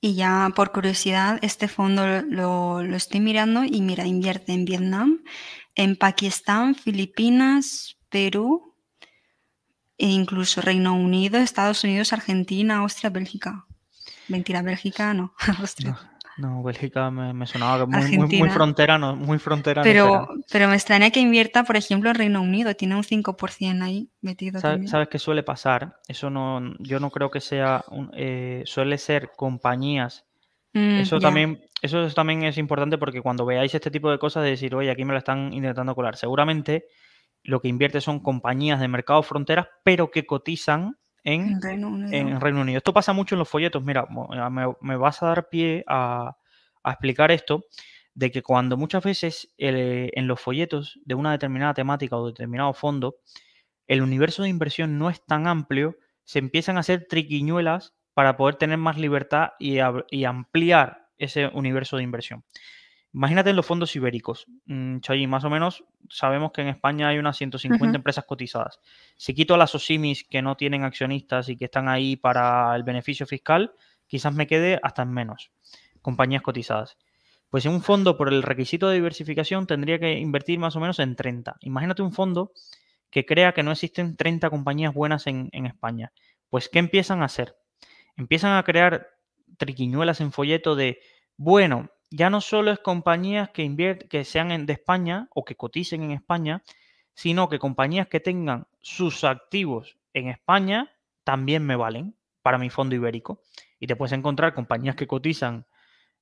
Y 0.00 0.14
ya 0.14 0.52
por 0.54 0.70
curiosidad, 0.70 1.38
este 1.42 1.66
fondo 1.66 2.22
lo, 2.22 2.80
estoy 2.80 3.20
mirando 3.20 3.64
y 3.64 3.80
mira, 3.80 4.06
invierte 4.06 4.52
en 4.52 4.64
Vietnam, 4.64 5.24
en 5.74 5.96
Pakistán, 5.96 6.74
Filipinas, 6.74 7.96
Perú 8.08 8.76
e 9.96 10.06
incluso 10.06 10.60
Reino 10.60 10.94
Unido, 10.94 11.38
Estados 11.38 11.82
Unidos, 11.82 12.12
Argentina, 12.12 12.78
Austria, 12.78 13.10
Bélgica. 13.10 13.66
Mentira, 14.28 14.62
Bélgica 14.62 15.14
no, 15.14 15.34
Austria. 15.58 15.90
No, 15.90 16.17
Bélgica 16.62 17.10
me, 17.10 17.46
sonaba 17.46 17.86
muy, 17.86 18.16
muy, 18.16 18.38
muy, 18.38 18.50
frontera, 18.50 18.96
muy 18.98 19.38
frontera. 19.38 19.82
Pero, 19.82 20.28
pero 20.50 20.68
me 20.68 20.74
extraña 20.74 21.10
que 21.10 21.20
invierta, 21.20 21.64
por 21.64 21.76
ejemplo, 21.76 22.10
en 22.10 22.16
Reino 22.16 22.40
Unido, 22.40 22.74
tiene 22.74 22.94
un 22.94 23.02
5% 23.02 23.82
ahí 23.82 24.08
metido. 24.20 24.60
¿Sabes, 24.60 24.90
¿Sabes 24.90 25.08
qué 25.08 25.18
suele 25.18 25.42
pasar? 25.42 25.98
Eso 26.06 26.30
no, 26.30 26.74
yo 26.78 27.00
no 27.00 27.10
creo 27.10 27.30
que 27.30 27.40
sea, 27.40 27.84
eh, 28.14 28.62
suele 28.66 28.98
ser 28.98 29.32
compañías. 29.36 30.26
Mm, 30.74 31.00
eso 31.00 31.18
también, 31.18 31.60
eso 31.82 32.08
también 32.10 32.44
es 32.44 32.58
importante 32.58 32.98
porque 32.98 33.22
cuando 33.22 33.44
veáis 33.44 33.74
este 33.74 33.90
tipo 33.90 34.10
de 34.10 34.18
cosas 34.18 34.44
de 34.44 34.50
decir, 34.50 34.74
oye, 34.74 34.90
aquí 34.90 35.04
me 35.04 35.12
lo 35.12 35.18
están 35.18 35.52
intentando 35.52 35.94
colar, 35.94 36.16
seguramente 36.16 36.86
lo 37.42 37.60
que 37.60 37.68
invierte 37.68 38.00
son 38.00 38.20
compañías 38.20 38.80
de 38.80 38.88
mercado 38.88 39.22
fronteras, 39.22 39.68
pero 39.82 40.10
que 40.10 40.26
cotizan 40.26 40.98
en, 41.28 41.60
Reino 42.40 42.60
Unido. 42.60 42.78
Esto 42.78 42.92
pasa 42.92 43.12
mucho 43.12 43.34
en 43.34 43.40
los 43.40 43.48
folletos. 43.48 43.82
Mira, 43.82 44.06
me, 44.80 44.96
vas 44.96 45.22
a 45.22 45.26
dar 45.26 45.48
pie 45.48 45.84
a, 45.86 46.36
explicar 46.84 47.30
esto, 47.30 47.64
de 48.14 48.30
que 48.30 48.42
cuando 48.42 48.76
muchas 48.76 49.04
veces 49.04 49.54
en 49.58 50.26
los 50.26 50.40
folletos 50.40 50.98
de 51.04 51.14
una 51.14 51.32
determinada 51.32 51.74
temática 51.74 52.16
o 52.16 52.26
determinado 52.26 52.72
fondo, 52.72 53.16
el 53.86 54.00
universo 54.02 54.42
de 54.42 54.48
inversión 54.48 54.98
no 54.98 55.10
es 55.10 55.24
tan 55.24 55.46
amplio, 55.46 55.96
se 56.24 56.38
empiezan 56.38 56.76
a 56.78 56.80
hacer 56.80 57.06
triquiñuelas 57.08 57.94
para 58.14 58.36
poder 58.36 58.56
tener 58.56 58.78
más 58.78 58.96
libertad 58.96 59.50
y, 59.58 59.78
y 60.10 60.24
ampliar 60.24 61.08
ese 61.18 61.48
universo 61.48 61.98
de 61.98 62.04
inversión. 62.04 62.44
Imagínate 63.14 63.50
en 63.50 63.56
los 63.56 63.66
fondos 63.66 63.94
ibéricos. 63.96 64.46
Mm, 64.66 64.98
más 65.28 65.44
o 65.44 65.50
menos 65.50 65.84
sabemos 66.10 66.52
que 66.52 66.60
en 66.60 66.68
España 66.68 67.08
hay 67.08 67.18
unas 67.18 67.36
150 67.36 67.96
empresas 67.96 68.24
cotizadas. 68.24 68.80
Si 69.16 69.34
quito 69.34 69.54
a 69.54 69.58
las 69.58 69.74
OSIMIS 69.74 70.24
que 70.24 70.42
no 70.42 70.56
tienen 70.56 70.84
accionistas 70.84 71.48
y 71.48 71.56
que 71.56 71.66
están 71.66 71.88
ahí 71.88 72.16
para 72.16 72.74
el 72.76 72.82
beneficio 72.82 73.26
fiscal, 73.26 73.72
quizás 74.06 74.34
me 74.34 74.46
quede 74.46 74.78
hasta 74.82 75.02
en 75.02 75.12
menos 75.12 75.50
compañías 76.02 76.42
cotizadas. 76.42 76.96
Pues 77.50 77.64
en 77.64 77.72
un 77.72 77.82
fondo, 77.82 78.18
por 78.18 78.28
el 78.28 78.42
requisito 78.42 78.88
de 78.88 78.96
diversificación, 78.96 79.66
tendría 79.66 79.98
que 79.98 80.18
invertir 80.18 80.58
más 80.58 80.76
o 80.76 80.80
menos 80.80 80.98
en 80.98 81.16
30. 81.16 81.56
Imagínate 81.60 82.02
un 82.02 82.12
fondo 82.12 82.52
que 83.10 83.24
crea 83.24 83.52
que 83.52 83.62
no 83.62 83.72
existen 83.72 84.16
30 84.16 84.50
compañías 84.50 84.92
buenas 84.92 85.26
en, 85.26 85.48
en 85.52 85.64
España. 85.64 86.12
Pues, 86.50 86.68
¿qué 86.68 86.78
empiezan 86.78 87.22
a 87.22 87.24
hacer? 87.24 87.56
Empiezan 88.16 88.56
a 88.56 88.62
crear 88.64 89.08
triquiñuelas 89.56 90.20
en 90.20 90.30
folleto 90.30 90.76
de, 90.76 91.00
bueno, 91.36 91.90
ya 92.10 92.30
no 92.30 92.40
solo 92.40 92.70
es 92.70 92.78
compañías 92.78 93.50
que, 93.50 94.06
que 94.08 94.24
sean 94.24 94.66
de 94.66 94.72
España 94.72 95.28
o 95.34 95.44
que 95.44 95.56
coticen 95.56 96.02
en 96.02 96.12
España, 96.12 96.62
sino 97.14 97.48
que 97.48 97.58
compañías 97.58 98.08
que 98.08 98.20
tengan 98.20 98.66
sus 98.80 99.24
activos 99.24 99.98
en 100.14 100.28
España 100.28 100.94
también 101.24 101.66
me 101.66 101.76
valen 101.76 102.16
para 102.42 102.58
mi 102.58 102.70
fondo 102.70 102.94
ibérico. 102.94 103.42
Y 103.78 103.86
te 103.86 103.96
puedes 103.96 104.12
encontrar 104.12 104.54
compañías 104.54 104.96
que 104.96 105.06
cotizan 105.06 105.66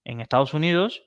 en 0.05 0.21
Estados 0.21 0.55
Unidos, 0.55 1.05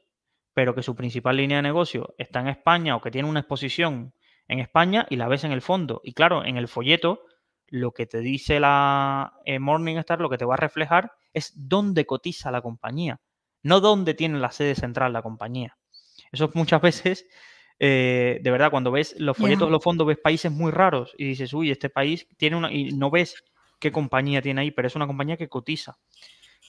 pero 0.53 0.75
que 0.75 0.83
su 0.83 0.95
principal 0.95 1.37
línea 1.37 1.57
de 1.57 1.63
negocio 1.63 2.15
está 2.17 2.39
en 2.39 2.47
España 2.47 2.95
o 2.95 3.01
que 3.01 3.11
tiene 3.11 3.27
una 3.27 3.41
exposición 3.41 4.13
en 4.47 4.59
España 4.59 5.05
y 5.09 5.17
la 5.17 5.27
ves 5.27 5.43
en 5.43 5.51
el 5.51 5.61
fondo. 5.61 6.01
Y 6.03 6.13
claro, 6.13 6.45
en 6.45 6.57
el 6.57 6.67
folleto, 6.67 7.21
lo 7.67 7.91
que 7.91 8.05
te 8.05 8.19
dice 8.19 8.59
la 8.59 9.33
eh, 9.45 9.59
Morningstar, 9.59 10.21
lo 10.21 10.29
que 10.29 10.37
te 10.37 10.45
va 10.45 10.55
a 10.55 10.57
reflejar 10.57 11.11
es 11.33 11.53
dónde 11.55 12.05
cotiza 12.05 12.51
la 12.51 12.61
compañía 12.61 13.19
no 13.63 13.79
dónde 13.79 14.13
tiene 14.13 14.39
la 14.39 14.51
sede 14.51 14.75
central 14.75 15.13
la 15.13 15.21
compañía. 15.21 15.77
Eso 16.31 16.49
muchas 16.53 16.81
veces, 16.81 17.27
eh, 17.79 18.39
de 18.41 18.51
verdad, 18.51 18.71
cuando 18.71 18.91
ves 18.91 19.15
los 19.19 19.37
folletos 19.37 19.67
de 19.67 19.71
los 19.71 19.83
fondos, 19.83 20.07
ves 20.07 20.17
países 20.17 20.51
muy 20.51 20.71
raros 20.71 21.13
y 21.17 21.25
dices, 21.25 21.53
uy, 21.53 21.71
este 21.71 21.89
país 21.89 22.27
tiene 22.37 22.55
una, 22.55 22.71
y 22.71 22.91
no 22.91 23.09
ves 23.09 23.43
qué 23.79 23.91
compañía 23.91 24.41
tiene 24.41 24.61
ahí, 24.61 24.71
pero 24.71 24.87
es 24.87 24.95
una 24.95 25.07
compañía 25.07 25.37
que 25.37 25.49
cotiza 25.49 25.97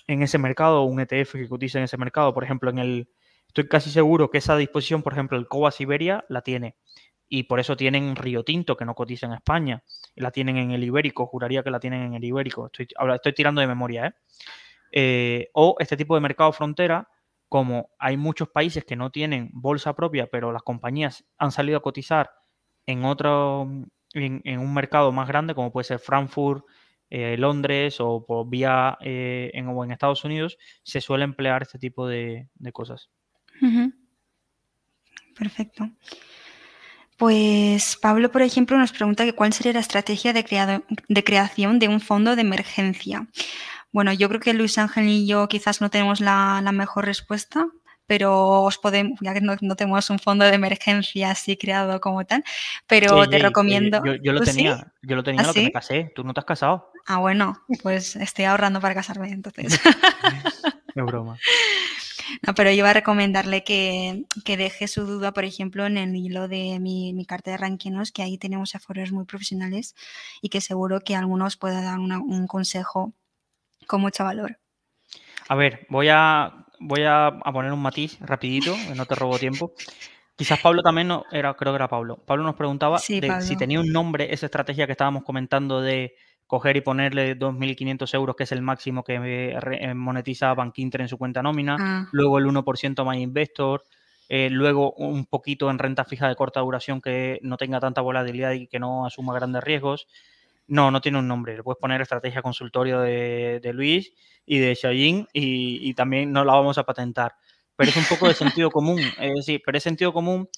en 0.07 0.22
ese 0.22 0.38
mercado, 0.38 0.83
un 0.83 1.00
ETF 1.00 1.33
que 1.33 1.48
cotiza 1.48 1.79
en 1.79 1.85
ese 1.85 1.96
mercado. 1.96 2.33
Por 2.35 2.44
ejemplo, 2.44 2.70
en 2.70 2.79
el, 2.79 3.09
estoy 3.46 3.68
casi 3.68 3.90
seguro 3.90 4.31
que 4.31 4.38
esa 4.38 4.57
disposición, 4.57 5.03
por 5.03 5.12
ejemplo, 5.12 5.38
el 5.38 5.46
COA 5.46 5.70
Siberia 5.70 6.24
la 6.29 6.42
tiene. 6.42 6.76
Y 7.29 7.44
por 7.44 7.61
eso 7.61 7.76
tienen 7.76 8.16
Río 8.16 8.42
Tinto, 8.42 8.76
que 8.76 8.85
no 8.85 8.94
cotiza 8.94 9.26
en 9.26 9.35
España. 9.35 9.85
La 10.16 10.33
tienen 10.33 10.57
en 10.57 10.72
el 10.72 10.83
Ibérico, 10.83 11.26
juraría 11.26 11.62
que 11.62 11.70
la 11.70 11.79
tienen 11.79 12.03
en 12.03 12.14
el 12.14 12.24
Ibérico. 12.24 12.66
Estoy, 12.66 12.88
estoy 13.14 13.33
tirando 13.33 13.61
de 13.61 13.68
memoria, 13.68 14.07
¿eh? 14.07 14.12
Eh, 14.90 15.50
o 15.55 15.76
este 15.79 15.96
tipo 15.96 16.14
de 16.14 16.20
mercado 16.20 16.53
frontera, 16.53 17.09
como 17.48 17.90
hay 17.98 18.16
muchos 18.16 18.48
países 18.48 18.85
que 18.85 18.96
no 18.96 19.11
tienen 19.11 19.50
bolsa 19.53 19.94
propia, 19.94 20.26
pero 20.26 20.53
las 20.53 20.62
compañías 20.62 21.24
han 21.38 21.53
salido 21.53 21.79
a 21.79 21.83
cotizar 21.83 22.31
en 22.87 23.05
otro, 23.05 23.68
en, 24.14 24.59
un 24.59 24.74
mercado 24.74 25.12
más 25.12 25.29
grande, 25.29 25.55
como 25.55 25.72
puede 25.72 25.85
ser 25.85 25.98
Frankfurt, 25.98 26.64
eh, 27.09 27.37
Londres 27.37 27.96
o 27.98 28.24
por 28.24 28.48
vía 28.48 28.96
eh, 29.00 29.50
en, 29.55 29.68
en 29.68 29.90
Estados 29.90 30.24
Unidos, 30.24 30.59
se 30.83 31.00
suele 31.00 31.24
emplear 31.24 31.62
este 31.62 31.79
tipo 31.79 32.07
de, 32.07 32.48
cosas. 32.72 33.11
Perfecto. 35.37 35.90
Pues 37.16 37.98
Pablo, 38.00 38.31
por 38.31 38.42
ejemplo, 38.42 38.79
nos 38.79 38.92
pregunta 38.92 39.31
cuál 39.33 39.53
sería 39.53 39.72
la 39.72 39.81
estrategia 39.81 40.33
de 40.33 41.24
creación 41.24 41.79
de 41.79 41.88
un 41.88 42.00
fondo 42.00 42.35
de 42.35 42.42
emergencia. 42.42 43.26
Bueno, 43.92 44.12
yo 44.12 44.29
creo 44.29 44.40
que 44.40 44.55
Luis 44.55 44.79
Ángel 44.79 45.09
y 45.09 45.26
yo 45.26 45.48
quizás 45.48 45.81
no 45.81 45.90
tenemos 45.90 46.20
la, 46.20 46.62
mejor 46.72 47.07
respuesta, 47.07 47.66
pero 48.07 48.62
os 48.62 48.79
podemos, 48.79 49.18
ya 49.20 49.35
que 49.35 49.40
no, 49.40 49.57
tenemos 49.76 50.11
un 50.11 50.18
fondo 50.18 50.44
de 50.44 50.55
emergencia 50.55 51.31
así 51.31 51.57
creado 51.57 52.00
como 52.00 52.24
tal, 52.24 52.44
pero 52.87 53.29
te 53.29 53.38
recomiendo. 53.38 54.03
yo, 54.22 54.33
lo 54.33 54.40
tenía, 54.40 54.92
yo 55.03 55.16
lo 55.16 55.22
tenía, 55.22 55.42
¿Ah, 55.42 55.46
lo 55.46 55.55
que 55.55 55.64
me 55.64 55.72
casé. 55.72 56.12
¿Tú 56.14 56.22
no 56.22 56.35
te 56.35 56.40
has 56.40 56.46
casado? 56.46 56.92
Ah, 57.07 57.18
bueno, 57.18 57.61
pues 57.83 58.16
estoy 58.16 58.44
ahorrando 58.44 58.81
para 58.81 58.94
casarme 58.94 59.31
entonces. 59.31 59.81
Es 60.94 61.05
broma. 61.05 61.38
No, 62.46 62.55
pero 62.55 62.70
yo 62.70 62.76
iba 62.76 62.90
a 62.90 62.94
recomendarle 62.94 63.64
que, 63.64 64.24
deje 64.46 64.87
su 64.87 65.05
duda, 65.05 65.33
por 65.33 65.44
ejemplo, 65.44 65.85
en 65.87 65.98
el 65.98 66.14
hilo 66.14 66.46
de 66.46 66.79
mi, 66.79 67.12
mi 67.12 67.26
carta 67.26 67.50
de 67.50 67.57
ranquinos, 67.57 68.12
que 68.12 68.22
ahí 68.22 68.38
tenemos 68.38 68.76
aforos 68.76 69.11
muy 69.11 69.24
profesionales 69.24 69.96
y 70.40 70.48
que 70.48 70.61
seguro 70.61 71.00
que 71.00 71.16
algunos 71.16 71.57
pueda 71.57 71.83
dar 71.83 71.98
un 71.98 72.46
consejo 72.46 73.14
con 73.86 74.00
mucho 74.00 74.24
valor. 74.24 74.58
A 75.48 75.54
ver, 75.54 75.86
voy 75.88 76.08
a, 76.10 76.66
voy 76.78 77.02
a, 77.06 77.32
poner 77.52 77.72
un 77.72 77.82
matiz 77.82 78.18
rapidito, 78.20 78.74
no 78.94 79.06
te 79.06 79.14
robo 79.14 79.38
tiempo. 79.38 79.72
Quizás 80.36 80.60
Pablo 80.60 80.82
también, 80.82 81.08
no, 81.08 81.24
era, 81.30 81.52
creo 81.54 81.72
que 81.72 81.76
era 81.76 81.88
Pablo. 81.88 82.16
Pablo 82.24 82.44
nos 82.44 82.54
preguntaba 82.54 82.98
si 82.98 83.20
tenía 83.56 83.80
un 83.80 83.92
nombre 83.92 84.32
esa 84.32 84.46
estrategia 84.46 84.86
que 84.86 84.92
estábamos 84.92 85.24
comentando 85.24 85.82
de 85.82 86.14
coger 86.50 86.76
y 86.76 86.80
ponerle 86.80 87.38
2.500 87.38 88.12
euros, 88.14 88.34
que 88.34 88.42
es 88.42 88.50
el 88.50 88.60
máximo 88.60 89.04
que 89.04 89.54
eh, 89.54 89.94
monetiza 89.94 90.52
Bankinter 90.52 91.02
en 91.02 91.08
su 91.08 91.16
cuenta 91.16 91.42
nómina, 91.42 91.76
ah. 91.78 92.08
luego 92.10 92.38
el 92.38 92.46
1% 92.46 93.04
más 93.04 93.16
Investor, 93.18 93.84
eh, 94.28 94.50
luego 94.50 94.92
un 94.94 95.26
poquito 95.26 95.70
en 95.70 95.78
renta 95.78 96.04
fija 96.04 96.26
de 96.26 96.34
corta 96.34 96.58
duración 96.58 97.00
que 97.00 97.38
no 97.42 97.56
tenga 97.56 97.78
tanta 97.78 98.00
volatilidad 98.00 98.50
y 98.50 98.66
que 98.66 98.80
no 98.80 99.06
asuma 99.06 99.32
grandes 99.32 99.62
riesgos, 99.62 100.08
no, 100.70 100.92
no 100.92 101.00
tiene 101.00 101.18
un 101.18 101.26
nombre. 101.26 101.56
Le 101.56 101.64
puedes 101.64 101.80
poner 101.80 102.00
estrategia 102.00 102.42
consultorio 102.42 103.00
de, 103.00 103.70
Luis 103.74 104.12
y 104.46 104.59
de 104.59 104.76
Xiaoyin 104.76 105.26
y, 105.33 105.92
también 105.94 106.33
no 106.33 106.44
la 106.44 106.52
vamos 106.54 106.78
a 106.78 106.85
patentar. 106.85 107.35
Pero 107.74 107.90
es 107.90 107.96
un 107.96 108.04
poco 108.04 108.28
de 108.28 108.35
sentido 108.35 108.70
común. 108.70 109.00
Es 109.20 109.35
decir, 109.35 109.61
pero 109.66 109.76
es 109.76 109.83
sentido 109.83 110.12
común 110.12 110.48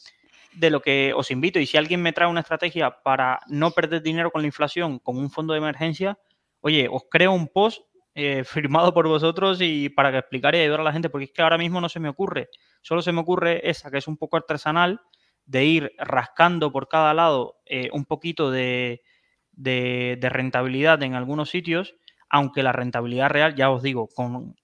de 0.55 0.69
lo 0.69 0.83
que 0.83 1.15
os 1.17 1.31
invito. 1.31 1.59
Y 1.59 1.67
si 1.67 1.79
alguien 1.79 2.03
me 2.03 2.13
trae 2.13 2.29
una 2.29 2.41
estrategia 2.41 3.03
para 3.03 3.41
no 3.49 3.71
perder 3.71 4.03
dinero 4.03 4.31
con 4.31 4.43
la 4.43 4.47
inflación 4.47 4.99
con 4.99 5.17
un 5.17 5.31
fondo 5.31 5.55
de 5.55 5.61
emergencia, 5.61 6.19
oye, 6.61 6.89
os 6.91 7.05
creo 7.11 7.33
un 7.33 7.49
post 7.49 7.81
eh, 8.15 8.45
firmado 8.45 8.93
por 8.93 9.09
vosotros 9.09 9.63
y 9.63 9.89
para 9.89 10.13
que 10.13 10.19
explicar 10.19 10.55
y 10.55 10.59
ayudar 10.59 10.81
a 10.81 10.85
la 10.85 10.93
gente, 10.93 11.09
porque 11.09 11.25
es 11.25 11.33
que 11.33 11.41
ahora 11.41 11.57
mismo 11.57 11.81
no 11.81 11.89
se 11.89 12.01
me 12.01 12.11
ocurre. 12.11 12.51
Solo 12.83 13.01
se 13.01 13.13
me 13.13 13.21
ocurre 13.23 13.67
esa, 13.69 13.91
que 13.91 13.97
es 13.97 14.07
un 14.07 14.19
poco 14.19 14.37
artesanal, 14.37 15.01
de 15.47 15.65
ir 15.65 15.93
rascando 15.97 16.71
por 16.71 16.87
cada 16.89 17.15
lado 17.15 17.57
eh, 17.65 17.89
un 17.93 18.05
poquito 18.05 18.51
de, 18.51 19.01
de, 19.53 20.19
rentabilidad 20.23 21.03
en 21.03 21.15
algunos 21.15 21.51
sitios, 21.51 21.95
aunque 22.29 22.63
la 22.63 22.73
rentabilidad 22.73 23.31
real, 23.31 23.55
ya 23.55 23.71
os 23.71 23.83
digo, 23.83 24.09
con, 24.09 24.55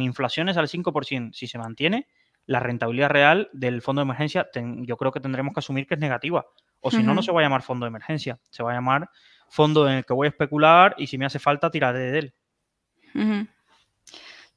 inflaciones 0.00 0.56
al 0.56 0.68
5%, 0.68 1.32
si 1.32 1.46
se 1.46 1.58
mantiene, 1.58 2.08
la 2.46 2.60
rentabilidad 2.60 3.10
real 3.10 3.50
del 3.52 3.82
fondo 3.82 4.00
de 4.00 4.04
emergencia 4.04 4.48
yo 4.54 4.96
creo 4.96 5.12
que 5.12 5.20
tendremos 5.20 5.52
que 5.52 5.60
asumir 5.60 5.86
que 5.86 5.94
es 5.94 6.00
negativa. 6.00 6.46
O 6.80 6.90
si 6.90 7.02
no, 7.02 7.12
no 7.12 7.22
se 7.22 7.32
va 7.32 7.40
a 7.40 7.42
llamar 7.42 7.62
fondo 7.62 7.84
de 7.84 7.88
emergencia, 7.88 8.38
se 8.50 8.62
va 8.62 8.70
a 8.70 8.74
llamar 8.74 9.10
fondo 9.48 9.88
en 9.88 9.98
el 9.98 10.04
que 10.04 10.14
voy 10.14 10.26
a 10.26 10.30
especular 10.30 10.94
y 10.98 11.06
si 11.06 11.18
me 11.18 11.26
hace 11.26 11.38
falta 11.38 11.70
tiraré 11.70 11.98
de 11.98 12.18
él. 12.18 12.34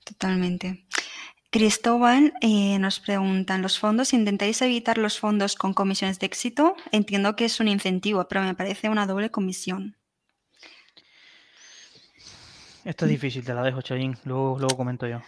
Totalmente. 0.06 0.86
Cristóbal 1.52 2.34
eh, 2.40 2.80
nos 2.80 3.02
pregunta, 3.02 3.56
¿en 3.56 3.62
los 3.62 3.78
fondos 3.78 4.14
intentáis 4.14 4.62
evitar 4.62 4.98
los 4.98 5.20
fondos 5.20 5.58
con 5.58 5.74
comisiones 5.74 6.18
de 6.18 6.26
éxito? 6.26 6.78
Entiendo 6.94 7.36
que 7.36 7.44
es 7.44 7.60
un 7.60 7.68
incentivo, 7.68 8.26
pero 8.30 8.42
me 8.42 8.56
parece 8.56 8.88
una 8.88 9.06
doble 9.06 9.32
comisión. 9.32 9.98
Esto 12.86 13.04
es 13.04 13.12
difícil, 13.12 13.44
te 13.44 13.54
la 13.54 13.64
dejo, 13.64 13.82
Chayín. 13.82 14.18
Luego, 14.24 14.58
luego 14.60 14.78
comento 14.78 15.06
yo. 15.08 15.22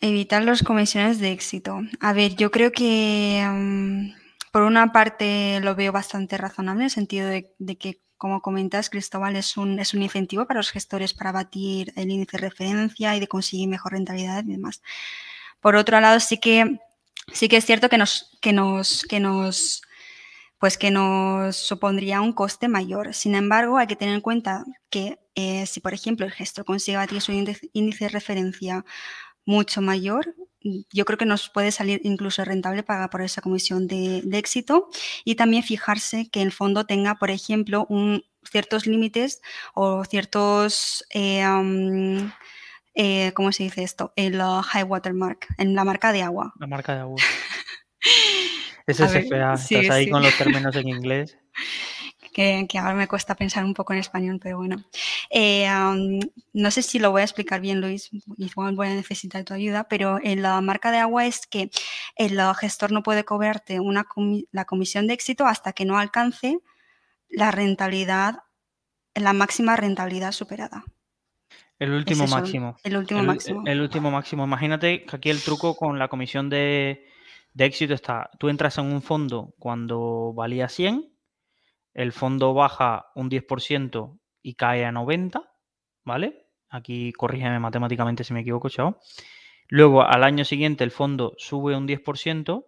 Evitar 0.00 0.42
las 0.42 0.64
comisiones 0.64 1.20
de 1.20 1.30
éxito. 1.30 1.80
A 2.00 2.12
ver, 2.12 2.34
yo 2.34 2.50
creo 2.50 2.72
que 2.72 3.46
mm, 3.48 4.10
por 4.50 4.62
una 4.62 4.90
parte 4.90 5.60
lo 5.60 5.76
veo 5.76 5.92
bastante 5.92 6.36
razonable 6.36 6.80
en 6.80 6.86
el 6.86 6.90
sentido 6.90 7.28
de, 7.28 7.54
de 7.60 7.78
que 7.78 8.01
como 8.22 8.40
comentas, 8.40 8.88
Cristóbal, 8.88 9.34
es 9.34 9.56
un, 9.56 9.80
es 9.80 9.94
un 9.94 10.02
incentivo 10.02 10.46
para 10.46 10.60
los 10.60 10.70
gestores 10.70 11.12
para 11.12 11.32
batir 11.32 11.92
el 11.96 12.08
índice 12.08 12.36
de 12.36 12.48
referencia 12.48 13.16
y 13.16 13.18
de 13.18 13.26
conseguir 13.26 13.68
mejor 13.68 13.94
rentabilidad 13.94 14.44
y 14.44 14.52
demás. 14.52 14.80
por 15.60 15.74
otro 15.74 15.98
lado, 16.00 16.20
sí 16.20 16.38
que, 16.38 16.78
sí 17.32 17.48
que 17.48 17.56
es 17.56 17.66
cierto 17.66 17.88
que 17.88 17.98
nos, 17.98 18.38
que 18.40 18.52
nos, 18.52 19.02
que 19.10 19.18
nos, 19.18 19.82
pues 20.60 20.78
que 20.78 20.92
nos 20.92 21.56
supondría 21.56 22.20
un 22.20 22.32
coste 22.32 22.68
mayor. 22.68 23.12
Sin 23.12 23.34
embargo, 23.34 23.76
hay 23.76 23.88
que 23.88 23.96
tener 23.96 24.14
en 24.14 24.20
cuenta 24.20 24.64
que 24.88 25.18
eh, 25.34 25.66
si, 25.66 25.80
por 25.80 25.92
ejemplo, 25.92 26.24
el 26.24 26.30
gestor 26.30 26.64
consigue 26.64 26.98
batir 26.98 27.20
su 27.20 27.32
índice 27.32 28.04
de 28.04 28.08
referencia 28.08 28.84
mucho 29.44 29.80
mayor, 29.80 30.36
yo 30.92 31.04
creo 31.04 31.18
que 31.18 31.26
nos 31.26 31.48
puede 31.48 31.72
salir 31.72 32.00
incluso 32.04 32.44
rentable 32.44 32.82
pagar 32.82 33.10
por 33.10 33.22
esa 33.22 33.42
comisión 33.42 33.86
de, 33.86 34.22
éxito 34.32 34.88
y 35.24 35.34
también 35.34 35.62
fijarse 35.62 36.28
que 36.30 36.42
el 36.42 36.52
fondo 36.52 36.86
tenga, 36.86 37.16
por 37.16 37.30
ejemplo, 37.30 37.86
un, 37.88 38.24
ciertos 38.42 38.86
límites 38.86 39.40
o 39.74 40.04
ciertos, 40.04 41.04
eh, 41.10 41.44
eh, 42.94 43.32
¿cómo 43.34 43.52
se 43.52 43.64
dice 43.64 43.82
esto? 43.82 44.12
El 44.16 44.40
high 44.40 44.84
water 44.84 45.14
mark, 45.14 45.46
en 45.58 45.74
la 45.74 45.84
marca 45.84 46.12
de 46.12 46.22
agua. 46.22 46.52
La 46.58 46.66
marca 46.66 46.94
de 46.94 47.00
agua. 47.00 47.16
Ese 48.86 49.04
es 49.04 49.14
estás 49.14 49.90
ahí 49.90 50.10
con 50.10 50.22
los 50.22 50.36
términos 50.36 50.74
en 50.76 50.88
inglés. 50.88 51.38
Que, 52.32 52.66
ahora 52.78 52.94
me 52.94 53.08
cuesta 53.08 53.34
pensar 53.34 53.64
un 53.64 53.74
poco 53.74 53.92
en 53.92 54.00
español, 54.00 54.40
pero 54.42 54.58
bueno. 54.58 54.82
Eh, 55.30 55.68
no 56.52 56.70
sé 56.70 56.82
si 56.82 56.98
lo 56.98 57.10
voy 57.10 57.20
a 57.20 57.24
explicar 57.24 57.60
bien, 57.60 57.80
Luis, 57.80 58.10
igual 58.38 58.74
voy 58.74 58.88
a 58.88 58.94
necesitar 58.94 59.44
tu 59.44 59.54
ayuda, 59.54 59.84
pero 59.84 60.18
en 60.22 60.42
la 60.42 60.60
marca 60.60 60.90
de 60.90 60.98
agua 60.98 61.26
es 61.26 61.46
que 61.46 61.70
el 62.16 62.40
gestor 62.54 62.92
no 62.92 63.02
puede 63.02 63.24
cobrarte 63.24 63.80
una 63.80 64.06
la 64.50 64.64
comisión 64.64 65.06
de 65.06 65.14
éxito 65.14 65.46
hasta 65.46 65.72
que 65.72 65.84
no 65.84 65.98
alcance 65.98 66.58
la 67.28 67.50
rentabilidad, 67.50 68.40
la 69.14 69.32
máxima 69.32 69.76
rentabilidad 69.76 70.32
superada. 70.32 70.84
El 71.78 71.92
último 71.92 72.26
máximo. 72.26 72.76
El 72.84 72.96
último 72.96 73.22
máximo. 73.22 73.62
El 73.66 73.80
último 73.80 74.10
máximo. 74.10 74.44
Imagínate 74.44 75.04
que 75.04 75.16
aquí 75.16 75.30
el 75.30 75.42
truco 75.42 75.74
con 75.74 75.98
la 75.98 76.08
comisión 76.08 76.48
de, 76.48 77.08
de 77.54 77.64
éxito 77.64 77.94
está, 77.94 78.30
tú 78.38 78.48
entras 78.48 78.78
en 78.78 78.86
un 78.86 79.02
fondo 79.02 79.54
cuando 79.58 80.32
valía 80.32 80.68
100 80.68 81.11
el 81.94 82.12
fondo 82.12 82.54
baja 82.54 83.06
un 83.14 83.30
10% 83.30 84.18
y 84.42 84.54
cae 84.54 84.84
a 84.84 84.92
90, 84.92 85.42
¿vale? 86.04 86.46
Aquí 86.68 87.12
corrígeme 87.12 87.58
matemáticamente 87.58 88.24
si 88.24 88.32
me 88.32 88.40
equivoco, 88.40 88.68
chao. 88.68 88.98
Luego 89.68 90.02
al 90.02 90.24
año 90.24 90.44
siguiente 90.44 90.84
el 90.84 90.90
fondo 90.90 91.34
sube 91.38 91.76
un 91.76 91.86
10%, 91.86 92.64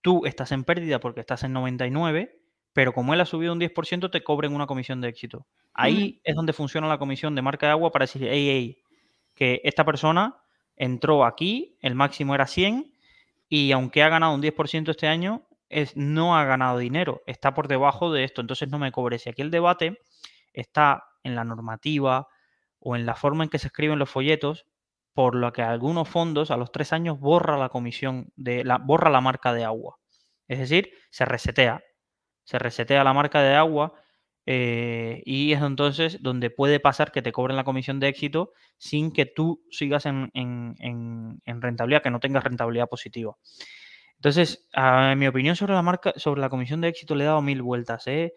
tú 0.00 0.26
estás 0.26 0.52
en 0.52 0.64
pérdida 0.64 1.00
porque 1.00 1.20
estás 1.20 1.42
en 1.44 1.52
99, 1.52 2.40
pero 2.72 2.92
como 2.92 3.14
él 3.14 3.20
ha 3.20 3.26
subido 3.26 3.52
un 3.52 3.60
10%, 3.60 4.10
te 4.10 4.22
cobren 4.22 4.54
una 4.54 4.66
comisión 4.66 5.00
de 5.00 5.08
éxito. 5.08 5.46
Ahí 5.72 6.20
es 6.24 6.34
donde 6.34 6.52
funciona 6.52 6.88
la 6.88 6.98
comisión 6.98 7.34
de 7.34 7.42
marca 7.42 7.66
de 7.66 7.72
agua 7.72 7.90
para 7.90 8.04
decir, 8.04 8.26
hey, 8.30 8.48
hey, 8.50 8.78
que 9.34 9.60
esta 9.64 9.84
persona 9.84 10.36
entró 10.76 11.24
aquí, 11.24 11.76
el 11.80 11.94
máximo 11.94 12.34
era 12.34 12.46
100, 12.46 12.92
y 13.48 13.72
aunque 13.72 14.02
ha 14.02 14.08
ganado 14.08 14.34
un 14.34 14.42
10% 14.42 14.90
este 14.90 15.06
año, 15.06 15.42
es, 15.74 15.96
no 15.96 16.36
ha 16.36 16.44
ganado 16.44 16.78
dinero, 16.78 17.22
está 17.26 17.52
por 17.52 17.68
debajo 17.68 18.12
de 18.12 18.24
esto, 18.24 18.40
entonces 18.40 18.68
no 18.68 18.78
me 18.78 18.92
cobre. 18.92 19.18
Si 19.18 19.28
aquí 19.28 19.42
el 19.42 19.50
debate 19.50 19.98
está 20.52 21.04
en 21.24 21.34
la 21.34 21.44
normativa 21.44 22.28
o 22.78 22.96
en 22.96 23.06
la 23.06 23.16
forma 23.16 23.44
en 23.44 23.50
que 23.50 23.58
se 23.58 23.66
escriben 23.66 23.98
los 23.98 24.08
folletos, 24.08 24.66
por 25.12 25.34
lo 25.34 25.52
que 25.52 25.62
algunos 25.62 26.08
fondos 26.08 26.50
a 26.50 26.56
los 26.56 26.72
tres 26.72 26.92
años 26.92 27.18
borra 27.18 27.58
la 27.58 27.68
comisión 27.68 28.32
de 28.36 28.64
la, 28.64 28.78
borra 28.78 29.10
la 29.10 29.20
marca 29.20 29.52
de 29.52 29.64
agua. 29.64 29.96
Es 30.48 30.58
decir, 30.58 30.90
se 31.10 31.24
resetea. 31.24 31.82
Se 32.44 32.58
resetea 32.58 33.04
la 33.04 33.12
marca 33.12 33.42
de 33.42 33.54
agua 33.54 33.94
eh, 34.46 35.22
y 35.24 35.52
es 35.52 35.62
entonces 35.62 36.22
donde 36.22 36.50
puede 36.50 36.78
pasar 36.78 37.10
que 37.10 37.22
te 37.22 37.32
cobren 37.32 37.56
la 37.56 37.64
comisión 37.64 38.00
de 38.00 38.08
éxito 38.08 38.52
sin 38.76 39.12
que 39.12 39.26
tú 39.26 39.64
sigas 39.70 40.06
en, 40.06 40.30
en 40.34 41.62
rentabilidad, 41.62 42.02
que 42.02 42.10
no 42.10 42.20
tengas 42.20 42.44
rentabilidad 42.44 42.88
positiva. 42.88 43.36
Entonces, 44.24 44.66
en 44.72 45.18
mi 45.18 45.26
opinión 45.26 45.54
sobre 45.54 45.74
la 45.74 45.82
marca, 45.82 46.14
sobre 46.16 46.40
la 46.40 46.48
comisión 46.48 46.80
de 46.80 46.88
éxito 46.88 47.14
le 47.14 47.24
he 47.24 47.26
dado 47.26 47.42
mil 47.42 47.60
vueltas. 47.60 48.06
¿eh? 48.06 48.32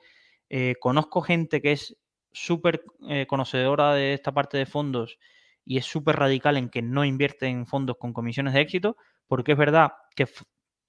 Eh, 0.50 0.76
conozco 0.82 1.22
gente 1.22 1.62
que 1.62 1.72
es 1.72 1.96
súper 2.34 2.84
eh, 3.08 3.26
conocedora 3.26 3.94
de 3.94 4.14
esta 4.14 4.34
parte 4.34 4.58
de 4.58 4.66
fondos 4.66 5.18
y 5.64 5.78
es 5.78 5.86
súper 5.86 6.18
radical 6.18 6.58
en 6.58 6.68
que 6.68 6.82
no 6.82 7.06
invierte 7.06 7.48
en 7.48 7.66
fondos 7.66 7.96
con 7.98 8.12
comisiones 8.12 8.54
de 8.54 8.60
éxito, 8.60 8.98
porque 9.28 9.54
es 9.54 9.58
verdad 9.58 9.94
que 10.14 10.28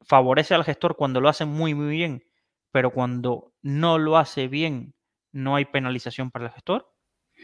favorece 0.00 0.56
al 0.56 0.64
gestor 0.64 0.96
cuando 0.96 1.20
lo 1.20 1.28
hace 1.28 1.44
muy, 1.44 1.74
muy 1.74 1.90
bien, 1.90 2.24
pero 2.72 2.90
cuando 2.90 3.52
no 3.62 3.98
lo 3.98 4.16
hace 4.16 4.48
bien, 4.48 4.94
no 5.30 5.54
hay 5.54 5.66
penalización 5.66 6.32
para 6.32 6.46
el 6.46 6.50
gestor. 6.50 6.92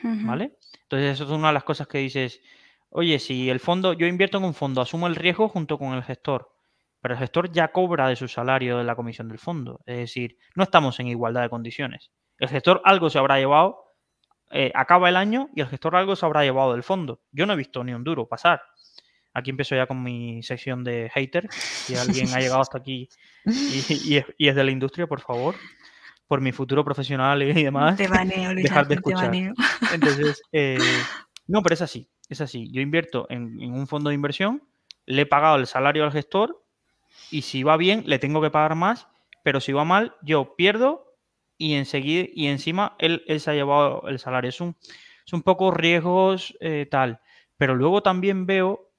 ¿Vale? 0.02 0.56
Entonces, 0.82 1.12
eso 1.12 1.22
es 1.22 1.30
una 1.30 1.48
de 1.48 1.54
las 1.54 1.62
cosas 1.62 1.86
que 1.86 1.98
dices, 1.98 2.40
oye, 2.88 3.20
si 3.20 3.48
el 3.48 3.60
fondo, 3.60 3.92
yo 3.92 4.08
invierto 4.08 4.38
en 4.38 4.44
un 4.44 4.54
fondo, 4.54 4.80
asumo 4.80 5.06
el 5.06 5.14
riesgo 5.14 5.48
junto 5.48 5.78
con 5.78 5.94
el 5.94 6.02
gestor 6.02 6.53
pero 7.04 7.16
el 7.16 7.20
gestor 7.20 7.52
ya 7.52 7.68
cobra 7.68 8.08
de 8.08 8.16
su 8.16 8.28
salario 8.28 8.78
de 8.78 8.84
la 8.84 8.96
comisión 8.96 9.28
del 9.28 9.38
fondo. 9.38 9.82
Es 9.84 9.98
decir, 9.98 10.38
no 10.54 10.62
estamos 10.62 10.98
en 11.00 11.08
igualdad 11.08 11.42
de 11.42 11.50
condiciones. 11.50 12.10
El 12.38 12.48
gestor 12.48 12.80
algo 12.82 13.10
se 13.10 13.18
habrá 13.18 13.36
llevado, 13.36 13.92
eh, 14.50 14.72
acaba 14.74 15.10
el 15.10 15.16
año 15.16 15.50
y 15.54 15.60
el 15.60 15.66
gestor 15.66 15.96
algo 15.96 16.16
se 16.16 16.24
habrá 16.24 16.44
llevado 16.44 16.72
del 16.72 16.82
fondo. 16.82 17.20
Yo 17.30 17.44
no 17.44 17.52
he 17.52 17.56
visto 17.56 17.84
ni 17.84 17.92
un 17.92 18.04
duro 18.04 18.26
pasar. 18.26 18.62
Aquí 19.34 19.50
empiezo 19.50 19.76
ya 19.76 19.86
con 19.86 20.02
mi 20.02 20.42
sección 20.42 20.82
de 20.82 21.10
hater. 21.12 21.46
Si 21.52 21.94
alguien 21.94 22.28
ha 22.32 22.40
llegado 22.40 22.62
hasta 22.62 22.78
aquí 22.78 23.06
y, 23.44 24.16
es, 24.16 24.54
de 24.56 24.64
la 24.64 24.70
industria, 24.70 25.06
por 25.06 25.20
favor, 25.20 25.56
por 26.26 26.40
mi 26.40 26.52
futuro 26.52 26.86
profesional 26.86 27.42
y 27.42 27.64
demás, 27.64 27.98
te 27.98 28.08
baneo, 28.08 28.54
dejar 28.54 28.88
de 28.88 28.94
escuchar. 28.94 29.30
Entonces, 29.92 30.40
eh, 30.52 30.78
no, 31.48 31.60
pero 31.62 31.74
es 31.74 31.82
así, 31.82 32.08
es 32.30 32.40
así. 32.40 32.72
Yo 32.72 32.80
invierto 32.80 33.26
en 33.28 33.74
un 33.74 33.86
fondo 33.86 34.08
de 34.08 34.14
inversión, 34.14 34.62
le 35.04 35.20
he 35.20 35.26
pagado 35.26 35.56
el 35.56 35.66
salario 35.66 36.02
al 36.04 36.10
gestor 36.10 36.63
y 37.30 37.42
si 37.42 37.62
va 37.62 37.76
bien, 37.76 38.04
le 38.06 38.18
tengo 38.18 38.40
que 38.40 38.50
pagar 38.50 38.74
más, 38.74 39.08
pero 39.42 39.60
si 39.60 39.72
va 39.72 39.84
mal, 39.84 40.14
yo 40.22 40.54
pierdo 40.56 41.14
y 41.58 41.74
enseguida, 41.74 42.28
y 42.32 42.46
encima 42.46 42.96
él, 42.98 43.22
se 43.38 43.50
ha 43.50 43.54
llevado 43.54 44.08
el 44.08 44.18
salario. 44.18 44.48
Es 44.48 44.60
un, 44.60 44.76
un 45.32 45.42
poco 45.42 45.70
riesgos 45.70 46.56
eh, 46.60 46.86
tal. 46.90 47.20
Pero 47.56 47.74
luego 47.74 48.02
también 48.02 48.46
veo 48.46 48.90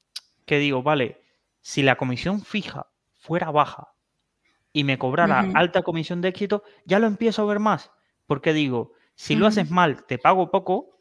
que 0.45 0.59
digo, 0.59 0.83
vale, 0.83 1.21
si 1.61 1.81
la 1.81 1.95
comisión 1.95 2.41
fija 2.41 2.87
fuera 3.13 3.51
baja 3.51 3.89
y 4.71 4.83
me 4.83 4.97
cobrara 4.97 5.49
alta 5.53 5.81
comisión 5.81 6.21
de 6.21 6.29
éxito, 6.29 6.63
ya 6.85 6.99
lo 6.99 7.07
empiezo 7.07 7.41
a 7.41 7.45
ver 7.45 7.59
más. 7.59 7.91
Porque 8.27 8.53
digo, 8.53 8.93
si 9.15 9.35
lo 9.35 9.47
haces 9.47 9.71
mal, 9.71 10.05
te 10.05 10.17
pago 10.17 10.51
poco, 10.51 10.99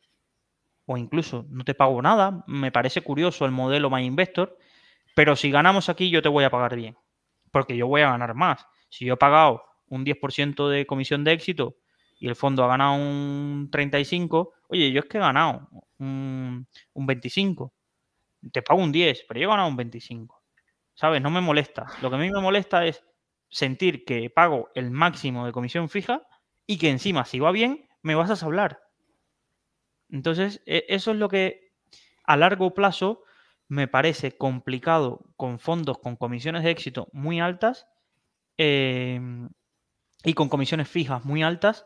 o 0.86 0.96
incluso 0.96 1.46
no 1.48 1.64
te 1.64 1.74
pago 1.74 2.00
nada. 2.00 2.44
Me 2.46 2.70
parece 2.70 3.02
curioso 3.02 3.44
el 3.44 3.50
modelo 3.50 3.90
My 3.90 4.04
Investor, 4.04 4.56
pero 5.14 5.36
si 5.36 5.50
ganamos 5.50 5.88
aquí, 5.88 6.10
yo 6.10 6.22
te 6.22 6.28
voy 6.28 6.44
a 6.44 6.50
pagar 6.50 6.76
bien 6.76 6.96
porque 7.54 7.76
yo 7.76 7.86
voy 7.86 8.00
a 8.00 8.10
ganar 8.10 8.34
más. 8.34 8.66
Si 8.88 9.04
yo 9.04 9.14
he 9.14 9.16
pagado 9.16 9.62
un 9.86 10.04
10% 10.04 10.68
de 10.68 10.86
comisión 10.86 11.22
de 11.22 11.32
éxito 11.32 11.76
y 12.18 12.26
el 12.26 12.34
fondo 12.34 12.64
ha 12.64 12.66
ganado 12.66 12.96
un 12.96 13.68
35, 13.70 14.54
oye, 14.66 14.90
yo 14.90 14.98
es 14.98 15.06
que 15.06 15.18
he 15.18 15.20
ganado 15.20 15.68
un, 15.98 16.66
25. 16.94 17.72
Te 18.50 18.60
pago 18.60 18.82
un 18.82 18.90
10, 18.90 19.24
pero 19.28 19.38
yo 19.38 19.46
he 19.46 19.50
ganado 19.50 19.68
un 19.68 19.76
25. 19.76 20.42
¿Sabes? 20.94 21.22
No 21.22 21.30
me 21.30 21.40
molesta. 21.40 21.86
Lo 22.02 22.10
que 22.10 22.16
a 22.16 22.18
mí 22.18 22.28
me 22.28 22.40
molesta 22.40 22.84
es 22.86 23.04
sentir 23.48 24.04
que 24.04 24.30
pago 24.30 24.70
el 24.74 24.90
máximo 24.90 25.46
de 25.46 25.52
comisión 25.52 25.88
fija 25.88 26.26
y 26.66 26.76
que 26.76 26.90
encima, 26.90 27.24
si 27.24 27.38
va 27.38 27.52
bien, 27.52 27.86
me 28.02 28.16
vas 28.16 28.42
a 28.42 28.46
hablar. 28.46 28.80
Entonces, 30.10 30.60
e, 30.66 30.86
eso 30.88 31.12
es 31.12 31.18
lo 31.18 31.28
que 31.28 31.72
a 32.24 32.36
largo 32.36 32.74
plazo 32.74 33.22
me 33.74 33.88
parece 33.88 34.36
complicado 34.36 35.26
con 35.36 35.58
fondos 35.58 35.98
con 35.98 36.14
comisiones 36.16 36.62
de 36.62 36.70
éxito 36.70 37.08
muy 37.12 37.40
altas 37.40 37.86
em, 38.56 39.50
y 40.22 40.34
con 40.34 40.48
comisiones 40.48 40.88
fijas 40.88 41.24
muy 41.24 41.42
altas 41.42 41.84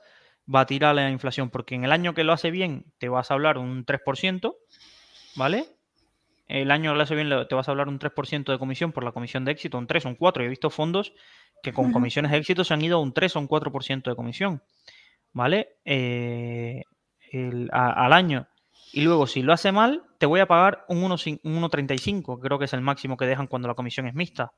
va 0.55 0.61
a 0.61 0.67
tirar 0.67 0.95
la 0.95 1.11
inflación, 1.11 1.51
porque 1.51 1.75
en 1.75 1.85
el 1.85 1.93
año 1.93 2.15
que 2.15 2.25
lo 2.25 2.33
hace 2.33 2.51
bien 2.51 2.93
te 2.99 3.09
vas 3.09 3.31
a 3.31 3.35
hablar 3.35 3.59
un 3.59 3.85
3%, 3.85 4.55
¿vale? 5.37 5.67
El 6.47 6.71
año 6.71 6.93
que 6.93 6.97
lo 6.97 7.03
hace 7.03 7.15
bien 7.15 7.31
te 7.49 7.55
vas 7.55 7.69
a 7.69 7.73
hablar 7.73 7.89
un 7.89 7.99
3% 7.99 8.53
de 8.53 8.59
comisión 8.59 8.93
por 8.93 9.05
la 9.05 9.13
comisión 9.13 9.45
de 9.45 9.53
éxito, 9.53 9.77
un 9.77 9.87
3 9.87 10.07
o 10.07 10.09
un 10.11 10.15
4. 10.15 10.45
he 10.45 10.49
visto 10.49 10.71
fondos 10.71 11.13
que 11.63 11.73
con 11.73 11.93
comisiones 11.93 12.31
de 12.33 12.39
éxito 12.39 12.65
se 12.65 12.73
han 12.73 12.83
ido 12.83 12.99
a 12.99 13.01
un 13.01 13.13
3 13.13 13.37
o 13.37 13.41
un 13.41 13.49
4% 13.49 14.11
de 14.11 14.17
comisión, 14.17 14.63
¿vale? 15.33 15.77
Eh, 15.85 16.83
al 17.73 18.13
año. 18.13 18.47
Y 18.93 19.03
luego, 19.03 19.27
si 19.27 19.43
lo 19.43 19.53
hace 19.53 19.73
mal, 19.73 20.03
te 20.19 20.27
voy 20.27 20.41
a 20.41 20.47
pagar 20.47 20.85
un 20.89 21.03
1,35, 21.03 22.41
creo 22.41 22.59
que 22.59 22.65
es 22.67 22.73
el 22.73 22.81
máximo 22.81 23.17
que 23.17 23.27
dejan 23.27 23.47
cuando 23.47 23.69
la 23.69 23.75
comisión 23.75 24.07
es 24.07 24.15
mixta. 24.15 24.53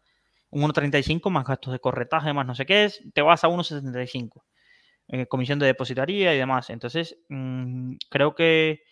Un 0.50 0.62
1,35 0.62 1.30
más 1.30 1.44
gastos 1.44 1.72
de 1.72 1.78
corretaje, 1.80 2.32
más 2.32 2.46
no 2.46 2.54
sé 2.54 2.66
qué 2.66 2.84
es, 2.84 3.02
te 3.14 3.22
vas 3.22 3.44
a 3.44 3.48
1,75. 3.48 4.42
Eh, 5.08 5.26
comisión 5.26 5.58
de 5.58 5.66
depositaría 5.66 6.34
y 6.34 6.38
demás. 6.38 6.70
Entonces, 6.70 7.18
mm, 7.28 7.94
creo 8.08 8.34
que. 8.34 8.82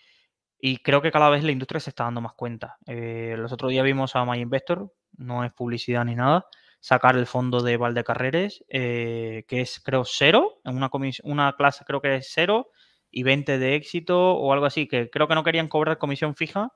Y 0.61 0.79
creo 0.79 1.03
que 1.03 1.13
cada 1.13 1.31
vez 1.31 1.45
la 1.45 1.53
industria 1.53 1.81
se 1.81 1.91
está 1.91 2.05
dando 2.05 2.21
más 2.21 2.33
cuenta. 2.35 2.79
Eh, 2.87 3.37
los 3.39 3.53
otros 3.53 3.71
días 3.71 3.85
vimos 3.85 4.17
a 4.17 4.25
MyInvestor, 4.25 4.93
no 5.17 5.45
es 5.45 5.53
publicidad 5.53 6.05
ni 6.05 6.17
nada, 6.17 6.47
sacar 6.81 7.17
el 7.17 7.27
fondo 7.27 7.63
de 7.63 7.77
Valdecarreres, 7.77 8.65
eh, 8.69 9.45
que 9.47 9.61
es 9.61 9.81
creo 9.81 10.05
cero, 10.05 10.61
en 10.65 10.77
una, 10.77 10.91
una 11.23 11.53
clase 11.55 11.85
creo 11.85 12.01
que 12.01 12.17
es 12.17 12.31
cero, 12.35 12.71
y 13.11 13.23
20 13.23 13.59
de 13.59 13.75
éxito 13.75 14.33
o 14.33 14.53
algo 14.53 14.67
así, 14.67 14.87
que 14.87 15.11
creo 15.11 15.29
que 15.29 15.35
no 15.35 15.45
querían 15.45 15.69
cobrar 15.69 15.99
comisión 15.99 16.35
fija 16.35 16.73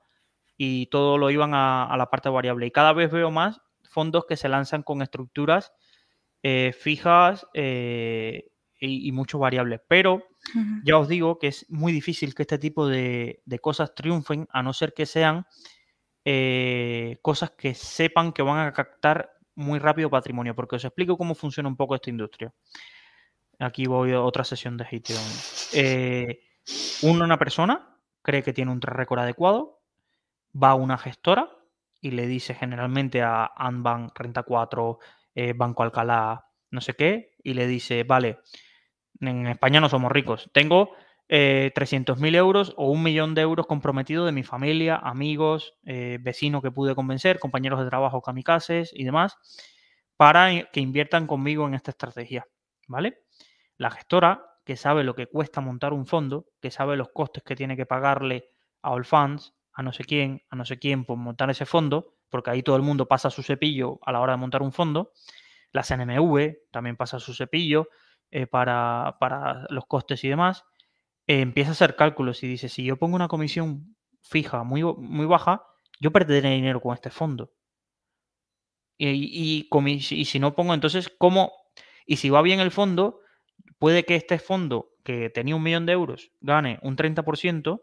y 0.57 0.87
todo 0.87 1.17
lo 1.17 1.29
iban 1.31 1.53
a, 1.53 1.93
la 1.97 2.09
parte 2.09 2.29
variable. 2.29 2.67
Y 2.67 2.71
cada 2.71 2.93
vez 2.93 3.11
veo 3.11 3.31
más 3.31 3.61
fondos 3.89 4.25
que 4.25 4.37
se 4.37 4.49
lanzan 4.49 4.83
con 4.83 5.01
estructuras 5.01 5.73
eh, 6.41 6.73
fijas 6.77 7.47
eh, 7.53 8.49
y, 8.79 9.11
muchos 9.11 9.39
variables. 9.39 9.81
Pero 9.87 10.23
ya 10.83 10.97
os 10.97 11.07
digo 11.07 11.39
que 11.39 11.47
es 11.47 11.65
muy 11.69 11.91
difícil 11.93 12.35
que 12.35 12.43
este 12.43 12.57
tipo 12.57 12.87
de, 12.87 13.41
cosas 13.61 13.95
triunfen, 13.95 14.47
a 14.51 14.61
no 14.61 14.73
ser 14.73 14.93
que 14.93 15.05
sean 15.05 15.45
eh, 16.25 17.17
cosas 17.21 17.51
que 17.51 17.73
sepan 17.73 18.33
que 18.33 18.41
van 18.41 18.67
a 18.67 18.73
captar 18.73 19.31
muy 19.55 19.79
rápido 19.79 20.09
patrimonio, 20.09 20.55
porque 20.55 20.77
os 20.77 20.85
explico 20.85 21.17
cómo 21.17 21.35
funciona 21.35 21.69
un 21.69 21.77
poco 21.77 21.95
esta 21.95 22.09
industria. 22.09 22.53
Aquí 23.59 23.85
voy 23.85 24.11
a 24.13 24.21
otra 24.21 24.43
sesión 24.43 24.77
de 24.77 24.85
gestión. 24.85 25.21
una 27.03 27.37
persona 27.37 27.93
cree 28.23 28.41
que 28.41 28.53
tiene 28.53 28.71
un 28.71 28.81
récord 28.81 29.19
adecuado, 29.19 29.81
va 30.55 30.71
a 30.71 30.75
una 30.75 30.97
gestora 30.97 31.49
y 32.01 32.11
le 32.11 32.27
dice 32.27 32.55
generalmente 32.55 33.21
a 33.21 33.51
Anbank, 33.55 34.17
Renta 34.17 34.43
4, 34.43 34.99
eh, 35.35 35.53
Banco 35.55 35.83
Alcalá, 35.83 36.45
no 36.71 36.81
sé 36.81 36.95
qué, 36.95 37.35
y 37.43 37.53
le 37.53 37.67
dice, 37.67 38.03
vale, 38.03 38.39
en 39.19 39.47
España 39.47 39.79
no 39.79 39.89
somos 39.89 40.11
ricos, 40.11 40.49
tengo 40.53 40.91
eh, 41.29 41.71
300.000 41.73 42.35
euros 42.35 42.73
o 42.77 42.89
un 42.89 43.03
millón 43.03 43.35
de 43.35 43.41
euros 43.41 43.67
comprometido 43.67 44.25
de 44.25 44.31
mi 44.31 44.43
familia, 44.43 44.97
amigos, 44.97 45.75
eh, 45.85 46.17
vecinos 46.21 46.61
que 46.61 46.71
pude 46.71 46.95
convencer, 46.95 47.39
compañeros 47.39 47.79
de 47.79 47.89
trabajo, 47.89 48.21
kamikazes 48.21 48.91
y 48.93 49.03
demás, 49.03 49.37
para 50.17 50.69
que 50.71 50.81
inviertan 50.81 51.27
conmigo 51.27 51.67
en 51.67 51.73
esta 51.73 51.91
estrategia, 51.91 52.45
¿vale? 52.87 53.22
La 53.77 53.91
gestora, 53.91 54.45
que 54.65 54.75
sabe 54.77 55.03
lo 55.03 55.15
que 55.15 55.27
cuesta 55.27 55.61
montar 55.61 55.93
un 55.93 56.05
fondo, 56.05 56.47
que 56.61 56.71
sabe 56.71 56.95
los 56.95 57.09
costes 57.09 57.43
que 57.43 57.55
tiene 57.55 57.75
que 57.75 57.85
pagarle 57.85 58.49
a 58.81 58.91
All 58.91 59.05
Funds, 59.05 59.53
a 59.73 59.83
no 59.83 59.91
sé 59.91 60.03
quién, 60.03 60.43
a 60.49 60.55
no 60.55 60.65
sé 60.65 60.79
quién 60.79 61.05
por 61.05 61.17
montar 61.17 61.49
ese 61.49 61.65
fondo, 61.65 62.15
porque 62.29 62.51
ahí 62.51 62.63
todo 62.63 62.75
el 62.75 62.81
mundo 62.81 63.07
pasa 63.07 63.29
su 63.29 63.43
cepillo 63.43 63.99
a 64.03 64.11
la 64.11 64.19
hora 64.19 64.33
de 64.33 64.37
montar 64.37 64.61
un 64.61 64.71
fondo. 64.71 65.11
La 65.71 65.83
CNMV 65.83 66.69
también 66.71 66.95
pasa 66.95 67.19
su 67.19 67.33
cepillo 67.33 67.89
eh, 68.31 68.47
para, 68.47 69.67
los 69.69 69.85
costes 69.85 70.23
y 70.23 70.29
demás. 70.29 70.63
Eh, 71.27 71.41
empieza 71.41 71.69
a 71.69 71.73
hacer 71.73 71.95
cálculos 71.95 72.43
y 72.43 72.47
dice, 72.47 72.69
si 72.69 72.83
yo 72.83 72.97
pongo 72.97 73.15
una 73.15 73.27
comisión 73.27 73.95
fija 74.21 74.63
muy, 74.63 74.83
muy 74.83 75.25
baja, 75.25 75.63
yo 75.99 76.11
perderé 76.11 76.49
dinero 76.51 76.81
con 76.81 76.93
este 76.93 77.09
fondo. 77.09 77.51
Y, 78.97 79.67
y, 79.69 80.25
si 80.25 80.39
no 80.39 80.55
pongo, 80.55 80.73
entonces, 80.73 81.11
¿cómo? 81.17 81.51
Y 82.05 82.17
si 82.17 82.29
va 82.29 82.41
bien 82.41 82.59
el 82.59 82.71
fondo, 82.71 83.19
puede 83.83 84.05
que 84.05 84.15
este 84.15 84.39
fondo 84.39 84.93
que 85.03 85.29
tenía 85.29 85.57
un 85.57 85.61
millón 85.61 85.85
de 85.85 85.91
euros 85.91 86.31
gane 86.39 86.79
un 86.83 86.95
30%, 86.95 87.81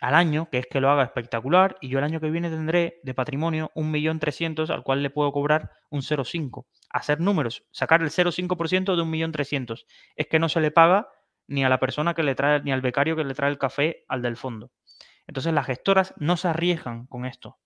al 0.00 0.14
año, 0.14 0.48
que 0.50 0.56
es 0.56 0.66
que 0.66 0.80
lo 0.80 0.88
haga 0.88 1.02
espectacular, 1.02 1.76
y 1.82 1.90
yo 1.90 1.98
el 1.98 2.06
año 2.06 2.20
que 2.20 2.30
viene 2.30 2.48
tendré 2.48 3.00
de 3.02 3.12
patrimonio 3.12 3.70
un 3.74 3.90
millón 3.90 4.18
trescientos 4.18 4.70
al 4.70 4.82
cual 4.82 5.02
le 5.02 5.10
puedo 5.10 5.30
cobrar 5.30 5.72
un 5.90 6.00
0,5. 6.00 6.64
Hacer 6.88 7.20
números, 7.20 7.66
sacar 7.70 8.00
el 8.00 8.08
0,5% 8.08 8.96
de 8.96 9.02
un 9.02 9.10
millón 9.10 9.30
trescientos. 9.30 9.84
Es 10.16 10.26
que 10.26 10.38
no 10.38 10.48
se 10.48 10.62
le 10.62 10.70
paga 10.70 11.08
ni 11.48 11.66
a 11.66 11.68
la 11.68 11.80
persona 11.80 12.14
que 12.14 12.22
le 12.22 12.34
trae, 12.34 12.62
ni 12.62 12.72
al 12.72 12.80
becario 12.80 13.14
que 13.14 13.24
le 13.24 13.34
trae 13.34 13.50
el 13.50 13.58
café 13.58 14.06
al 14.08 14.22
del 14.22 14.38
fondo. 14.38 14.72
Entonces 15.26 15.52
las 15.52 15.66
gestoras 15.66 16.14
no 16.16 16.38
se 16.38 16.48
arriesgan 16.48 17.08
con 17.08 17.26
esto. 17.26 17.58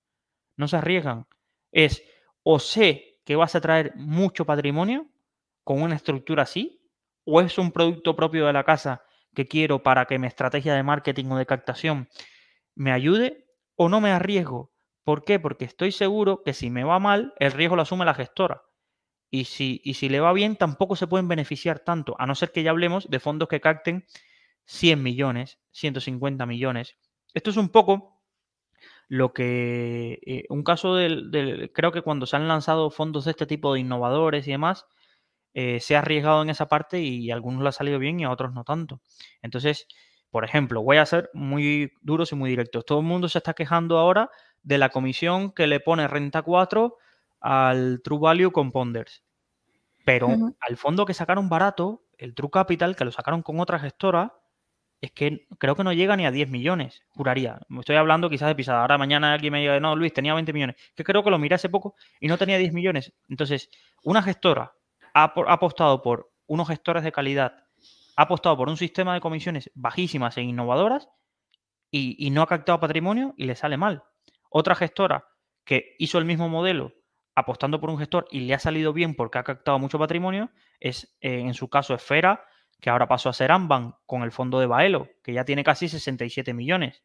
No 0.56 0.66
se 0.66 0.78
arriesgan. 0.78 1.28
Es 1.70 2.02
o 2.42 2.58
sé 2.58 3.20
que 3.24 3.36
vas 3.36 3.54
a 3.54 3.60
traer 3.60 3.92
mucho 3.94 4.44
patrimonio 4.44 5.06
con 5.62 5.82
una 5.82 5.94
estructura 5.94 6.42
así, 6.42 6.77
o 7.30 7.42
es 7.42 7.58
un 7.58 7.72
producto 7.72 8.16
propio 8.16 8.46
de 8.46 8.54
la 8.54 8.64
casa 8.64 9.02
que 9.34 9.46
quiero 9.46 9.82
para 9.82 10.06
que 10.06 10.18
mi 10.18 10.26
estrategia 10.26 10.74
de 10.74 10.82
marketing 10.82 11.26
o 11.26 11.36
de 11.36 11.44
captación 11.44 12.08
me 12.74 12.90
ayude 12.90 13.46
o 13.76 13.90
no 13.90 14.00
me 14.00 14.10
arriesgo. 14.10 14.72
¿Por 15.04 15.24
qué? 15.24 15.38
Porque 15.38 15.66
estoy 15.66 15.92
seguro 15.92 16.42
que 16.42 16.54
si 16.54 16.70
me 16.70 16.84
va 16.84 16.98
mal, 16.98 17.34
el 17.38 17.52
riesgo 17.52 17.76
lo 17.76 17.82
asume 17.82 18.06
la 18.06 18.14
gestora. 18.14 18.62
Y 19.30 19.44
si, 19.44 19.82
y 19.84 19.94
si 19.94 20.08
le 20.08 20.20
va 20.20 20.32
bien, 20.32 20.56
tampoco 20.56 20.96
se 20.96 21.06
pueden 21.06 21.28
beneficiar 21.28 21.80
tanto, 21.80 22.16
a 22.18 22.26
no 22.26 22.34
ser 22.34 22.50
que 22.50 22.62
ya 22.62 22.70
hablemos 22.70 23.10
de 23.10 23.20
fondos 23.20 23.48
que 23.48 23.60
capten 23.60 24.06
100 24.64 25.02
millones, 25.02 25.58
150 25.72 26.46
millones. 26.46 26.96
Esto 27.34 27.50
es 27.50 27.58
un 27.58 27.68
poco 27.68 28.22
lo 29.06 29.34
que, 29.34 30.18
eh, 30.24 30.44
un 30.48 30.62
caso 30.62 30.94
del, 30.94 31.70
creo 31.74 31.92
que 31.92 32.00
cuando 32.00 32.24
se 32.24 32.36
han 32.36 32.48
lanzado 32.48 32.90
fondos 32.90 33.26
de 33.26 33.32
este 33.32 33.46
tipo 33.46 33.74
de 33.74 33.80
innovadores 33.80 34.48
y 34.48 34.52
demás, 34.52 34.86
eh, 35.54 35.80
se 35.80 35.96
ha 35.96 36.00
arriesgado 36.00 36.42
en 36.42 36.50
esa 36.50 36.68
parte 36.68 37.00
y 37.00 37.30
a 37.30 37.34
algunos 37.34 37.62
le 37.62 37.68
ha 37.68 37.72
salido 37.72 37.98
bien 37.98 38.20
y 38.20 38.24
a 38.24 38.30
otros 38.30 38.52
no 38.52 38.64
tanto. 38.64 39.00
Entonces, 39.42 39.86
por 40.30 40.44
ejemplo, 40.44 40.82
voy 40.82 40.98
a 40.98 41.06
ser 41.06 41.30
muy 41.32 41.92
duros 42.02 42.32
y 42.32 42.34
muy 42.34 42.50
directos. 42.50 42.84
Todo 42.84 43.00
el 43.00 43.06
mundo 43.06 43.28
se 43.28 43.38
está 43.38 43.54
quejando 43.54 43.98
ahora 43.98 44.30
de 44.62 44.78
la 44.78 44.90
comisión 44.90 45.52
que 45.52 45.66
le 45.66 45.80
pone 45.80 46.06
Renta 46.06 46.42
4 46.42 46.96
al 47.40 48.00
True 48.02 48.18
Value 48.20 48.52
con 48.52 48.72
Ponders. 48.72 49.24
Pero 50.04 50.28
al 50.60 50.76
fondo 50.76 51.04
que 51.04 51.12
sacaron 51.12 51.48
barato, 51.48 52.04
el 52.16 52.34
True 52.34 52.50
Capital, 52.50 52.96
que 52.96 53.04
lo 53.04 53.12
sacaron 53.12 53.42
con 53.42 53.60
otra 53.60 53.78
gestora, 53.78 54.34
es 55.00 55.12
que 55.12 55.46
creo 55.58 55.76
que 55.76 55.84
no 55.84 55.92
llega 55.92 56.16
ni 56.16 56.26
a 56.26 56.30
10 56.30 56.48
millones, 56.48 57.02
juraría. 57.08 57.60
Estoy 57.78 57.96
hablando 57.96 58.28
quizás 58.30 58.48
de 58.48 58.54
pisada. 58.54 58.80
Ahora 58.80 58.98
mañana 58.98 59.34
alguien 59.34 59.52
me 59.52 59.60
diga, 59.60 59.78
no, 59.80 59.94
Luis, 59.94 60.12
tenía 60.12 60.34
20 60.34 60.52
millones. 60.52 60.76
Que 60.94 61.04
creo 61.04 61.22
que 61.22 61.30
lo 61.30 61.38
miré 61.38 61.54
hace 61.54 61.68
poco 61.68 61.94
y 62.20 62.28
no 62.28 62.38
tenía 62.38 62.58
10 62.58 62.72
millones. 62.72 63.12
Entonces, 63.28 63.70
una 64.02 64.22
gestora 64.22 64.72
ha, 65.22 65.52
apostado 65.52 66.02
por 66.02 66.32
unos 66.46 66.68
gestores 66.68 67.02
de 67.02 67.12
calidad, 67.12 67.64
ha 68.16 68.22
apostado 68.22 68.56
por 68.56 68.68
un 68.68 68.76
sistema 68.76 69.14
de 69.14 69.20
comisiones 69.20 69.70
bajísimas 69.74 70.36
e 70.36 70.42
innovadoras 70.42 71.08
y, 71.90 72.30
no 72.30 72.42
ha 72.42 72.46
captado 72.46 72.80
patrimonio 72.80 73.34
y 73.36 73.44
le 73.44 73.56
sale 73.56 73.76
mal. 73.76 74.02
Otra 74.50 74.74
gestora 74.74 75.26
que 75.64 75.94
hizo 75.98 76.18
el 76.18 76.24
mismo 76.24 76.48
modelo 76.48 76.92
apostando 77.34 77.80
por 77.80 77.90
un 77.90 77.98
gestor 77.98 78.26
y 78.30 78.40
le 78.40 78.54
ha 78.54 78.58
salido 78.58 78.92
bien 78.92 79.14
porque 79.14 79.38
ha 79.38 79.44
captado 79.44 79.78
mucho 79.78 79.98
patrimonio 79.98 80.50
es, 80.80 81.16
eh, 81.20 81.40
en 81.40 81.54
su 81.54 81.68
caso, 81.68 81.94
Esfera, 81.94 82.44
que 82.80 82.90
ahora 82.90 83.06
pasó 83.06 83.28
a 83.28 83.32
ser 83.32 83.52
Amban 83.52 83.94
con 84.06 84.22
el 84.22 84.32
fondo 84.32 84.60
de 84.60 84.66
Baelo, 84.66 85.08
que 85.22 85.32
ya 85.32 85.44
tiene 85.44 85.64
casi 85.64 85.88
67 85.88 86.52
millones 86.52 87.02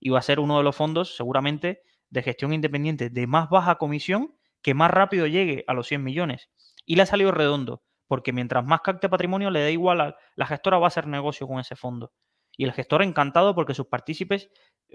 y 0.00 0.10
va 0.10 0.18
a 0.18 0.22
ser 0.22 0.40
uno 0.40 0.56
de 0.58 0.64
los 0.64 0.76
fondos 0.76 1.16
seguramente 1.16 1.82
de 2.10 2.22
gestión 2.22 2.52
independiente 2.52 3.10
de 3.10 3.26
más 3.26 3.48
baja 3.48 3.76
comisión 3.76 4.34
que 4.62 4.74
más 4.74 4.90
rápido 4.90 5.26
llegue 5.26 5.64
a 5.66 5.74
los 5.74 5.86
100 5.88 6.02
millones. 6.02 6.48
Y 6.84 6.96
le 6.96 7.02
ha 7.02 7.06
salido 7.06 7.32
redondo, 7.32 7.82
porque 8.06 8.32
mientras 8.32 8.64
más 8.64 8.80
capte 8.82 9.08
patrimonio, 9.08 9.50
le 9.50 9.62
da 9.62 9.70
igual 9.70 10.00
a 10.00 10.16
la 10.36 10.46
gestora 10.46 10.78
va 10.78 10.86
a 10.86 10.88
hacer 10.88 11.06
negocio 11.06 11.46
con 11.46 11.58
ese 11.60 11.76
fondo. 11.76 12.12
Y 12.56 12.64
el 12.64 12.72
gestor 12.72 13.02
encantado 13.02 13.54
porque 13.54 13.74
sus 13.74 13.86
partícipes 13.86 14.50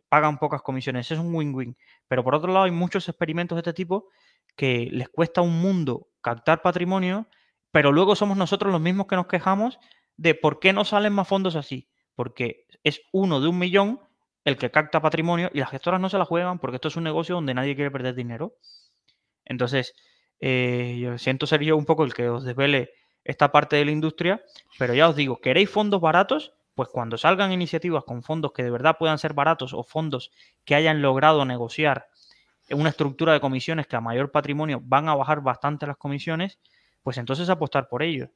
pagan 0.08 0.38
pocas 0.38 0.62
comisiones. 0.62 1.12
Es 1.12 1.20
un 1.20 1.34
win-win. 1.34 1.78
Pero 2.08 2.24
por 2.24 2.36
otro 2.36 2.52
lado, 2.52 2.66
hay 2.66 2.72
muchos 2.72 3.08
experimentos 3.10 3.56
de 3.56 3.62
este 3.62 3.74
tipo 3.74 4.10
que 4.56 4.88
les 4.92 5.10
cuesta 5.10 5.42
un 5.42 5.62
mundo 5.62 6.08
captar 6.22 6.62
patrimonio, 6.62 7.28
pero 7.72 7.92
luego 7.92 8.16
somos 8.16 8.38
nosotros 8.38 8.72
los 8.72 8.82
mismos 8.82 9.08
que 9.08 9.16
nos 9.16 9.28
quejamos 9.28 9.80
de 10.18 10.36
por 10.36 10.60
qué 10.60 10.74
no 10.74 10.86
salen 10.86 11.14
más 11.14 11.28
fondos 11.28 11.56
así. 11.56 11.90
Porque 12.16 12.66
es 12.84 13.02
uno 13.12 13.42
de 13.42 13.48
un 13.48 13.60
millón 13.60 14.00
el 14.46 14.58
que 14.58 14.72
capta 14.72 15.02
patrimonio 15.02 15.50
y 15.54 15.60
las 15.60 15.70
gestoras 15.70 16.00
no 16.00 16.10
se 16.10 16.18
la 16.18 16.26
juegan 16.26 16.60
porque 16.60 16.76
esto 16.76 16.88
es 16.88 16.96
un 16.96 17.04
negocio 17.04 17.36
donde 17.36 17.54
nadie 17.54 17.76
quiere 17.76 17.92
perder 17.92 18.16
dinero. 18.16 18.56
Entonces, 19.46 19.94
eh, 20.40 20.98
yo 21.02 21.18
siento 21.18 21.48
ser 21.48 21.62
yo 21.62 21.76
un 21.78 21.86
poco 21.86 22.04
el 22.04 22.14
que 22.14 22.30
os 22.30 22.44
desvele 22.44 22.92
esta 23.24 23.52
parte 23.52 23.76
de 23.76 23.86
la 23.86 23.92
industria, 23.92 24.44
pero 24.78 24.94
ya 24.94 25.10
os 25.10 25.16
digo, 25.16 25.40
¿queréis 25.42 25.70
fondos 25.70 26.02
baratos? 26.02 26.54
Pues 26.76 26.90
cuando 26.90 27.18
salgan 27.18 27.52
iniciativas 27.52 28.04
con 28.06 28.24
fondos 28.24 28.54
que 28.54 28.64
de 28.64 28.72
verdad 28.72 28.96
puedan 28.98 29.18
ser 29.18 29.34
baratos 29.34 29.74
o 29.74 29.84
fondos 29.84 30.32
que 30.64 30.76
hayan 30.76 31.02
logrado 31.02 31.44
negociar 31.46 32.08
una 32.72 32.90
estructura 32.90 33.34
de 33.34 33.42
comisiones 33.42 33.88
que 33.88 33.96
a 33.96 34.02
mayor 34.02 34.32
patrimonio 34.32 34.80
van 34.84 35.10
a 35.10 35.16
bajar 35.16 35.42
bastante 35.42 35.88
las 35.88 35.98
comisiones, 35.98 36.60
pues 37.04 37.18
entonces 37.18 37.50
apostar 37.50 37.88
por 37.88 38.04
ellos. 38.04 38.30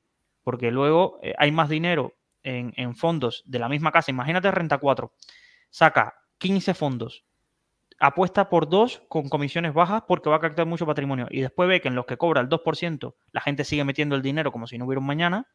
Porque 0.44 0.72
luego 0.72 1.20
eh, 1.22 1.34
hay 1.38 1.52
más 1.52 1.70
dinero 1.70 2.16
en, 2.42 2.74
en, 2.76 2.96
fondos 2.96 3.44
de 3.46 3.60
la 3.60 3.70
misma 3.70 3.92
casa. 3.92 4.12
Imagínate 4.12 4.52
Renta 4.52 4.78
4, 4.78 5.14
saca 5.70 6.16
15 6.40 6.74
fondos 6.74 7.24
apuesta 8.00 8.50
por 8.50 8.70
dos 8.70 9.04
con 9.08 9.30
comisiones 9.30 9.74
bajas 9.74 10.04
porque 10.08 10.30
va 10.30 10.38
a 10.38 10.40
captar 10.40 10.66
mucho 10.66 10.86
patrimonio 10.86 11.28
y 11.30 11.42
después 11.42 11.70
ve 11.70 11.82
que 11.82 11.88
en 11.88 11.96
los 11.96 12.06
que 12.06 12.18
cobra 12.18 12.42
el 12.42 12.50
2% 12.50 13.16
la 13.32 13.42
gente 13.42 13.64
sigue 13.64 13.84
metiendo 13.84 14.16
el 14.16 14.22
dinero 14.22 14.52
como 14.52 14.68
si 14.68 14.78
no 14.78 14.86
hubiera 14.86 15.00
un 15.00 15.08
mañana, 15.08 15.48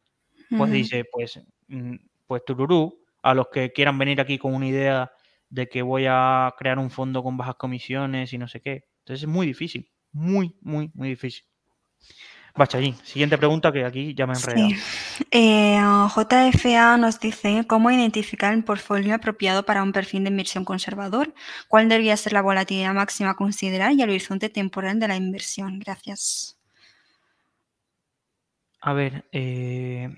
pues 0.57 0.71
dice, 0.71 1.05
pues, 1.11 1.41
mm, 1.67 1.95
pues 2.25 2.43
tururú, 2.45 3.03
a 3.21 3.33
los 3.33 3.47
que 3.49 3.71
quieran 3.71 3.97
venir 3.97 4.21
aquí 4.21 4.37
con 4.37 4.53
una 4.53 4.67
idea 4.67 5.11
de 5.49 5.67
que 5.67 5.81
voy 5.81 6.05
a 6.07 6.53
crear 6.57 6.79
un 6.79 6.89
fondo 6.89 7.23
con 7.23 7.37
bajas 7.37 7.55
comisiones 7.55 8.33
y 8.33 8.37
no 8.37 8.47
sé 8.47 8.61
qué. 8.61 8.85
Entonces 8.99 9.23
es 9.23 9.27
muy 9.29 9.45
difícil, 9.45 9.91
muy, 10.11 10.55
muy, 10.61 10.91
muy 10.93 11.09
difícil. 11.09 11.45
Bachallín, 12.55 12.95
siguiente 13.03 13.37
pregunta 13.37 13.71
que 13.71 13.85
aquí 13.85 14.13
ya 14.13 14.25
me 14.25 14.33
he 14.33 14.37
enredado. 14.37 14.69
Eh, 15.31 15.79
JFA 16.15 16.97
nos 16.97 17.19
dice 17.19 17.65
cómo 17.67 17.91
identificar 17.91 18.53
el 18.53 18.63
portfolio 18.63 19.15
apropiado 19.15 19.63
para 19.63 19.83
un 19.83 19.91
perfil 19.91 20.23
de 20.23 20.29
inversión 20.29 20.65
conservador, 20.65 21.33
cuál 21.67 21.89
debería 21.89 22.17
ser 22.17 22.33
la 22.33 22.41
volatilidad 22.41 22.93
máxima 22.93 23.31
a 23.31 23.35
considerar 23.35 23.93
y 23.93 24.01
el 24.01 24.09
horizonte 24.09 24.49
temporal 24.49 24.99
de 24.99 25.07
la 25.07 25.15
inversión. 25.15 25.79
Gracias. 25.79 26.57
A 28.81 28.93
ver, 28.93 29.25
eh, 29.31 30.09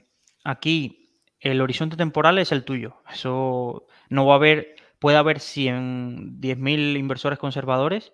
aquí 0.43 1.19
el 1.39 1.61
horizonte 1.61 1.97
temporal 1.97 2.37
es 2.37 2.51
el 2.51 2.63
tuyo. 2.63 2.97
Eso 3.11 3.87
no 4.09 4.25
va 4.25 4.33
a 4.33 4.37
haber 4.37 4.75
puede 5.01 5.17
haber 5.17 5.39
100, 5.39 6.39
10.000 6.39 6.95
inversores 6.95 7.39
conservadores 7.39 8.13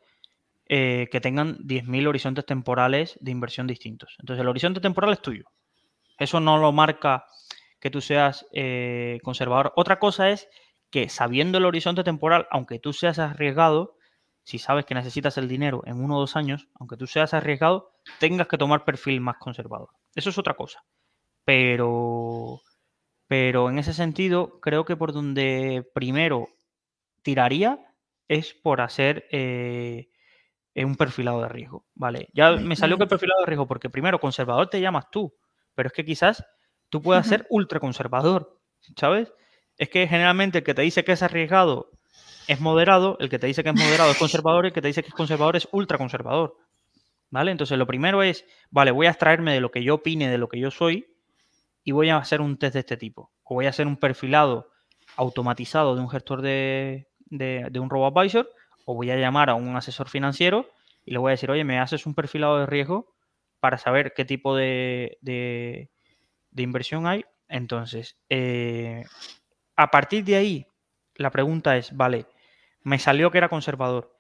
eh, 0.70 1.08
que 1.12 1.22
tengan 1.22 1.58
10.000 1.60 2.08
horizontes 2.08 2.46
temporales 2.46 3.18
de 3.22 3.32
inversión 3.32 3.68
distintos. 3.68 4.16
Entonces, 4.20 4.42
el 4.42 4.50
horizonte 4.50 4.82
temporal 4.82 5.14
es 5.14 5.22
tuyo. 5.22 5.46
Eso 6.18 6.40
no 6.40 6.58
lo 6.58 6.72
marca 6.72 7.26
que 7.80 7.90
tú 7.90 8.02
seas 8.02 8.46
eh, 8.52 9.20
conservador. 9.24 9.74
Otra 9.76 10.00
cosa 10.00 10.30
es 10.30 10.50
que 10.90 11.10
sabiendo 11.10 11.58
el 11.58 11.66
horizonte 11.66 12.04
temporal, 12.04 12.48
aunque 12.50 12.80
tú 12.80 12.94
seas 12.94 13.20
arriesgado, 13.20 13.98
si 14.44 14.60
sabes 14.60 14.86
que 14.86 14.96
necesitas 14.96 15.38
el 15.38 15.48
dinero 15.48 15.84
en 15.86 16.02
uno 16.02 16.18
o 16.18 16.20
dos 16.22 16.36
años, 16.36 16.68
aunque 16.76 16.98
tú 16.98 17.06
seas 17.06 17.34
arriesgado, 17.34 17.92
tengas 18.20 18.48
que 18.48 18.58
tomar 18.58 18.86
perfil 18.86 19.22
más 19.22 19.38
conservador. 19.38 19.90
Eso 20.16 20.30
es 20.30 20.38
otra 20.38 20.56
cosa. 20.56 20.84
Pero, 21.44 22.62
pero 23.28 23.70
en 23.70 23.80
ese 23.80 23.94
sentido, 23.94 24.60
creo 24.60 24.86
que 24.86 24.96
por 24.96 25.14
donde 25.14 25.86
primero 25.94 26.50
tiraría 27.24 27.80
es 28.28 28.54
por 28.54 28.82
hacer 28.82 29.28
eh, 29.32 30.10
un 30.86 30.96
perfilado 30.96 31.42
de 31.42 31.50
riesgo. 31.50 31.86
Vale, 31.96 32.30
ya 32.34 32.52
me 32.54 32.76
salió 32.76 32.98
que 32.98 33.04
el 33.04 33.10
perfilado 33.10 33.42
de 33.42 33.48
riesgo, 33.48 33.68
porque 33.68 33.90
primero 33.90 34.20
conservador 34.20 34.70
te 34.70 34.82
llamas 34.82 35.10
tú, 35.12 35.34
pero 35.76 35.88
es 35.88 35.94
que 35.94 36.06
quizás 36.06 36.46
tú 36.90 37.02
puedas 37.02 37.28
ser 37.28 37.46
ultra 37.50 37.80
conservador, 37.80 38.60
¿sabes? 38.96 39.34
Es 39.78 39.90
que 39.90 40.08
generalmente 40.08 40.60
el 40.60 40.64
que 40.64 40.74
te 40.74 40.82
dice 40.82 41.04
que 41.04 41.12
es 41.12 41.24
arriesgado 41.24 41.92
es 42.48 42.60
moderado, 42.60 43.18
el 43.20 43.30
que 43.30 43.40
te 43.40 43.48
dice 43.48 43.64
que 43.64 43.70
es 43.70 43.76
moderado 43.76 44.12
es 44.12 44.18
conservador, 44.18 44.66
y 44.66 44.68
el 44.70 44.74
que 44.74 44.82
te 44.82 44.88
dice 44.88 45.04
que 45.04 45.10
es 45.10 45.14
conservador 45.14 45.56
es 45.56 45.68
ultra 45.72 45.98
conservador. 45.98 46.56
¿Vale? 47.30 47.52
Entonces 47.52 47.78
lo 47.78 47.86
primero 47.86 48.24
es, 48.24 48.46
vale, 48.72 48.92
voy 48.92 49.08
a 49.08 49.10
extraerme 49.10 49.54
de 49.54 49.60
lo 49.60 49.70
que 49.70 49.84
yo 49.84 49.96
opine, 49.96 50.30
de 50.30 50.38
lo 50.38 50.48
que 50.48 50.60
yo 50.60 50.72
soy, 50.72 51.08
y 51.84 51.92
voy 51.92 52.10
a 52.10 52.18
hacer 52.18 52.40
un 52.42 52.58
test 52.58 52.74
de 52.74 52.80
este 52.80 52.98
tipo. 52.98 53.32
O 53.44 53.56
voy 53.56 53.66
a 53.66 53.70
hacer 53.70 53.86
un 53.86 53.98
perfilado 53.98 54.70
automatizado 55.18 55.96
de 55.96 56.02
un 56.02 56.10
gestor 56.10 56.42
de, 56.42 57.08
de, 57.30 57.80
un 57.80 57.90
robo-advisor, 57.90 58.50
o 58.90 58.96
voy 58.96 59.12
a 59.12 59.18
llamar 59.18 59.50
a 59.50 59.56
un 59.56 59.76
asesor 59.76 60.08
financiero 60.08 60.70
y 61.04 61.12
le 61.12 61.18
voy 61.18 61.32
a 61.32 61.32
decir, 61.32 61.52
oye, 61.52 61.66
me 61.66 61.78
haces 61.78 62.06
un 62.06 62.16
perfilado 62.16 62.58
de 62.58 62.66
riesgo 62.66 63.14
para 63.60 63.78
saber 63.78 64.14
qué 64.16 64.24
tipo 64.24 64.56
de, 64.56 65.18
de, 65.20 65.90
inversión 66.56 67.06
hay. 67.06 67.26
Entonces, 67.50 68.18
eh, 68.30 69.04
a 69.76 69.92
partir 69.92 70.24
de 70.24 70.38
ahí, 70.38 70.68
la 71.16 71.32
pregunta 71.32 71.76
es, 71.76 71.98
vale, 71.98 72.28
me 72.82 72.98
salió 72.98 73.30
que 73.30 73.40
era 73.40 73.50
conservador. 73.50 74.18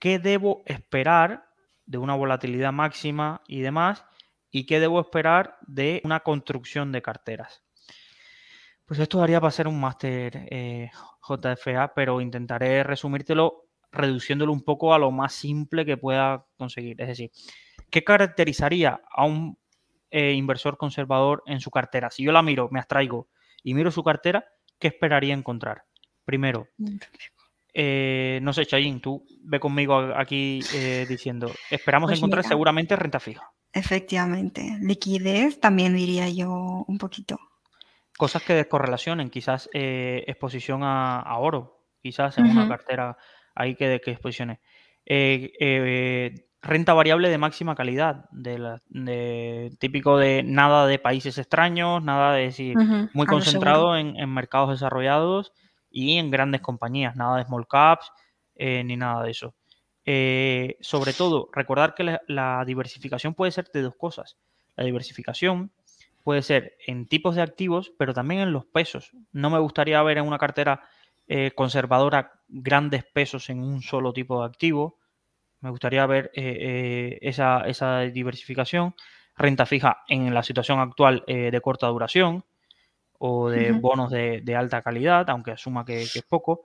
¿Qué 0.00 0.18
debo 0.18 0.62
esperar 0.66 1.48
de 1.86 1.98
una 1.98 2.16
volatilidad 2.16 2.72
máxima 2.72 3.42
y 3.46 3.60
demás? 3.60 4.04
¿Y 4.50 4.66
qué 4.66 4.80
debo 4.80 5.00
esperar 5.00 5.58
de 5.64 6.00
una 6.02 6.20
construcción 6.20 6.90
de 6.90 7.02
carteras? 7.02 7.62
Pues 8.84 8.98
esto 8.98 9.18
daría 9.18 9.38
para 9.38 9.50
hacer 9.50 9.68
un 9.68 9.78
máster 9.78 10.48
eh, 10.50 10.90
JFA, 11.22 11.94
pero 11.94 12.20
intentaré 12.20 12.82
resumírtelo 12.82 13.67
reduciéndolo 13.92 14.52
un 14.52 14.62
poco 14.62 14.94
a 14.94 14.98
lo 14.98 15.10
más 15.10 15.32
simple 15.32 15.84
que 15.84 15.96
pueda 15.96 16.44
conseguir. 16.56 17.00
Es 17.00 17.08
decir, 17.08 17.30
¿qué 17.90 18.04
caracterizaría 18.04 19.00
a 19.10 19.24
un 19.24 19.58
eh, 20.10 20.32
inversor 20.32 20.76
conservador 20.76 21.42
en 21.46 21.60
su 21.60 21.70
cartera? 21.70 22.10
Si 22.10 22.22
yo 22.22 22.32
la 22.32 22.42
miro, 22.42 22.68
me 22.70 22.78
abstraigo 22.78 23.28
y 23.62 23.74
miro 23.74 23.90
su 23.90 24.02
cartera, 24.02 24.44
¿qué 24.78 24.88
esperaría 24.88 25.34
encontrar? 25.34 25.84
Primero, 26.24 26.68
eh, 27.72 28.38
no 28.42 28.52
sé, 28.52 28.66
Chayin, 28.66 29.00
tú 29.00 29.24
ve 29.42 29.60
conmigo 29.60 29.96
aquí 30.16 30.60
diciendo, 31.08 31.50
esperamos 31.70 32.08
Pues 32.08 32.18
encontrar 32.18 32.44
mira. 32.44 32.48
seguramente 32.48 32.96
renta 32.96 33.20
fija. 33.20 33.50
Efectivamente. 33.72 34.78
Liquidez 34.80 35.60
también 35.60 35.94
diría 35.94 36.28
yo 36.28 36.84
un 36.86 36.98
poquito. 36.98 37.38
Cosas 38.16 38.42
que 38.42 38.54
descorrelacionen, 38.54 39.30
quizás 39.30 39.70
eh, 39.72 40.24
exposición 40.26 40.82
a, 40.82 41.20
a 41.20 41.38
oro, 41.38 41.84
quizás 42.02 42.36
en 42.38 42.46
una 42.46 42.66
cartera 42.66 43.16
ahí 43.58 43.74
que, 43.74 44.00
que 44.02 44.10
exposiciones. 44.12 44.58
Eh, 45.06 45.52
eh, 45.60 46.46
renta 46.60 46.92
variable 46.94 47.28
de 47.28 47.38
máxima 47.38 47.74
calidad, 47.74 48.24
de 48.30 48.58
la- 48.58 48.82
de- 48.88 49.70
típico 49.78 50.18
de 50.18 50.42
nada 50.42 50.86
de 50.86 50.98
países 50.98 51.38
extraños, 51.38 52.02
nada 52.02 52.34
de 52.34 52.42
decir, 52.44 52.76
muy 53.12 53.26
concentrado 53.26 53.96
en, 53.96 54.16
en 54.16 54.32
mercados 54.32 54.70
desarrollados 54.70 55.52
y 55.90 56.18
en 56.18 56.30
grandes 56.30 56.60
compañías, 56.60 57.16
nada 57.16 57.38
de 57.38 57.44
small 57.44 57.66
caps 57.66 58.10
eh, 58.56 58.82
ni 58.84 58.96
nada 58.96 59.22
de 59.22 59.30
eso. 59.30 59.54
Sobre 60.80 61.12
todo, 61.12 61.48
recordar 61.52 61.94
que 61.94 62.02
la, 62.04 62.20
la 62.26 62.64
diversificación 62.66 63.34
puede 63.34 63.52
ser 63.52 63.68
de 63.72 63.82
dos 63.82 63.94
cosas. 63.96 64.36
La 64.76 64.84
diversificación 64.84 65.70
puede 66.24 66.42
ser 66.42 66.76
en 66.86 67.06
tipos 67.06 67.34
de 67.36 67.42
activos, 67.42 67.92
pero 67.98 68.12
también 68.14 68.40
en 68.40 68.52
los 68.52 68.66
pesos. 68.66 69.12
No 69.32 69.50
me 69.50 69.58
gustaría 69.58 70.02
ver 70.02 70.18
en 70.18 70.26
una 70.26 70.38
cartera 70.38 70.82
eh, 71.28 71.52
conservadora 71.54 72.40
grandes 72.48 73.04
pesos 73.04 73.50
en 73.50 73.62
un 73.62 73.82
solo 73.82 74.12
tipo 74.12 74.40
de 74.40 74.46
activo. 74.46 74.98
Me 75.60 75.70
gustaría 75.70 76.06
ver 76.06 76.30
eh, 76.34 76.56
eh, 76.58 77.18
esa, 77.20 77.60
esa 77.66 78.00
diversificación. 78.00 78.94
Renta 79.36 79.66
fija 79.66 79.98
en 80.08 80.32
la 80.32 80.42
situación 80.42 80.80
actual 80.80 81.22
de 81.26 81.60
corta 81.60 81.86
duración 81.86 82.44
o 83.20 83.50
de 83.50 83.70
bonos 83.70 84.10
de, 84.10 84.40
de 84.40 84.56
alta 84.56 84.82
calidad, 84.82 85.30
aunque 85.30 85.52
asuma 85.52 85.84
que, 85.84 86.06
que 86.12 86.18
es 86.18 86.24
poco. 86.24 86.64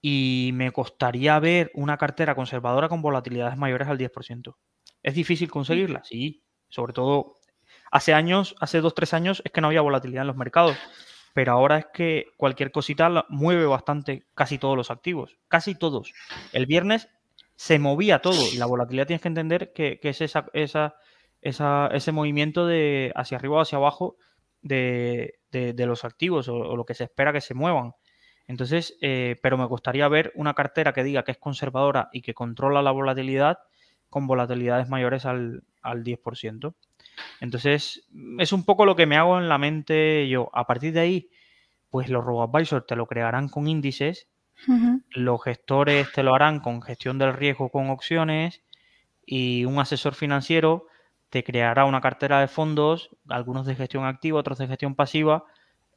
Y 0.00 0.50
me 0.54 0.70
costaría 0.70 1.36
ver 1.40 1.72
una 1.74 1.96
cartera 1.96 2.36
conservadora 2.36 2.88
con 2.88 3.02
volatilidades 3.02 3.56
mayores 3.56 3.88
al 3.88 3.98
10%. 3.98 4.54
¿Es 5.02 5.14
difícil 5.14 5.50
conseguirla? 5.50 6.04
Sí, 6.04 6.44
sobre 6.68 6.92
todo 6.92 7.38
hace 7.90 8.14
años, 8.14 8.54
hace 8.60 8.80
dos, 8.80 8.94
tres 8.94 9.14
años 9.14 9.42
es 9.44 9.52
que 9.52 9.60
no 9.60 9.68
había 9.68 9.80
volatilidad 9.80 10.22
en 10.22 10.28
los 10.28 10.36
mercados, 10.36 10.76
pero 11.36 11.52
ahora 11.52 11.76
es 11.76 11.86
que 11.92 12.28
cualquier 12.38 12.72
cosita 12.72 13.26
mueve 13.28 13.66
bastante 13.66 14.24
casi 14.34 14.56
todos 14.56 14.74
los 14.74 14.90
activos, 14.90 15.36
casi 15.48 15.74
todos. 15.74 16.14
El 16.54 16.64
viernes 16.64 17.10
se 17.56 17.78
movía 17.78 18.20
todo 18.20 18.40
y 18.54 18.56
la 18.56 18.64
volatilidad 18.64 19.06
tienes 19.06 19.20
que 19.20 19.28
entender 19.28 19.74
que, 19.74 20.00
es 20.02 20.22
esa, 20.22 20.46
esa, 20.54 20.94
esa- 21.42 21.88
ese 21.92 22.10
movimiento 22.10 22.66
de 22.66 23.12
hacia 23.14 23.36
arriba 23.36 23.58
o 23.58 23.60
hacia 23.60 23.76
abajo 23.76 24.16
de, 24.62 25.34
de- 25.50 25.74
los 25.86 26.06
activos 26.06 26.48
o, 26.48 26.54
o 26.56 26.74
lo 26.74 26.86
que 26.86 26.94
se 26.94 27.04
espera 27.04 27.34
que 27.34 27.42
se 27.42 27.52
muevan. 27.52 27.92
Entonces, 28.46 28.96
eh, 29.02 29.36
pero 29.42 29.58
me 29.58 29.66
gustaría 29.66 30.08
ver 30.08 30.32
una 30.36 30.54
cartera 30.54 30.94
que 30.94 31.04
diga 31.04 31.22
que 31.22 31.32
es 31.32 31.38
conservadora 31.38 32.08
y 32.12 32.22
que 32.22 32.32
controla 32.32 32.80
la 32.80 32.92
volatilidad 32.92 33.58
con 34.08 34.26
volatilidades 34.26 34.88
mayores 34.88 35.26
al, 35.26 35.64
al 35.82 36.02
10%. 36.02 36.74
Entonces, 37.40 38.06
es 38.38 38.52
un 38.52 38.64
poco 38.64 38.84
lo 38.84 38.96
que 38.96 39.06
me 39.06 39.16
hago 39.16 39.38
en 39.38 39.48
la 39.48 39.58
mente 39.58 40.28
yo. 40.28 40.50
A 40.52 40.66
partir 40.66 40.92
de 40.92 41.00
ahí, 41.00 41.30
pues 41.90 42.08
los 42.08 42.24
robo-advisors 42.24 42.86
te 42.86 42.96
lo 42.96 43.06
crearán 43.06 43.48
con 43.48 43.68
índices, 43.68 44.28
los 45.10 45.42
gestores 45.42 46.10
te 46.12 46.22
lo 46.22 46.34
harán 46.34 46.60
con 46.60 46.82
gestión 46.82 47.18
del 47.18 47.34
riesgo 47.34 47.70
con 47.70 47.90
opciones 47.90 48.62
y 49.24 49.64
un 49.64 49.78
asesor 49.78 50.14
financiero 50.14 50.86
te 51.28 51.44
creará 51.44 51.84
una 51.84 52.00
cartera 52.00 52.40
de 52.40 52.48
fondos, 52.48 53.10
algunos 53.28 53.66
de 53.66 53.74
gestión 53.74 54.04
activa, 54.04 54.38
otros 54.38 54.58
de 54.58 54.68
gestión 54.68 54.94
pasiva, 54.94 55.44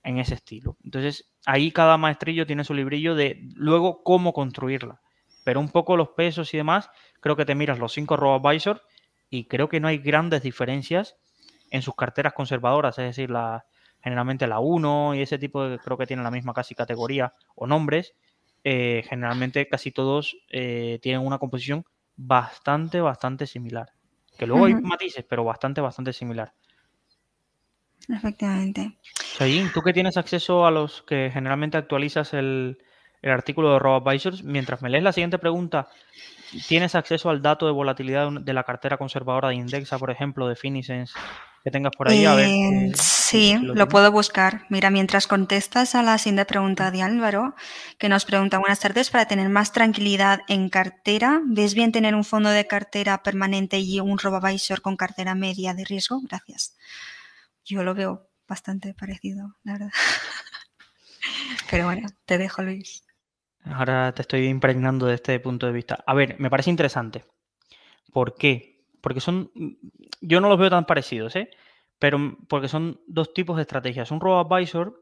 en 0.03 0.17
ese 0.17 0.35
estilo. 0.35 0.77
Entonces, 0.83 1.31
ahí 1.45 1.71
cada 1.71 1.97
maestrillo 1.97 2.45
tiene 2.45 2.63
su 2.63 2.73
librillo 2.73 3.15
de 3.15 3.39
luego 3.55 4.03
cómo 4.03 4.33
construirla. 4.33 5.01
Pero 5.43 5.59
un 5.59 5.69
poco 5.69 5.97
los 5.97 6.09
pesos 6.09 6.53
y 6.53 6.57
demás, 6.57 6.89
creo 7.21 7.35
que 7.35 7.45
te 7.45 7.55
miras 7.55 7.79
los 7.79 7.93
cinco 7.93 8.17
robo-advisors 8.17 8.81
y 9.29 9.45
creo 9.45 9.69
que 9.69 9.79
no 9.79 9.87
hay 9.87 9.99
grandes 9.99 10.43
diferencias 10.43 11.17
en 11.71 11.81
sus 11.81 11.95
carteras 11.95 12.33
conservadoras, 12.33 12.97
es 12.97 13.05
decir, 13.05 13.29
la, 13.29 13.65
generalmente 14.01 14.47
la 14.47 14.59
1 14.59 15.15
y 15.15 15.21
ese 15.21 15.37
tipo 15.37 15.63
de, 15.67 15.79
creo 15.79 15.97
que 15.97 16.07
tienen 16.07 16.23
la 16.23 16.31
misma 16.31 16.53
casi 16.53 16.75
categoría 16.75 17.33
o 17.55 17.67
nombres, 17.67 18.15
eh, 18.63 19.03
generalmente 19.07 19.67
casi 19.67 19.91
todos 19.91 20.37
eh, 20.49 20.99
tienen 21.01 21.21
una 21.21 21.37
composición 21.37 21.85
bastante, 22.15 23.01
bastante 23.01 23.47
similar. 23.47 23.93
Que 24.37 24.47
luego 24.47 24.65
hay 24.65 24.73
matices, 24.75 25.25
pero 25.27 25.43
bastante, 25.43 25.81
bastante 25.81 26.13
similar. 26.13 26.53
Efectivamente. 28.07 28.97
Shayin, 29.37 29.71
tú 29.73 29.81
que 29.81 29.93
tienes 29.93 30.17
acceso 30.17 30.65
a 30.65 30.71
los 30.71 31.03
que 31.03 31.29
generalmente 31.31 31.77
actualizas 31.77 32.33
el, 32.33 32.79
el 33.21 33.31
artículo 33.31 33.73
de 33.73 33.79
RoboAdvisors, 33.79 34.43
mientras 34.43 34.81
me 34.81 34.89
lees 34.89 35.03
la 35.03 35.13
siguiente 35.13 35.39
pregunta, 35.39 35.87
¿tienes 36.67 36.95
acceso 36.95 37.29
al 37.29 37.41
dato 37.41 37.65
de 37.65 37.71
volatilidad 37.71 38.31
de 38.31 38.53
la 38.53 38.63
cartera 38.63 38.97
conservadora 38.97 39.49
de 39.49 39.55
Indexa, 39.55 39.99
por 39.99 40.11
ejemplo, 40.11 40.47
de 40.47 40.55
Finicens, 40.55 41.13
que 41.63 41.71
tengas 41.71 41.91
por 41.95 42.07
ahí? 42.09 42.25
A 42.25 42.35
ver, 42.35 42.45
Eh, 42.45 42.85
eh, 42.87 42.91
sí, 42.95 43.55
si 43.59 43.65
lo 43.65 43.73
tienes. 43.73 43.87
puedo 43.89 44.11
buscar. 44.11 44.65
Mira, 44.69 44.89
mientras 44.89 45.27
contestas 45.27 45.95
a 45.95 46.01
la 46.03 46.17
siguiente 46.17 46.45
pregunta 46.45 46.89
de 46.91 47.01
Álvaro, 47.01 47.55
que 47.97 48.07
nos 48.09 48.25
pregunta, 48.25 48.57
buenas 48.57 48.79
tardes, 48.79 49.09
para 49.09 49.27
tener 49.27 49.49
más 49.49 49.73
tranquilidad 49.73 50.39
en 50.47 50.69
cartera, 50.69 51.41
¿ves 51.45 51.73
bien 51.73 51.91
tener 51.91 52.15
un 52.15 52.23
fondo 52.23 52.49
de 52.49 52.65
cartera 52.67 53.21
permanente 53.21 53.79
y 53.79 53.99
un 53.99 54.17
robo-advisor 54.17 54.81
con 54.81 54.95
cartera 54.95 55.35
media 55.35 55.73
de 55.73 55.83
riesgo? 55.83 56.21
Gracias. 56.23 56.77
Yo 57.65 57.83
lo 57.83 57.93
veo 57.93 58.29
bastante 58.47 58.93
parecido, 58.93 59.57
la 59.63 59.73
verdad. 59.73 59.91
Pero 61.69 61.85
bueno, 61.85 62.07
te 62.25 62.37
dejo, 62.37 62.63
Luis. 62.63 63.03
Ahora 63.65 64.13
te 64.13 64.21
estoy 64.21 64.47
impregnando 64.47 65.05
de 65.05 65.15
este 65.15 65.39
punto 65.39 65.65
de 65.65 65.73
vista. 65.73 66.03
A 66.05 66.13
ver, 66.13 66.39
me 66.39 66.49
parece 66.49 66.69
interesante. 66.69 67.23
¿Por 68.13 68.35
qué? 68.35 68.85
Porque 69.01 69.21
son. 69.21 69.51
Yo 70.21 70.41
no 70.41 70.49
los 70.49 70.59
veo 70.59 70.69
tan 70.69 70.85
parecidos, 70.85 71.35
¿eh? 71.35 71.49
Pero 71.99 72.37
porque 72.47 72.67
son 72.69 73.01
dos 73.07 73.33
tipos 73.33 73.57
de 73.57 73.63
estrategias. 73.63 74.11
Un 74.11 74.21
robo-advisor 74.21 74.99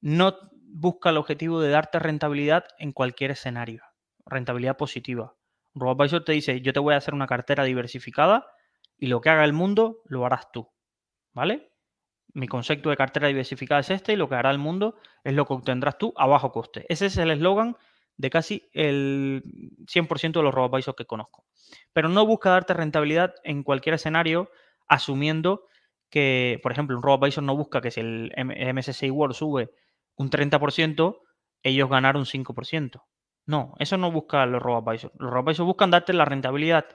no, 0.00 0.36
busca 0.52 1.10
el 1.10 1.16
objetivo 1.16 1.60
de 1.60 1.70
darte 1.70 1.98
rentabilidad 1.98 2.64
en 2.78 2.92
cualquier 2.92 3.32
escenario, 3.32 3.82
rentabilidad 4.26 4.76
positiva. 4.76 5.36
Un 5.74 5.82
RoboAdvisor 5.82 6.24
te 6.24 6.32
dice, 6.32 6.60
yo 6.62 6.72
te 6.72 6.80
voy 6.80 6.94
a 6.94 6.98
hacer 6.98 7.14
una 7.14 7.26
cartera 7.26 7.64
diversificada 7.64 8.46
y 8.98 9.06
lo 9.08 9.20
que 9.20 9.30
haga 9.30 9.44
el 9.44 9.52
mundo 9.52 10.00
lo 10.06 10.24
harás 10.26 10.50
tú, 10.52 10.68
¿vale? 11.32 11.69
Mi 12.32 12.46
concepto 12.46 12.90
de 12.90 12.96
cartera 12.96 13.28
diversificada 13.28 13.80
es 13.80 13.90
este 13.90 14.12
y 14.12 14.16
lo 14.16 14.28
que 14.28 14.36
hará 14.36 14.50
el 14.50 14.58
mundo 14.58 14.96
es 15.24 15.34
lo 15.34 15.46
que 15.46 15.54
obtendrás 15.54 15.98
tú 15.98 16.12
a 16.16 16.26
bajo 16.26 16.52
coste. 16.52 16.86
Ese 16.88 17.06
es 17.06 17.16
el 17.16 17.30
eslogan 17.30 17.76
de 18.16 18.30
casi 18.30 18.68
el 18.72 19.42
100% 19.86 20.32
de 20.32 20.42
los 20.42 20.54
RoboAdvisors 20.54 20.96
que 20.96 21.06
conozco. 21.06 21.44
Pero 21.92 22.08
no 22.08 22.26
busca 22.26 22.50
darte 22.50 22.74
rentabilidad 22.74 23.34
en 23.44 23.62
cualquier 23.62 23.94
escenario 23.94 24.50
asumiendo 24.88 25.66
que, 26.10 26.60
por 26.62 26.72
ejemplo, 26.72 26.96
un 26.96 27.02
RoboAdvisor 27.02 27.42
no 27.42 27.56
busca 27.56 27.80
que 27.80 27.90
si 27.90 28.00
el 28.00 28.32
MSCI 28.36 29.10
World 29.10 29.34
sube 29.34 29.70
un 30.16 30.28
30%, 30.28 31.20
ellos 31.62 31.88
ganar 31.88 32.16
un 32.16 32.26
5%. 32.26 33.04
No, 33.46 33.74
eso 33.78 33.96
no 33.96 34.12
busca 34.12 34.44
los 34.46 34.62
RoboAdvisors. 34.62 35.14
Los 35.18 35.30
RoboAdvisors 35.30 35.66
buscan 35.66 35.90
darte 35.90 36.12
la 36.12 36.24
rentabilidad 36.24 36.86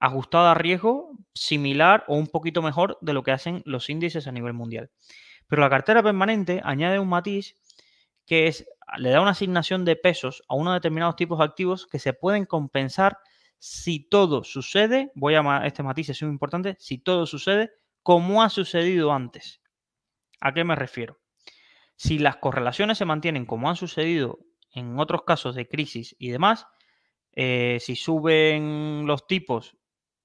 ajustada 0.00 0.52
a 0.52 0.54
riesgo 0.54 1.12
similar 1.34 2.04
o 2.08 2.16
un 2.16 2.26
poquito 2.26 2.62
mejor 2.62 2.98
de 3.02 3.12
lo 3.12 3.22
que 3.22 3.32
hacen 3.32 3.62
los 3.66 3.90
índices 3.90 4.26
a 4.26 4.32
nivel 4.32 4.54
mundial. 4.54 4.90
Pero 5.46 5.62
la 5.62 5.70
cartera 5.70 6.02
permanente 6.02 6.60
añade 6.64 6.98
un 6.98 7.08
matiz 7.08 7.56
que 8.26 8.46
es, 8.46 8.66
le 8.96 9.10
da 9.10 9.20
una 9.20 9.32
asignación 9.32 9.84
de 9.84 9.96
pesos 9.96 10.42
a 10.48 10.54
unos 10.54 10.74
determinados 10.74 11.16
tipos 11.16 11.38
de 11.38 11.44
activos 11.44 11.86
que 11.86 11.98
se 11.98 12.12
pueden 12.12 12.46
compensar 12.46 13.18
si 13.58 14.08
todo 14.08 14.42
sucede, 14.42 15.12
voy 15.14 15.34
a 15.34 15.66
este 15.66 15.82
matiz 15.82 16.08
es 16.08 16.22
muy 16.22 16.32
importante, 16.32 16.76
si 16.78 16.98
todo 16.98 17.26
sucede 17.26 17.72
como 18.02 18.42
ha 18.42 18.48
sucedido 18.48 19.12
antes. 19.12 19.60
¿A 20.40 20.54
qué 20.54 20.64
me 20.64 20.76
refiero? 20.76 21.20
Si 21.96 22.18
las 22.18 22.36
correlaciones 22.36 22.96
se 22.96 23.04
mantienen 23.04 23.44
como 23.44 23.68
han 23.68 23.76
sucedido 23.76 24.38
en 24.72 24.98
otros 24.98 25.24
casos 25.26 25.54
de 25.54 25.68
crisis 25.68 26.16
y 26.18 26.30
demás, 26.30 26.66
eh, 27.32 27.78
si 27.80 27.96
suben 27.96 29.02
los 29.06 29.26
tipos, 29.26 29.76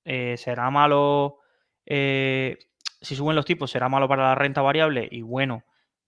eh, 0.05 0.35
será 0.37 0.69
malo. 0.69 1.39
Eh, 1.85 2.57
si 3.01 3.15
suben 3.15 3.35
los 3.35 3.45
tipos, 3.45 3.69
será 3.69 3.89
malo 3.89 4.07
para 4.07 4.23
la 4.23 4.35
renta 4.35 4.61
variable 4.61 5.07
y 5.11 5.21
bueno 5.21 5.63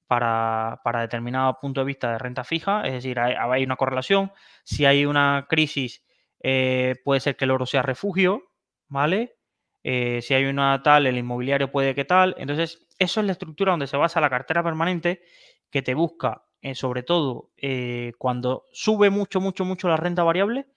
para, 0.07 0.79
determinado 1.01 1.59
punto 1.59 1.81
de 1.81 1.85
vista 1.85 2.11
de 2.11 2.17
renta 2.17 2.43
fija. 2.45 2.83
Es 2.85 2.93
decir, 2.93 3.19
hay, 3.19 3.63
una 3.63 3.75
correlación. 3.75 4.31
Si 4.63 4.85
hay 4.85 5.05
una 5.05 5.47
crisis, 5.49 6.05
puede 6.39 7.19
ser 7.19 7.35
que 7.35 7.43
el 7.43 7.51
oro 7.51 7.65
sea 7.65 7.81
refugio, 7.81 8.43
¿vale? 8.87 9.35
si 9.83 10.33
hay 10.33 10.45
una 10.45 10.81
tal, 10.81 11.07
el 11.07 11.17
inmobiliario 11.17 11.71
puede 11.71 11.93
que 11.93 12.05
tal. 12.05 12.35
Entonces, 12.37 12.87
eso 12.99 13.19
es 13.19 13.25
la 13.25 13.31
estructura 13.31 13.71
donde 13.71 13.87
se 13.87 13.97
basa 13.97 14.21
la 14.21 14.29
cartera 14.29 14.63
permanente 14.63 15.21
que 15.69 15.81
te 15.81 15.93
busca, 15.93 16.45
eh, 16.61 16.75
sobre 16.75 17.03
todo 17.03 17.51
eh, 17.57 18.13
cuando 18.17 18.65
sube 18.71 19.09
mucho, 19.09 19.39
mucho, 19.39 19.65
mucho 19.65 19.87
la 19.87 19.97
renta 19.97 20.23
variable, 20.23 20.67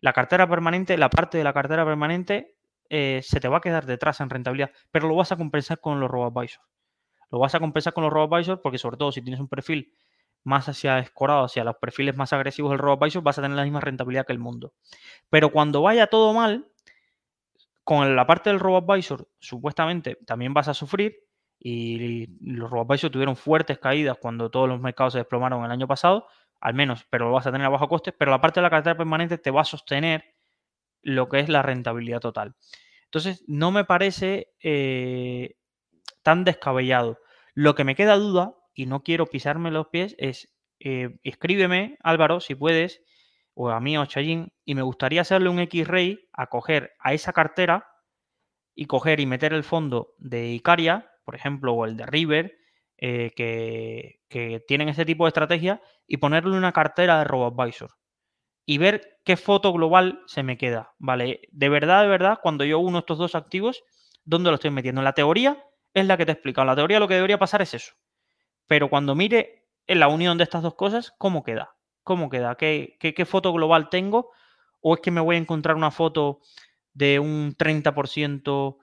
la 0.00 0.12
cartera 0.12 0.48
permanente, 0.48 0.96
la 0.96 1.10
parte 1.10 1.38
de 1.38 1.44
la 1.44 1.52
cartera 1.52 1.84
permanente 1.84 2.56
eh, 2.88 3.20
se 3.22 3.40
te 3.40 3.48
va 3.48 3.58
a 3.58 3.60
quedar 3.60 3.86
detrás 3.86 4.20
en 4.20 4.30
rentabilidad, 4.30 4.70
pero 4.90 5.08
lo 5.08 5.16
vas 5.16 5.32
a 5.32 5.36
compensar 5.36 5.80
con 5.80 6.00
los 6.00 6.10
robo-advisors. 6.10 6.64
Lo 7.30 7.38
vas 7.38 7.54
a 7.54 7.60
compensar 7.60 7.92
con 7.92 8.04
los 8.04 8.12
robo-advisors 8.12 8.60
porque 8.62 8.78
sobre 8.78 8.96
todo 8.96 9.12
si 9.12 9.22
tienes 9.22 9.40
un 9.40 9.48
perfil 9.48 9.92
más 10.44 10.68
hacia 10.68 10.98
escorado, 10.98 11.44
hacia 11.44 11.64
los 11.64 11.76
perfiles 11.76 12.16
más 12.16 12.32
agresivos 12.32 12.70
del 12.70 12.78
robo-advisor, 12.78 13.22
vas 13.22 13.38
a 13.38 13.42
tener 13.42 13.56
la 13.56 13.64
misma 13.64 13.80
rentabilidad 13.80 14.26
que 14.26 14.32
el 14.32 14.38
mundo. 14.38 14.72
Pero 15.28 15.50
cuando 15.50 15.82
vaya 15.82 16.06
todo 16.06 16.32
mal, 16.32 16.68
con 17.84 18.16
la 18.16 18.26
parte 18.26 18.50
del 18.50 18.60
robo-advisor, 18.60 19.28
supuestamente 19.38 20.18
también 20.26 20.54
vas 20.54 20.68
a 20.68 20.74
sufrir 20.74 21.28
y 21.60 22.26
los 22.40 22.70
RoboAdvisor 22.70 23.10
tuvieron 23.10 23.36
fuertes 23.36 23.78
caídas 23.78 24.16
cuando 24.20 24.50
todos 24.50 24.68
los 24.68 24.80
mercados 24.80 25.14
se 25.14 25.18
desplomaron 25.20 25.64
el 25.64 25.70
año 25.70 25.88
pasado, 25.88 26.26
al 26.60 26.74
menos, 26.74 27.06
pero 27.10 27.26
lo 27.26 27.32
vas 27.32 27.46
a 27.46 27.52
tener 27.52 27.66
a 27.66 27.70
bajo 27.70 27.88
coste, 27.88 28.12
pero 28.12 28.30
la 28.30 28.40
parte 28.40 28.60
de 28.60 28.62
la 28.62 28.70
cartera 28.70 28.96
permanente 28.96 29.38
te 29.38 29.50
va 29.50 29.62
a 29.62 29.64
sostener 29.64 30.24
lo 31.02 31.28
que 31.28 31.40
es 31.40 31.48
la 31.48 31.62
rentabilidad 31.62 32.20
total. 32.20 32.54
Entonces, 33.04 33.44
no 33.46 33.70
me 33.70 33.84
parece 33.84 34.48
eh, 34.62 35.56
tan 36.22 36.44
descabellado. 36.44 37.18
Lo 37.54 37.74
que 37.74 37.84
me 37.84 37.94
queda 37.94 38.16
duda, 38.16 38.54
y 38.74 38.86
no 38.86 39.02
quiero 39.02 39.26
pisarme 39.26 39.70
los 39.70 39.88
pies, 39.88 40.14
es 40.18 40.54
eh, 40.80 41.18
escríbeme, 41.24 41.98
Álvaro, 42.02 42.40
si 42.40 42.54
puedes, 42.54 43.02
o 43.54 43.70
a 43.70 43.80
mí 43.80 43.98
o 43.98 44.06
Chayín, 44.06 44.52
y 44.64 44.74
me 44.74 44.82
gustaría 44.82 45.22
hacerle 45.22 45.48
un 45.48 45.58
X-Ray 45.60 46.28
a 46.32 46.46
coger 46.46 46.92
a 47.00 47.12
esa 47.12 47.32
cartera 47.32 47.88
y 48.74 48.86
coger 48.86 49.18
y 49.20 49.26
meter 49.26 49.52
el 49.52 49.64
fondo 49.64 50.14
de 50.18 50.50
Icaria 50.50 51.10
por 51.28 51.34
ejemplo, 51.34 51.74
o 51.74 51.84
el 51.84 51.98
de 51.98 52.06
River, 52.06 52.56
eh, 52.96 53.32
que, 53.36 54.64
tienen 54.66 54.88
ese 54.88 55.04
tipo 55.04 55.26
de 55.26 55.28
estrategia 55.28 55.82
y 56.06 56.16
ponerle 56.16 56.56
una 56.56 56.72
cartera 56.72 57.18
de 57.18 57.24
RoboAdvisor 57.24 57.90
y 58.70 58.76
ver 58.76 59.18
qué 59.24 59.38
foto 59.38 59.72
global 59.72 60.20
se 60.26 60.42
me 60.42 60.58
queda, 60.58 60.92
¿vale? 60.98 61.40
De 61.52 61.70
verdad, 61.70 62.02
de 62.02 62.08
verdad, 62.08 62.38
cuando 62.42 62.66
yo 62.66 62.78
uno 62.78 62.98
estos 62.98 63.16
dos 63.16 63.34
activos, 63.34 63.82
¿dónde 64.26 64.50
lo 64.50 64.56
estoy 64.56 64.70
metiendo? 64.70 65.00
En 65.00 65.06
la 65.06 65.14
teoría 65.14 65.64
es 65.94 66.04
la 66.04 66.18
que 66.18 66.26
te 66.26 66.32
he 66.32 66.34
explicado. 66.34 66.64
En 66.64 66.66
la 66.66 66.76
teoría 66.76 67.00
lo 67.00 67.08
que 67.08 67.14
debería 67.14 67.38
pasar 67.38 67.62
es 67.62 67.72
eso. 67.72 67.94
Pero 68.66 68.90
cuando 68.90 69.14
mire 69.14 69.64
en 69.86 70.00
la 70.00 70.08
unión 70.08 70.36
de 70.36 70.44
estas 70.44 70.62
dos 70.62 70.74
cosas, 70.74 71.14
¿cómo 71.16 71.44
queda? 71.44 71.76
¿Cómo 72.02 72.28
queda? 72.28 72.56
¿Qué, 72.56 72.98
qué, 73.00 73.24
foto 73.24 73.54
global 73.54 73.88
tengo? 73.88 74.32
¿O 74.82 74.96
es 74.96 75.00
que 75.00 75.12
me 75.12 75.22
voy 75.22 75.36
a 75.36 75.38
encontrar 75.38 75.74
una 75.74 75.90
foto 75.90 76.40
de 76.92 77.20
un 77.20 77.56
30% 77.56 78.76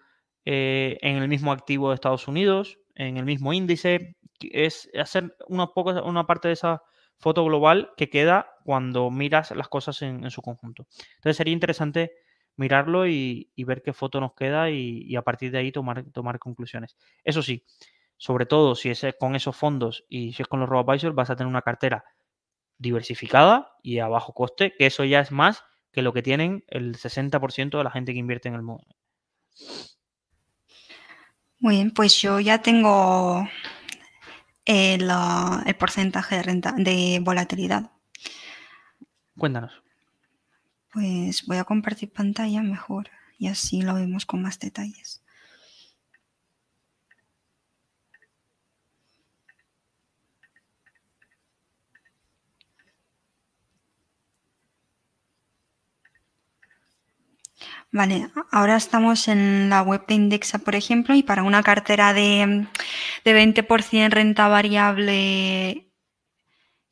eh, 0.45 0.97
en 1.01 1.17
el 1.17 1.27
mismo 1.27 1.51
activo 1.51 1.89
de 1.89 1.95
Estados 1.95 2.27
Unidos, 2.27 2.79
en 2.95 3.17
el 3.17 3.25
mismo 3.25 3.53
índice. 3.53 4.17
Es 4.39 4.89
hacer 4.99 5.37
una 5.47 6.25
parte 6.25 6.47
de 6.47 6.55
esa 6.55 6.81
foto 7.19 7.45
global 7.45 7.91
que 7.97 8.09
queda 8.09 8.54
cuando 8.65 9.11
miras 9.11 9.51
las 9.51 9.69
cosas 9.69 10.01
en, 10.01 10.29
su 10.31 10.41
conjunto. 10.41 10.87
Entonces 11.17 11.37
sería 11.37 11.53
interesante 11.53 12.13
mirarlo 12.55 13.07
y, 13.07 13.51
ver 13.57 13.83
qué 13.83 13.93
foto 13.93 14.19
nos 14.19 14.33
queda 14.33 14.71
y, 14.71 15.15
a 15.15 15.21
partir 15.21 15.51
de 15.51 15.59
ahí 15.59 15.71
tomar, 15.71 16.03
tomar 16.11 16.39
conclusiones. 16.39 16.97
Eso 17.23 17.43
sí, 17.43 17.63
sobre 18.17 18.47
todo 18.47 18.73
si 18.73 18.89
es 18.89 19.05
con 19.19 19.35
esos 19.35 19.55
fondos 19.55 20.03
y 20.09 20.33
si 20.33 20.41
es 20.41 20.47
con 20.47 20.59
los 20.59 20.67
robo 20.67 20.83
vas 21.13 21.29
a 21.29 21.35
tener 21.35 21.47
una 21.47 21.61
cartera 21.61 22.05
diversificada 22.79 23.71
y 23.83 23.99
a 23.99 24.07
bajo 24.07 24.33
coste, 24.33 24.73
que 24.75 24.87
eso 24.87 25.03
ya 25.03 25.19
es 25.19 25.31
más 25.31 25.63
que 25.91 26.01
lo 26.01 26.11
que 26.11 26.23
tienen 26.23 26.63
el 26.67 26.95
60% 26.95 27.77
de 27.77 27.83
la 27.83 27.91
gente 27.91 28.13
que 28.13 28.19
invierte 28.19 28.49
en 28.49 28.55
el 28.55 28.63
mundo. 28.63 28.87
Muy 31.59 31.75
bien, 31.75 31.91
pues 31.91 32.19
yo 32.19 32.39
ya 32.39 32.63
tengo 32.63 33.47
el, 34.65 35.09
el 35.65 35.75
porcentaje 35.75 36.37
de 36.37 36.43
renta 36.43 36.73
de 36.75 37.19
volatilidad. 37.21 37.94
Cuéntanos. 39.37 39.83
Pues 40.91 41.45
voy 41.45 41.57
a 41.57 41.65
compartir 41.65 42.11
pantalla 42.11 42.61
mejor 42.61 43.09
y 43.37 43.47
así 43.47 43.81
lo 43.81 43.95
vemos 43.95 44.25
con 44.25 44.41
más 44.41 44.59
detalles. 44.59 45.21
Vale, 57.91 58.29
ahora 58.51 58.75
estamos 58.75 59.27
en 59.29 59.69
la 59.69 59.81
web 59.81 60.05
de 60.07 60.15
Indexa, 60.15 60.59
por 60.59 60.75
ejemplo, 60.75 61.15
y 61.15 61.23
para 61.23 61.43
una 61.43 61.63
cartera 61.63 62.13
de, 62.13 62.67
20% 63.23 64.09
renta 64.09 64.47
variable 64.49 65.84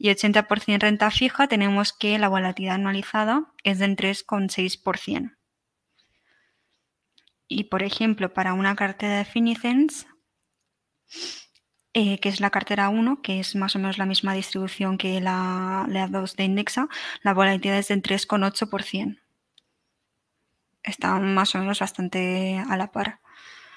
y 0.03 0.09
80% 0.09 0.81
renta 0.81 1.09
fija, 1.11 1.47
tenemos 1.47 1.93
que 1.93 2.19
la 2.19 2.27
volatilidad 2.27 2.75
anualizada 2.75 3.53
es 3.63 3.79
del 3.79 3.95
3,6%. 3.95 5.37
Y, 7.47 7.63
por 7.65 7.83
ejemplo, 7.83 8.33
para 8.33 8.51
una 8.51 8.75
cartera 8.75 9.19
de 9.19 9.23
Finicens, 9.23 10.07
eh, 11.93 12.19
que 12.19 12.27
es 12.27 12.41
la 12.41 12.49
cartera 12.49 12.89
1, 12.89 13.21
que 13.21 13.39
es 13.39 13.55
más 13.55 13.77
o 13.77 13.79
menos 13.79 13.97
la 13.97 14.05
misma 14.05 14.33
distribución 14.33 14.97
que 14.97 15.21
la, 15.21 15.85
la 15.87 16.09
2 16.09 16.35
de 16.35 16.43
Indexa, 16.43 16.89
la 17.21 17.33
volatilidad 17.33 17.79
es 17.79 17.87
del 17.87 18.01
3,8% 18.01 19.23
está 20.83 21.17
más 21.17 21.55
o 21.55 21.59
menos 21.59 21.79
bastante 21.79 22.61
a 22.69 22.75
la 22.75 22.91
par. 22.91 23.21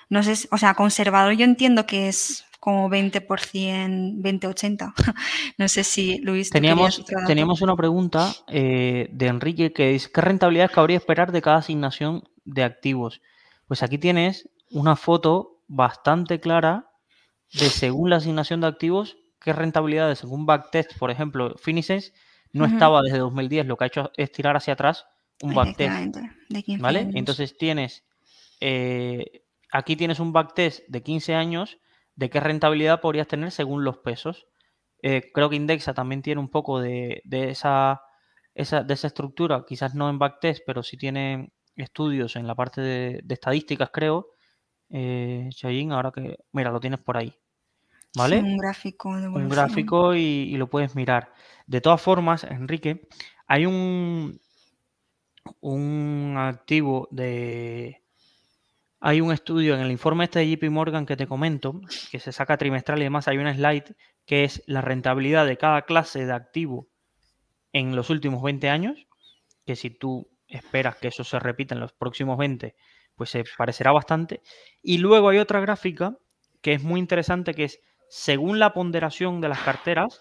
No 0.09 0.25
sé, 0.25 0.49
o 0.51 0.59
sea, 0.59 0.75
conservador 0.75 1.35
yo 1.35 1.45
entiendo 1.45 1.87
que 1.87 2.09
es 2.09 2.46
como 2.67 2.91
20%, 2.91 3.29
20-80. 4.21 4.93
no 5.59 5.69
sé 5.69 5.85
si 5.85 6.19
Luis. 6.19 6.51
Teníamos, 6.51 7.05
teníamos 7.25 7.63
una 7.63 7.77
pregunta 7.77 8.35
eh, 8.49 9.09
de 9.13 9.27
Enrique 9.29 9.73
que 9.73 9.95
es: 9.95 10.09
¿qué 10.09 10.21
rentabilidad 10.21 10.73
cabría 10.73 10.97
esperar 10.97 11.31
de 11.31 11.43
cada 11.43 11.59
asignación 11.59 12.25
de 12.45 12.65
activos? 12.65 13.23
Pues 13.69 13.85
aquí 13.85 13.99
tienes 13.99 14.51
una 14.73 14.97
foto 14.97 15.63
bastante 15.69 16.41
clara 16.41 16.91
de 17.53 17.71
según 17.71 18.11
la 18.11 18.17
asignación 18.17 18.63
de 18.63 18.67
activos, 18.67 19.17
qué 19.41 19.53
rentabilidades, 19.53 20.19
según 20.19 20.45
backtest, 20.45 20.99
por 20.99 21.13
ejemplo, 21.13 21.55
Finicens 21.59 22.13
no 22.51 22.65
estaba 22.65 23.01
desde 23.03 23.19
2010, 23.19 23.67
lo 23.67 23.77
que 23.77 23.85
ha 23.85 23.87
hecho 23.87 24.11
es 24.17 24.33
tirar 24.33 24.57
hacia 24.57 24.73
atrás 24.73 25.07
un 25.41 25.55
backtest. 25.55 26.17
¿Vale? 26.81 27.11
Entonces 27.15 27.57
tienes, 27.57 28.03
eh, 28.61 29.45
aquí 29.71 29.95
tienes 29.95 30.19
un 30.19 30.33
backtest 30.33 30.81
de 30.89 31.05
15 31.05 31.37
años 31.37 31.79
de 32.17 32.31
qué 32.31 32.41
rentabilidad 32.41 33.01
podrías 33.01 33.29
tener 33.29 33.53
según 33.53 33.85
los 33.85 33.99
pesos. 33.99 34.47
Eh, 35.03 35.31
creo 35.33 35.49
que 35.49 35.57
Indexa 35.57 35.95
también 35.95 36.23
tiene 36.23 36.41
un 36.41 36.51
poco 36.51 36.81
de, 36.81 37.23
esa, 37.31 38.03
esa, 38.55 38.83
de 38.83 38.95
esa 38.95 39.07
estructura, 39.07 39.65
quizás 39.67 39.95
no 39.95 40.09
en 40.09 40.19
backtest, 40.19 40.63
pero 40.67 40.83
sí 40.83 40.97
tiene 40.97 41.53
estudios 41.77 42.37
en 42.37 42.47
la 42.47 42.55
parte 42.55 42.81
de, 42.81 43.23
estadísticas, 43.29 43.91
creo. 43.93 44.29
Eh, 44.89 45.51
ahora 45.91 46.11
que, 46.11 46.39
mira, 46.53 46.71
lo 46.71 46.81
tienes 46.81 47.01
por 47.01 47.17
ahí. 47.17 47.35
¿Vale? 48.17 48.39
un 48.39 48.57
gráfico 48.57 49.11
Un 49.11 49.49
gráfico 49.51 50.15
y, 50.15 50.57
lo 50.57 50.69
puedes 50.69 50.97
mirar. 50.97 51.33
De 51.67 51.83
todas 51.83 52.01
formas, 52.01 52.45
Enrique, 52.45 53.07
hay 53.47 53.67
un, 53.67 54.41
un 55.61 56.35
activo 56.39 57.09
de... 57.11 58.06
Hay 59.09 59.21
un 59.21 59.31
estudio 59.31 59.77
en 59.77 59.81
el 59.83 59.93
informe 59.93 60.25
este 60.25 60.41
de 60.41 60.51
JP 60.51 60.69
Morgan 60.69 61.07
que 61.07 61.17
te 61.17 61.29
comento, 61.29 61.81
que 62.11 62.19
se 62.19 62.33
saca 62.33 62.57
trimestral 62.57 62.99
y 62.99 63.05
demás, 63.05 63.29
hay 63.29 63.39
una 63.39 63.55
slide 63.55 63.95
que 64.25 64.43
es 64.43 64.65
la 64.67 64.81
rentabilidad 64.81 65.47
de 65.47 65.57
cada 65.57 65.83
clase 65.83 66.27
de 66.27 66.33
activo 66.33 66.89
en 67.73 67.95
los 67.95 68.11
últimos 68.11 68.43
20 68.43 68.69
años, 68.69 69.07
que 69.65 69.77
si 69.77 69.91
tú 69.91 70.29
esperas 70.49 70.97
que 70.97 71.07
eso 71.07 71.23
se 71.23 71.39
repita 71.39 71.73
en 71.73 71.83
los 71.83 71.93
próximos 71.93 72.37
20, 72.37 72.75
pues 73.15 73.31
se 73.31 73.45
parecerá 73.57 73.93
bastante. 73.93 74.43
Y 74.83 74.99
luego 74.99 75.29
hay 75.29 75.39
otra 75.39 75.61
gráfica 75.61 76.19
que 76.61 76.73
es 76.73 76.83
muy 76.83 76.99
interesante, 76.99 77.55
que 77.55 77.63
es 77.63 77.79
según 78.09 78.59
la 78.59 78.75
ponderación 78.75 79.41
de 79.41 79.49
las 79.49 79.61
carteras, 79.61 80.19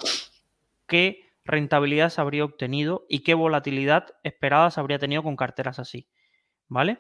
qué 0.86 1.22
rentabilidad 1.44 2.12
se 2.12 2.22
habría 2.22 2.46
obtenido 2.46 3.08
y 3.10 3.24
qué 3.24 3.34
volatilidad 3.34 4.10
esperada 4.22 4.70
se 4.70 4.80
habría 4.80 5.00
tenido 5.00 5.24
con 5.24 5.36
carteras 5.36 5.80
así. 5.80 6.08
¿Vale? 6.68 7.00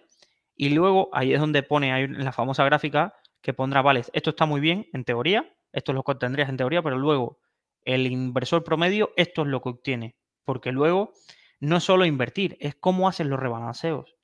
Y 0.55 0.69
luego 0.69 1.09
ahí 1.11 1.33
es 1.33 1.39
donde 1.39 1.63
pone 1.63 1.91
ahí 1.91 2.07
la 2.07 2.31
famosa 2.31 2.63
gráfica 2.63 3.13
que 3.41 3.53
pondrá, 3.53 3.81
vale, 3.81 4.03
esto 4.13 4.31
está 4.31 4.45
muy 4.45 4.61
bien 4.61 4.87
en 4.93 5.03
teoría, 5.03 5.53
esto 5.71 5.91
es 5.91 5.95
lo 5.95 6.03
que 6.03 6.13
obtendrías 6.13 6.49
en 6.49 6.57
teoría, 6.57 6.81
pero 6.81 6.97
luego 6.97 7.39
el 7.83 8.07
inversor 8.07 8.63
promedio, 8.63 9.11
esto 9.17 9.43
es 9.43 9.47
lo 9.47 9.61
que 9.61 9.69
obtiene. 9.69 10.15
Porque 10.43 10.71
luego 10.71 11.11
no 11.59 11.77
es 11.77 11.83
solo 11.83 12.05
invertir, 12.05 12.57
es 12.59 12.75
cómo 12.75 13.07
haces 13.07 13.27
los 13.27 13.39
rebalanceos, 13.39 14.15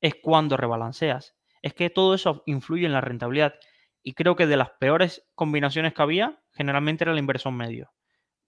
es 0.00 0.14
cuándo 0.22 0.56
rebalanceas. 0.56 1.36
Es 1.62 1.74
que 1.74 1.90
todo 1.90 2.14
eso 2.14 2.42
influye 2.46 2.86
en 2.86 2.92
la 2.92 3.00
rentabilidad. 3.00 3.54
Y 4.02 4.14
creo 4.14 4.36
que 4.36 4.46
de 4.46 4.56
las 4.56 4.70
peores 4.78 5.26
combinaciones 5.34 5.94
que 5.94 6.02
había, 6.02 6.40
generalmente 6.52 7.04
era 7.04 7.12
la 7.12 7.20
inversión 7.20 7.56
medio. 7.56 7.92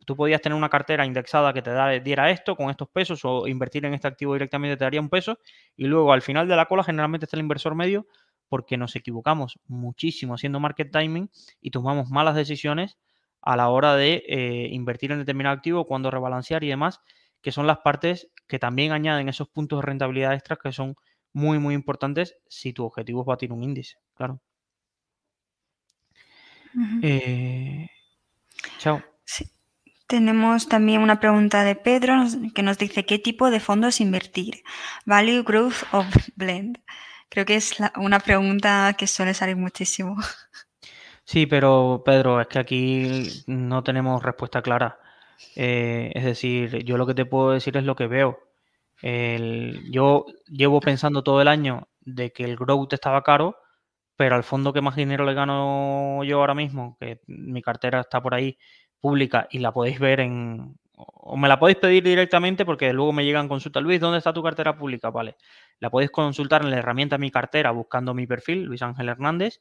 Tú 0.09 0.17
podías 0.17 0.41
tener 0.41 0.57
una 0.57 0.71
cartera 0.71 1.05
indexada 1.05 1.53
que 1.53 1.61
te 1.61 2.01
diera 2.01 2.31
esto 2.31 2.57
con 2.57 2.71
estos 2.71 2.89
pesos 2.89 3.27
o 3.27 3.47
invertir 3.47 3.85
en 3.85 3.93
este 3.93 4.09
activo 4.09 4.33
directamente 4.33 4.79
te 4.79 4.85
daría 4.85 5.03
un 5.03 5.11
peso 5.11 5.39
y 5.77 5.85
luego 5.85 6.15
al 6.15 6.23
final 6.23 6.49
de 6.49 6.57
la 6.57 6.65
cola 6.65 6.83
generalmente 6.83 7.27
está 7.27 7.37
el 7.37 7.43
inversor 7.43 7.75
medio 7.75 8.07
porque 8.49 8.79
nos 8.79 8.97
equivocamos 8.97 9.61
muchísimo 9.67 10.33
haciendo 10.33 10.61
market 10.61 10.91
timing 10.91 11.29
y 11.61 11.71
tomamos 11.73 12.09
malas 12.09 12.37
decisiones 12.37 12.97
a 13.43 13.55
la 13.55 13.69
hora 13.69 13.97
de 13.97 14.25
eh, 14.27 14.69
invertir 14.71 15.13
en 15.13 15.19
determinado 15.19 15.55
activo, 15.55 15.85
cuando 15.85 16.11
rebalancear 16.11 16.65
y 16.65 16.69
demás, 16.69 17.03
que 17.43 17.53
son 17.53 17.67
las 17.67 17.81
partes 17.81 18.31
que 18.47 18.59
también 18.59 18.93
añaden 18.93 19.29
esos 19.29 19.49
puntos 19.51 19.81
de 19.81 19.87
rentabilidad 19.89 20.33
extras 20.33 20.59
que 20.59 20.73
son 20.73 20.97
muy, 21.35 21.59
muy 21.59 21.75
importantes 21.75 22.39
si 22.49 22.73
tu 22.73 22.87
objetivo 22.87 23.21
es 23.21 23.27
batir 23.27 23.53
un 23.53 23.63
índice, 23.63 23.99
claro. 24.15 24.41
Eh, 27.03 27.89
chao. 28.79 29.03
Tenemos 30.09 30.69
también 30.69 31.03
una 31.03 31.21
pregunta 31.21 31.65
de 31.65 31.77
Pedro 31.77 32.15
que 32.55 32.63
nos 32.63 32.79
dice 32.79 33.05
qué 33.05 33.19
tipo 33.19 33.51
de 33.51 33.61
fondos 33.61 34.01
invertir. 34.01 34.63
Value, 35.05 35.43
growth 35.43 35.85
o 35.93 36.03
blend. 36.35 36.81
Creo 37.29 37.45
que 37.45 37.57
es 37.57 37.77
una 37.95 38.19
pregunta 38.19 38.95
que 38.97 39.07
suele 39.07 39.35
salir 39.35 39.57
muchísimo. 39.57 40.17
Sí, 41.31 41.45
pero 41.45 42.03
Pedro, 42.07 42.41
es 42.41 42.47
que 42.47 42.59
aquí 42.59 43.45
no 43.47 43.85
tenemos 43.85 44.23
respuesta 44.23 44.63
clara. 44.63 44.99
Eh, 45.57 46.11
es 46.15 46.25
decir, 46.25 46.83
yo 46.85 46.97
lo 46.97 47.07
que 47.07 47.13
te 47.13 47.27
puedo 47.27 47.51
decir 47.51 47.77
es 47.77 47.85
lo 47.85 47.95
que 47.97 48.07
veo. 48.07 48.39
yo 49.91 50.25
llevo 50.47 50.81
pensando 50.81 51.23
todo 51.23 51.43
el 51.43 51.49
año 51.49 51.87
de 52.01 52.33
que 52.33 52.45
el 52.45 52.57
growth 52.57 52.95
estaba 52.95 53.23
caro 53.23 53.59
pero 54.19 54.35
al 54.35 54.43
fondo 54.43 54.73
que 54.73 54.81
más 54.81 54.97
dinero 54.97 55.25
le 55.25 55.33
gano 55.33 56.25
yo 56.25 56.41
ahora 56.41 56.53
mismo, 56.55 56.97
que 56.99 57.21
mi 57.29 57.63
cartera 57.63 58.01
está 58.01 58.21
por 58.21 58.35
ahí 58.35 58.59
pública 59.01 59.49
y 59.51 59.59
la 59.59 59.73
podéis 59.73 59.99
ver 59.99 60.21
en, 60.21 60.77
o 60.97 61.37
me 61.37 61.49
la 61.49 61.59
podéis 61.59 61.79
pedir 61.79 62.03
directamente 62.03 62.65
porque 62.65 62.93
luego 62.93 63.13
me 63.13 63.25
llegan 63.25 63.49
consultas, 63.49 63.83
Luis, 63.83 64.01
¿dónde 64.01 64.19
está 64.19 64.33
tu 64.33 64.43
cartera 64.43 64.77
pública? 64.77 65.11
Vale, 65.11 65.37
la 65.79 65.91
podéis 65.91 66.11
consultar 66.11 66.63
en 66.63 66.71
la 66.71 66.79
herramienta 66.79 67.19
Mi 67.19 67.31
Cartera 67.31 67.71
buscando 67.71 68.15
mi 68.15 68.27
perfil, 68.27 68.65
Luis 68.65 68.83
Ángel 68.83 69.09
Hernández, 69.09 69.61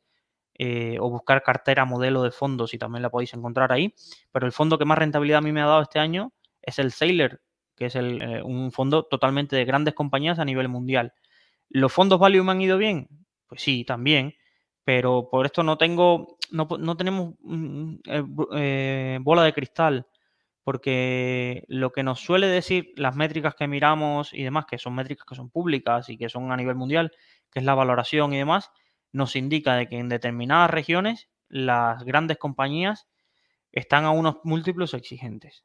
eh, 0.56 0.98
o 1.00 1.10
buscar 1.10 1.44
cartera 1.44 1.86
modelo 1.86 2.24
de 2.24 2.32
fondos 2.32 2.74
y 2.74 2.78
también 2.78 3.04
la 3.04 3.10
podéis 3.10 3.34
encontrar 3.34 3.72
ahí. 3.72 3.94
Pero 4.32 4.46
el 4.46 4.52
fondo 4.52 4.78
que 4.78 4.86
más 4.86 4.98
rentabilidad 4.98 5.40
a 5.40 5.42
mí 5.42 5.52
me 5.52 5.62
ha 5.62 5.68
dado 5.68 5.82
este 5.82 6.00
año 6.00 6.34
es 6.62 6.80
el 6.80 6.92
Sailor, 6.92 7.42
que 7.76 7.86
es 7.86 7.96
eh, 7.96 8.42
un 8.44 8.72
fondo 8.72 9.04
totalmente 9.04 9.56
de 9.56 9.66
grandes 9.66 9.94
compañías 9.94 10.40
a 10.40 10.46
nivel 10.46 10.70
mundial. 10.70 11.14
¿Los 11.70 11.94
fondos 11.94 12.20
Value 12.20 12.44
me 12.44 12.52
han 12.52 12.62
ido 12.62 12.78
bien? 12.78 13.08
Pues 13.48 13.62
sí, 13.62 13.84
también 13.84 14.34
pero 14.88 15.28
por 15.30 15.46
esto 15.46 15.64
no 15.64 15.78
tengo, 15.78 16.37
no, 16.52 16.98
tenemos 16.98 17.36
mm, 17.40 17.96
eh, 18.06 18.24
eh, 18.54 19.20
bola 19.22 19.44
de 19.44 19.54
cristal, 19.54 20.08
porque 20.64 21.64
lo 21.68 21.92
que 21.92 22.04
nos 22.04 22.20
suele 22.20 22.48
decir 22.48 22.92
las 22.98 23.16
métricas 23.16 23.56
que 23.56 23.68
miramos 23.68 24.34
y 24.34 24.44
demás, 24.44 24.66
que 24.66 24.78
son 24.78 24.96
métricas 24.96 25.26
que 25.26 25.36
son 25.36 25.50
públicas 25.50 26.10
y 26.10 26.18
que 26.18 26.30
son 26.30 26.52
a 26.52 26.58
nivel 26.58 26.76
mundial, 26.76 27.12
que 27.52 27.60
es 27.60 27.66
la 27.66 27.76
valoración 27.76 28.34
y 28.34 28.38
demás, 28.38 28.72
nos 29.12 29.36
indica 29.36 29.76
de 29.76 29.88
que 29.88 29.98
en 29.98 30.10
determinadas 30.10 30.70
regiones 30.70 31.30
las 31.50 32.04
grandes 32.04 32.38
compañías 32.38 33.08
están 33.72 34.06
a 34.06 34.12
unos 34.12 34.38
múltiplos 34.44 34.94
exigentes. 34.94 35.64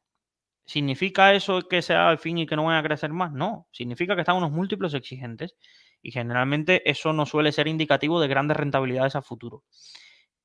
¿Significa 0.65 1.35
eso 1.35 1.63
que 1.63 1.83
sea 1.83 2.09
al 2.09 2.19
fin 2.19 2.39
y 2.39 2.47
que 2.47 2.57
no 2.57 2.65
van 2.65 2.77
a 2.77 2.83
crecer 2.83 3.11
más? 3.13 3.33
No, 3.33 3.67
significa 3.73 4.15
que 4.15 4.21
están 4.23 4.37
a 4.37 4.39
unos 4.39 4.53
múltiplos 4.53 4.95
exigentes 4.95 5.57
y 6.01 6.13
generalmente 6.13 6.89
eso 6.89 7.13
no 7.13 7.27
suele 7.27 7.53
ser 7.53 7.69
indicativo 7.69 8.21
de 8.21 8.29
grandes 8.29 8.57
rentabilidades 8.57 9.17
a 9.17 9.23
futuro. 9.23 9.65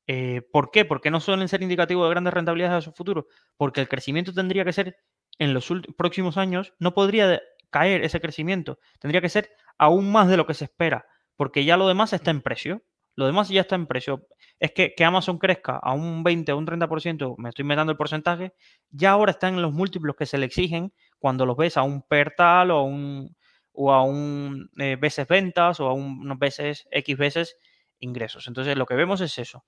Eh, 0.08 0.42
¿Por 0.52 0.72
qué? 0.72 0.86
¿Por 0.86 1.02
qué 1.02 1.12
no 1.12 1.20
suelen 1.20 1.50
ser 1.50 1.62
indicativos 1.62 2.06
de 2.06 2.12
grandes 2.12 2.34
rentabilidades 2.34 2.88
a 2.88 2.92
futuro? 2.92 3.28
Porque 3.58 3.82
el 3.82 3.90
crecimiento 3.90 4.34
tendría 4.34 4.64
que 4.64 4.74
ser 4.74 4.98
en 5.38 5.54
los 5.54 5.72
próximos 5.98 6.38
años, 6.38 6.74
no 6.80 6.94
podría 6.94 7.42
caer 7.70 8.04
ese 8.04 8.22
crecimiento, 8.22 8.80
tendría 9.00 9.22
que 9.22 9.30
ser 9.30 9.50
aún 9.78 10.12
más 10.12 10.30
de 10.30 10.38
lo 10.38 10.48
que 10.48 10.54
se 10.54 10.64
espera, 10.66 11.06
porque 11.36 11.66
ya 11.66 11.78
lo 11.78 11.88
demás 11.88 12.14
está 12.14 12.32
en 12.32 12.42
precio. 12.42 12.84
Lo 13.16 13.26
demás 13.26 13.50
ya 13.50 13.62
está 13.62 13.76
en 13.76 13.88
precio. 13.88 14.28
Es 14.60 14.72
que, 14.74 14.94
que 14.96 15.04
Amazon 15.04 15.40
crezca 15.40 15.78
a 15.78 15.94
un 15.94 16.24
20 16.24 16.52
o 16.52 16.58
un 16.58 16.68
30%, 16.68 17.36
me 17.40 17.50
estoy 17.50 17.66
metiendo 17.66 17.92
el 17.92 17.98
porcentaje, 17.98 18.54
ya 18.92 19.12
ahora 19.12 19.32
están 19.32 19.56
en 19.56 19.64
los 19.64 19.74
múltiplos 19.74 20.16
que 20.16 20.28
se 20.28 20.38
le 20.38 20.46
exigen 20.46 20.94
cuando 21.18 21.46
los 21.48 21.58
ves 21.58 21.78
a 21.78 21.82
un 21.82 22.04
per 22.04 22.36
tal 22.38 22.70
o 22.70 22.78
a 22.78 22.84
un, 22.84 23.36
o 23.74 23.92
a 23.92 24.04
un 24.04 24.70
eh, 24.78 24.98
veces 25.00 25.28
ventas 25.28 25.80
o 25.80 25.88
a 25.88 25.94
unos 25.94 26.38
veces 26.38 26.88
X 26.92 27.18
veces 27.18 27.58
ingresos. 28.00 28.48
Entonces 28.48 28.78
lo 28.78 28.86
que 28.86 28.96
vemos 28.96 29.20
es 29.22 29.38
eso. 29.40 29.66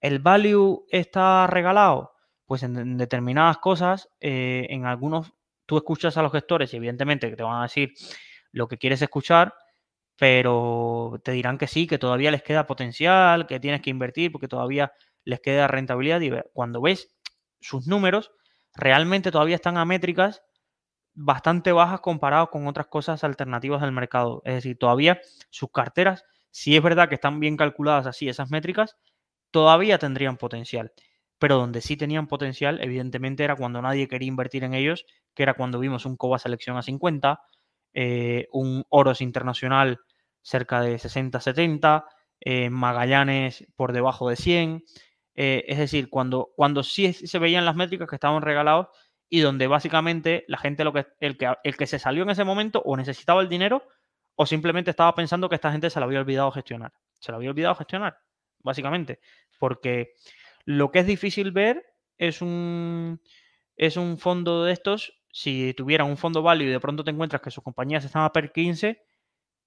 ¿El 0.00 0.18
value 0.18 0.84
está 0.90 1.46
regalado? 1.46 2.12
Pues 2.44 2.62
en, 2.62 2.96
determinadas 2.96 3.58
cosas, 3.58 4.08
eh, 4.20 4.66
en 4.70 4.86
algunos, 4.86 5.32
tú 5.66 5.76
escuchas 5.76 6.16
a 6.16 6.22
los 6.22 6.32
gestores 6.32 6.72
y 6.72 6.76
evidentemente 6.76 7.34
te 7.34 7.42
van 7.42 7.60
a 7.60 7.62
decir 7.64 7.92
lo 8.52 8.68
que 8.68 8.78
quieres 8.78 9.02
escuchar, 9.02 9.54
pero 10.16 11.20
te 11.24 11.32
dirán 11.32 11.58
que 11.58 11.66
sí, 11.66 11.86
que 11.86 11.98
todavía 11.98 12.30
les 12.30 12.42
queda 12.42 12.66
potencial, 12.66 13.46
que 13.46 13.60
tienes 13.60 13.82
que 13.82 13.90
invertir 13.90 14.32
porque 14.32 14.48
todavía 14.48 14.92
les 15.24 15.40
queda 15.40 15.68
rentabilidad. 15.68 16.20
Y 16.20 16.30
cuando 16.52 16.80
ves 16.80 17.12
sus 17.60 17.86
números, 17.86 18.30
realmente 18.74 19.30
todavía 19.30 19.56
están 19.56 19.76
a 19.76 19.84
métricas 19.84 20.42
bastante 21.16 21.72
bajas 21.72 22.00
comparadas 22.00 22.48
con 22.50 22.66
otras 22.68 22.86
cosas 22.86 23.24
alternativas 23.24 23.80
del 23.80 23.92
mercado. 23.92 24.42
Es 24.44 24.54
decir, 24.56 24.78
todavía 24.78 25.20
sus 25.50 25.70
carteras, 25.72 26.24
si 26.50 26.76
es 26.76 26.82
verdad 26.82 27.08
que 27.08 27.14
están 27.16 27.40
bien 27.40 27.56
calculadas 27.56 28.06
así 28.06 28.28
esas 28.28 28.50
métricas, 28.50 28.96
todavía 29.56 29.96
tendrían 29.96 30.36
potencial. 30.36 30.92
Pero 31.38 31.56
donde 31.56 31.80
sí 31.80 31.96
tenían 31.96 32.26
potencial, 32.26 32.78
evidentemente, 32.82 33.42
era 33.42 33.56
cuando 33.56 33.80
nadie 33.80 34.06
quería 34.06 34.28
invertir 34.28 34.64
en 34.64 34.74
ellos, 34.74 35.06
que 35.34 35.44
era 35.44 35.54
cuando 35.54 35.78
vimos 35.78 36.04
un 36.04 36.18
COBA 36.18 36.38
selección 36.38 36.76
a 36.76 36.82
50, 36.82 37.40
eh, 37.94 38.48
un 38.52 38.84
Oros 38.90 39.22
internacional 39.22 40.00
cerca 40.42 40.82
de 40.82 40.98
60-70, 40.98 42.04
eh, 42.40 42.68
Magallanes 42.68 43.66
por 43.76 43.94
debajo 43.94 44.28
de 44.28 44.36
100. 44.36 44.84
Eh, 45.34 45.64
es 45.68 45.78
decir, 45.78 46.10
cuando, 46.10 46.50
cuando 46.54 46.82
sí 46.82 47.14
se 47.14 47.38
veían 47.38 47.64
las 47.64 47.76
métricas 47.76 48.10
que 48.10 48.16
estaban 48.16 48.42
regalados 48.42 48.88
y 49.30 49.40
donde 49.40 49.68
básicamente 49.68 50.44
la 50.48 50.58
gente, 50.58 50.84
lo 50.84 50.92
que, 50.92 51.06
el, 51.20 51.38
que, 51.38 51.50
el 51.64 51.78
que 51.78 51.86
se 51.86 51.98
salió 51.98 52.24
en 52.24 52.30
ese 52.30 52.44
momento 52.44 52.82
o 52.84 52.94
necesitaba 52.94 53.40
el 53.40 53.48
dinero 53.48 53.84
o 54.34 54.44
simplemente 54.44 54.90
estaba 54.90 55.14
pensando 55.14 55.48
que 55.48 55.54
esta 55.54 55.72
gente 55.72 55.88
se 55.88 55.98
lo 55.98 56.04
había 56.04 56.20
olvidado 56.20 56.50
gestionar. 56.52 56.92
Se 57.20 57.32
lo 57.32 57.38
había 57.38 57.48
olvidado 57.48 57.74
gestionar, 57.74 58.18
básicamente. 58.58 59.20
Porque 59.58 60.14
lo 60.64 60.90
que 60.90 61.00
es 61.00 61.06
difícil 61.06 61.52
ver 61.52 61.84
es 62.18 62.42
un, 62.42 63.20
es 63.76 63.96
un 63.96 64.18
fondo 64.18 64.64
de 64.64 64.72
estos. 64.72 65.12
Si 65.30 65.74
tuviera 65.74 66.04
un 66.04 66.16
fondo 66.16 66.42
válido 66.42 66.70
y 66.70 66.72
de 66.72 66.80
pronto 66.80 67.04
te 67.04 67.10
encuentras 67.10 67.42
que 67.42 67.50
sus 67.50 67.62
compañías 67.64 68.04
están 68.04 68.22
a 68.24 68.32
PER 68.32 68.52
15, 68.52 69.02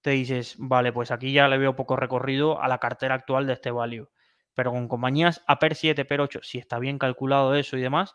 te 0.02 0.10
dices, 0.10 0.56
vale, 0.58 0.92
pues 0.92 1.10
aquí 1.10 1.32
ya 1.32 1.48
le 1.48 1.58
veo 1.58 1.76
poco 1.76 1.96
recorrido 1.96 2.60
a 2.60 2.68
la 2.68 2.78
cartera 2.78 3.14
actual 3.14 3.46
de 3.46 3.54
este 3.54 3.70
value. 3.70 4.08
Pero 4.54 4.72
con 4.72 4.88
compañías 4.88 5.42
a 5.46 5.58
PER 5.58 5.74
7, 5.74 6.04
PER 6.04 6.20
8, 6.22 6.40
si 6.42 6.58
está 6.58 6.78
bien 6.78 6.98
calculado 6.98 7.54
eso 7.54 7.76
y 7.76 7.82
demás, 7.82 8.14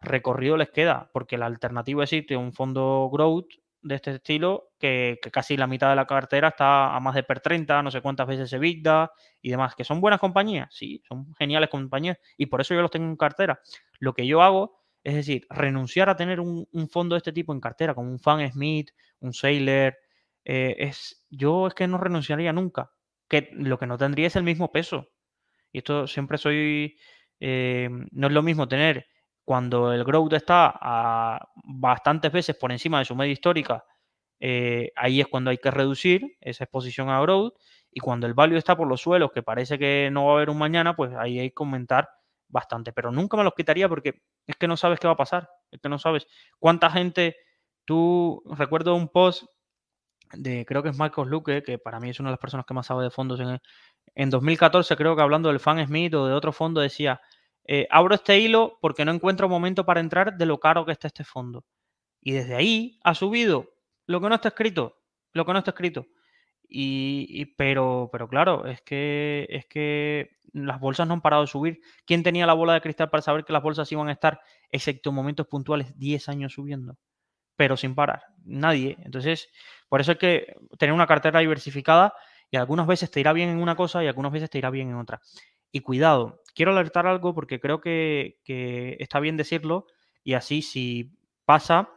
recorrido 0.00 0.56
les 0.56 0.70
queda, 0.70 1.10
porque 1.12 1.38
la 1.38 1.46
alternativa 1.46 2.04
existe 2.04 2.36
un 2.36 2.52
fondo 2.52 3.08
growth 3.12 3.52
de 3.82 3.94
este 3.94 4.12
estilo 4.16 4.70
que, 4.78 5.18
casi 5.32 5.56
la 5.56 5.66
mitad 5.66 5.90
de 5.90 5.96
la 5.96 6.06
cartera 6.06 6.48
está 6.48 6.94
a 6.94 7.00
más 7.00 7.14
de 7.14 7.22
per 7.22 7.40
30, 7.40 7.82
no 7.82 7.90
sé 7.90 8.00
cuántas 8.00 8.26
veces 8.26 8.52
EBITDA 8.52 9.10
y 9.42 9.50
demás, 9.50 9.74
que 9.74 9.84
son 9.84 10.00
buenas 10.00 10.20
compañías, 10.20 10.68
sí, 10.74 11.02
son 11.08 11.34
geniales 11.34 11.70
compañías 11.70 12.18
y 12.36 12.46
por 12.46 12.60
eso 12.60 12.74
yo 12.74 12.82
los 12.82 12.90
tengo 12.90 13.06
en 13.06 13.16
cartera. 13.16 13.60
Lo 13.98 14.14
que 14.14 14.26
yo 14.26 14.42
hago 14.42 14.78
es 15.04 15.14
decir, 15.14 15.46
renunciar 15.48 16.10
a 16.10 16.16
tener 16.16 16.40
un, 16.40 16.66
fondo 16.90 17.14
de 17.14 17.18
este 17.18 17.32
tipo 17.32 17.52
en 17.52 17.60
cartera, 17.60 17.94
como 17.94 18.10
un 18.10 18.18
Fan 18.18 18.50
Smith, 18.52 18.90
un 19.20 19.32
Sailor, 19.32 19.96
eh, 20.44 20.76
es, 20.78 21.24
yo 21.30 21.66
es 21.66 21.74
que 21.74 21.86
no 21.86 21.98
renunciaría 21.98 22.52
nunca, 22.52 22.92
que 23.28 23.48
lo 23.52 23.78
que 23.78 23.86
no 23.86 23.96
tendría 23.96 24.26
es 24.26 24.36
el 24.36 24.42
mismo 24.42 24.70
peso. 24.70 25.08
Y 25.72 25.78
esto 25.78 26.06
siempre 26.06 26.38
soy, 26.38 26.98
eh, 27.40 27.88
no 28.10 28.26
es 28.26 28.32
lo 28.32 28.42
mismo 28.42 28.68
tener 28.68 29.06
cuando 29.48 29.94
el 29.94 30.04
growth 30.04 30.34
está 30.34 30.78
a 30.78 31.48
bastantes 31.64 32.30
veces 32.30 32.54
por 32.54 32.70
encima 32.70 32.98
de 32.98 33.06
su 33.06 33.16
media 33.16 33.32
histórica, 33.32 33.82
eh, 34.38 34.92
ahí 34.94 35.22
es 35.22 35.26
cuando 35.26 35.48
hay 35.48 35.56
que 35.56 35.70
reducir 35.70 36.36
esa 36.42 36.64
exposición 36.64 37.08
a 37.08 37.18
growth. 37.22 37.54
Y 37.90 38.00
cuando 38.00 38.26
el 38.26 38.34
value 38.34 38.58
está 38.58 38.76
por 38.76 38.86
los 38.86 39.00
suelos, 39.00 39.30
que 39.32 39.42
parece 39.42 39.78
que 39.78 40.10
no 40.12 40.26
va 40.26 40.32
a 40.32 40.34
haber 40.34 40.50
un 40.50 40.58
mañana, 40.58 40.94
pues 40.94 41.14
ahí 41.16 41.38
hay 41.38 41.48
que 41.48 41.54
aumentar 41.60 42.10
bastante. 42.46 42.92
Pero 42.92 43.10
nunca 43.10 43.38
me 43.38 43.42
los 43.42 43.54
quitaría 43.54 43.88
porque 43.88 44.20
es 44.46 44.54
que 44.56 44.68
no 44.68 44.76
sabes 44.76 45.00
qué 45.00 45.06
va 45.06 45.14
a 45.14 45.16
pasar. 45.16 45.48
Es 45.70 45.80
que 45.80 45.88
no 45.88 45.98
sabes 45.98 46.26
cuánta 46.58 46.90
gente. 46.90 47.34
Tú 47.86 48.42
recuerdo 48.54 48.96
un 48.96 49.08
post 49.08 49.44
de, 50.34 50.66
creo 50.66 50.82
que 50.82 50.90
es 50.90 50.98
Marcos 50.98 51.26
Luque, 51.26 51.62
que 51.62 51.78
para 51.78 52.00
mí 52.00 52.10
es 52.10 52.20
una 52.20 52.28
de 52.28 52.32
las 52.32 52.40
personas 52.40 52.66
que 52.66 52.74
más 52.74 52.84
sabe 52.84 53.04
de 53.04 53.10
fondos. 53.10 53.40
En, 53.40 53.58
en 54.14 54.28
2014, 54.28 54.94
creo 54.94 55.16
que 55.16 55.22
hablando 55.22 55.48
del 55.48 55.58
Fan 55.58 55.86
Smith 55.86 56.12
o 56.12 56.26
de 56.26 56.34
otro 56.34 56.52
fondo, 56.52 56.82
decía 56.82 57.18
eh, 57.70 57.86
abro 57.90 58.14
este 58.14 58.38
hilo 58.38 58.78
porque 58.80 59.04
no 59.04 59.12
encuentro 59.12 59.46
momento 59.46 59.84
para 59.84 60.00
entrar 60.00 60.38
de 60.38 60.46
lo 60.46 60.58
caro 60.58 60.86
que 60.86 60.92
está 60.92 61.06
este 61.06 61.22
fondo. 61.22 61.66
Y 62.22 62.32
desde 62.32 62.56
ahí 62.56 62.98
ha 63.04 63.14
subido 63.14 63.70
lo 64.06 64.20
que 64.22 64.28
no 64.30 64.34
está 64.34 64.48
escrito, 64.48 64.96
lo 65.34 65.44
que 65.44 65.52
no 65.52 65.58
está 65.58 65.72
escrito. 65.72 66.06
Y, 66.70 67.46
pero, 67.56 68.08
pero 68.10 68.28
claro, 68.28 68.66
es 68.66 68.80
que, 68.82 69.46
es 69.50 69.66
que 69.66 70.30
las 70.52 70.80
bolsas 70.80 71.06
no 71.06 71.14
han 71.14 71.20
parado 71.20 71.42
de 71.42 71.48
subir. 71.48 71.80
¿Quién 72.06 72.22
tenía 72.22 72.46
la 72.46 72.54
bola 72.54 72.72
de 72.74 72.80
cristal 72.80 73.10
para 73.10 73.22
saber 73.22 73.44
que 73.44 73.52
las 73.52 73.62
bolsas 73.62 73.90
iban 73.92 74.08
a 74.08 74.12
estar, 74.12 74.40
excepto 74.70 75.10
en 75.10 75.16
momentos 75.16 75.46
puntuales, 75.46 75.96
10 75.98 76.28
años 76.28 76.54
subiendo? 76.54 76.96
Pero 77.56 77.76
sin 77.76 77.94
parar. 77.94 78.22
Nadie. 78.44 78.96
Entonces, 79.04 79.48
por 79.88 80.00
eso 80.00 80.12
hay 80.12 80.18
que 80.18 80.54
tener 80.78 80.94
una 80.94 81.06
cartera 81.06 81.40
diversificada 81.40 82.14
y 82.50 82.56
algunas 82.56 82.86
veces 82.86 83.10
te 83.10 83.20
irá 83.20 83.32
bien 83.32 83.50
en 83.50 83.60
una 83.62 83.76
cosa 83.76 84.02
y 84.02 84.06
algunas 84.06 84.32
veces 84.32 84.50
te 84.50 84.58
irá 84.58 84.70
bien 84.70 84.88
en 84.90 84.96
otra. 84.96 85.20
Y 85.72 85.80
cuidado, 85.80 86.42
quiero 86.54 86.72
alertar 86.72 87.06
algo 87.06 87.34
porque 87.34 87.60
creo 87.60 87.80
que, 87.80 88.38
está 88.98 89.20
bien 89.20 89.36
decirlo 89.36 89.86
y 90.24 90.34
así 90.34 90.62
si 90.62 91.12
pasa, 91.44 91.90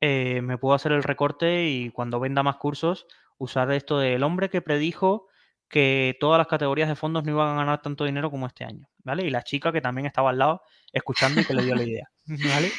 eh, 0.00 0.40
me 0.42 0.58
puedo 0.58 0.74
hacer 0.74 0.92
el 0.92 1.02
recorte 1.02 1.68
y 1.68 1.90
cuando 1.90 2.20
venda 2.20 2.42
más 2.42 2.56
cursos, 2.56 3.06
usar 3.38 3.70
esto 3.72 3.98
del 3.98 4.22
hombre 4.22 4.50
que 4.50 4.62
predijo 4.62 5.28
que 5.68 6.18
todas 6.20 6.36
las 6.36 6.48
categorías 6.48 6.88
de 6.88 6.96
fondos 6.96 7.24
no 7.24 7.30
iban 7.30 7.48
a 7.48 7.56
ganar 7.56 7.80
tanto 7.80 8.04
dinero 8.04 8.30
como 8.30 8.46
este 8.46 8.64
año, 8.64 8.90
¿vale? 9.04 9.24
Y 9.24 9.30
la 9.30 9.42
chica 9.42 9.72
que 9.72 9.80
también 9.80 10.06
estaba 10.06 10.28
al 10.28 10.38
lado 10.38 10.62
escuchando 10.92 11.40
y 11.40 11.44
que 11.46 11.54
le 11.54 11.62
dio 11.62 11.74
la 11.74 11.82
idea, 11.82 12.10
¿vale? 12.26 12.70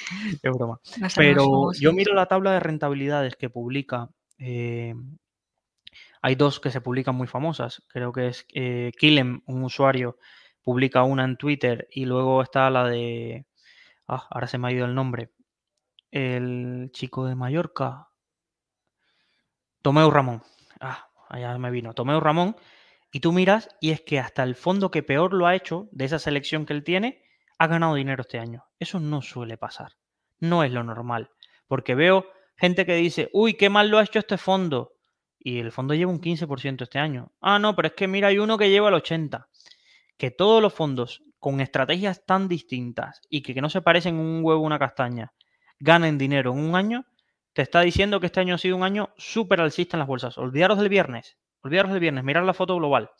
Es 0.43 0.51
broma. 0.51 0.79
Pero 1.15 1.71
yo 1.73 1.91
miro 1.91 2.13
la 2.13 2.27
tabla 2.27 2.51
de 2.51 2.59
rentabilidades 2.59 3.35
que 3.35 3.49
publica 3.49 4.09
eh, 4.37 4.93
hay 6.23 6.35
dos 6.35 6.61
que 6.61 6.71
se 6.71 6.79
publican 6.79 7.15
muy 7.15 7.27
famosas. 7.27 7.83
Creo 7.89 8.13
que 8.13 8.27
es 8.27 8.47
eh, 8.53 8.91
un 9.45 9.63
usuario, 9.63 10.17
publica 10.63 11.03
una 11.03 11.25
en 11.25 11.35
Twitter 11.35 11.89
y 11.91 12.05
luego 12.05 12.41
está 12.41 12.69
la 12.69 12.87
de... 12.87 13.45
Ah, 14.07 14.25
ahora 14.31 14.47
se 14.47 14.57
me 14.57 14.69
ha 14.69 14.71
ido 14.71 14.85
el 14.85 14.95
nombre. 14.95 15.31
El 16.11 16.91
chico 16.93 17.25
de 17.25 17.35
Mallorca. 17.35 18.07
Tomeu 19.81 20.09
Ramón. 20.09 20.43
Ah, 20.79 21.09
allá 21.27 21.57
me 21.57 21.71
vino. 21.71 21.93
Tomeu 21.93 22.21
Ramón. 22.21 22.55
Y 23.11 23.19
tú 23.19 23.33
miras 23.33 23.67
y 23.81 23.91
es 23.91 23.99
que 23.99 24.19
hasta 24.19 24.43
el 24.43 24.55
fondo 24.55 24.91
que 24.91 25.03
peor 25.03 25.33
lo 25.33 25.45
ha 25.45 25.55
hecho 25.55 25.89
de 25.91 26.05
esa 26.05 26.19
selección 26.19 26.65
que 26.65 26.71
él 26.71 26.85
tiene, 26.85 27.21
ha 27.59 27.67
ganado 27.67 27.95
dinero 27.95 28.21
este 28.21 28.39
año. 28.39 28.63
Eso 28.79 29.01
no 29.01 29.21
suele 29.21 29.57
pasar. 29.57 29.97
No 30.39 30.63
es 30.63 30.71
lo 30.71 30.85
normal. 30.85 31.31
Porque 31.67 31.95
veo 31.95 32.27
gente 32.55 32.85
que 32.85 32.95
dice, 32.95 33.29
uy, 33.33 33.55
qué 33.55 33.69
mal 33.69 33.89
lo 33.89 33.97
ha 33.97 34.03
hecho 34.03 34.19
este 34.19 34.37
fondo 34.37 34.92
y 35.43 35.59
el 35.59 35.71
fondo 35.71 35.93
lleva 35.93 36.11
un 36.11 36.21
15% 36.21 36.83
este 36.83 36.99
año. 36.99 37.31
Ah, 37.41 37.59
no, 37.59 37.75
pero 37.75 37.89
es 37.89 37.93
que 37.93 38.07
mira, 38.07 38.29
hay 38.29 38.39
uno 38.39 38.57
que 38.57 38.69
lleva 38.69 38.89
el 38.89 38.95
80%. 38.95 39.45
Que 40.17 40.31
todos 40.31 40.61
los 40.61 40.73
fondos 40.73 41.23
con 41.39 41.59
estrategias 41.59 42.25
tan 42.25 42.47
distintas 42.47 43.21
y 43.29 43.41
que, 43.41 43.53
no 43.61 43.69
se 43.69 43.81
parecen 43.81 44.15
un 44.15 44.43
huevo 44.43 44.61
una 44.61 44.79
castaña 44.79 45.33
ganen 45.79 46.17
dinero 46.17 46.53
en 46.53 46.59
un 46.59 46.75
año, 46.77 47.05
te 47.51 47.61
está 47.61 47.81
diciendo 47.81 48.21
que 48.21 48.27
este 48.27 48.39
año 48.39 48.55
ha 48.55 48.57
sido 48.57 48.77
un 48.77 48.83
año 48.83 49.13
súper 49.17 49.59
alcista 49.59 49.97
en 49.97 49.99
las 49.99 50.07
bolsas. 50.07 50.37
Olvidaros 50.37 50.79
del 50.79 50.87
viernes, 50.87 51.37
olvidaros 51.61 51.91
del 51.91 51.99
viernes, 51.99 52.23
mirar 52.23 52.43
la 52.43 52.53
foto 52.53 52.77
global. 52.77 53.11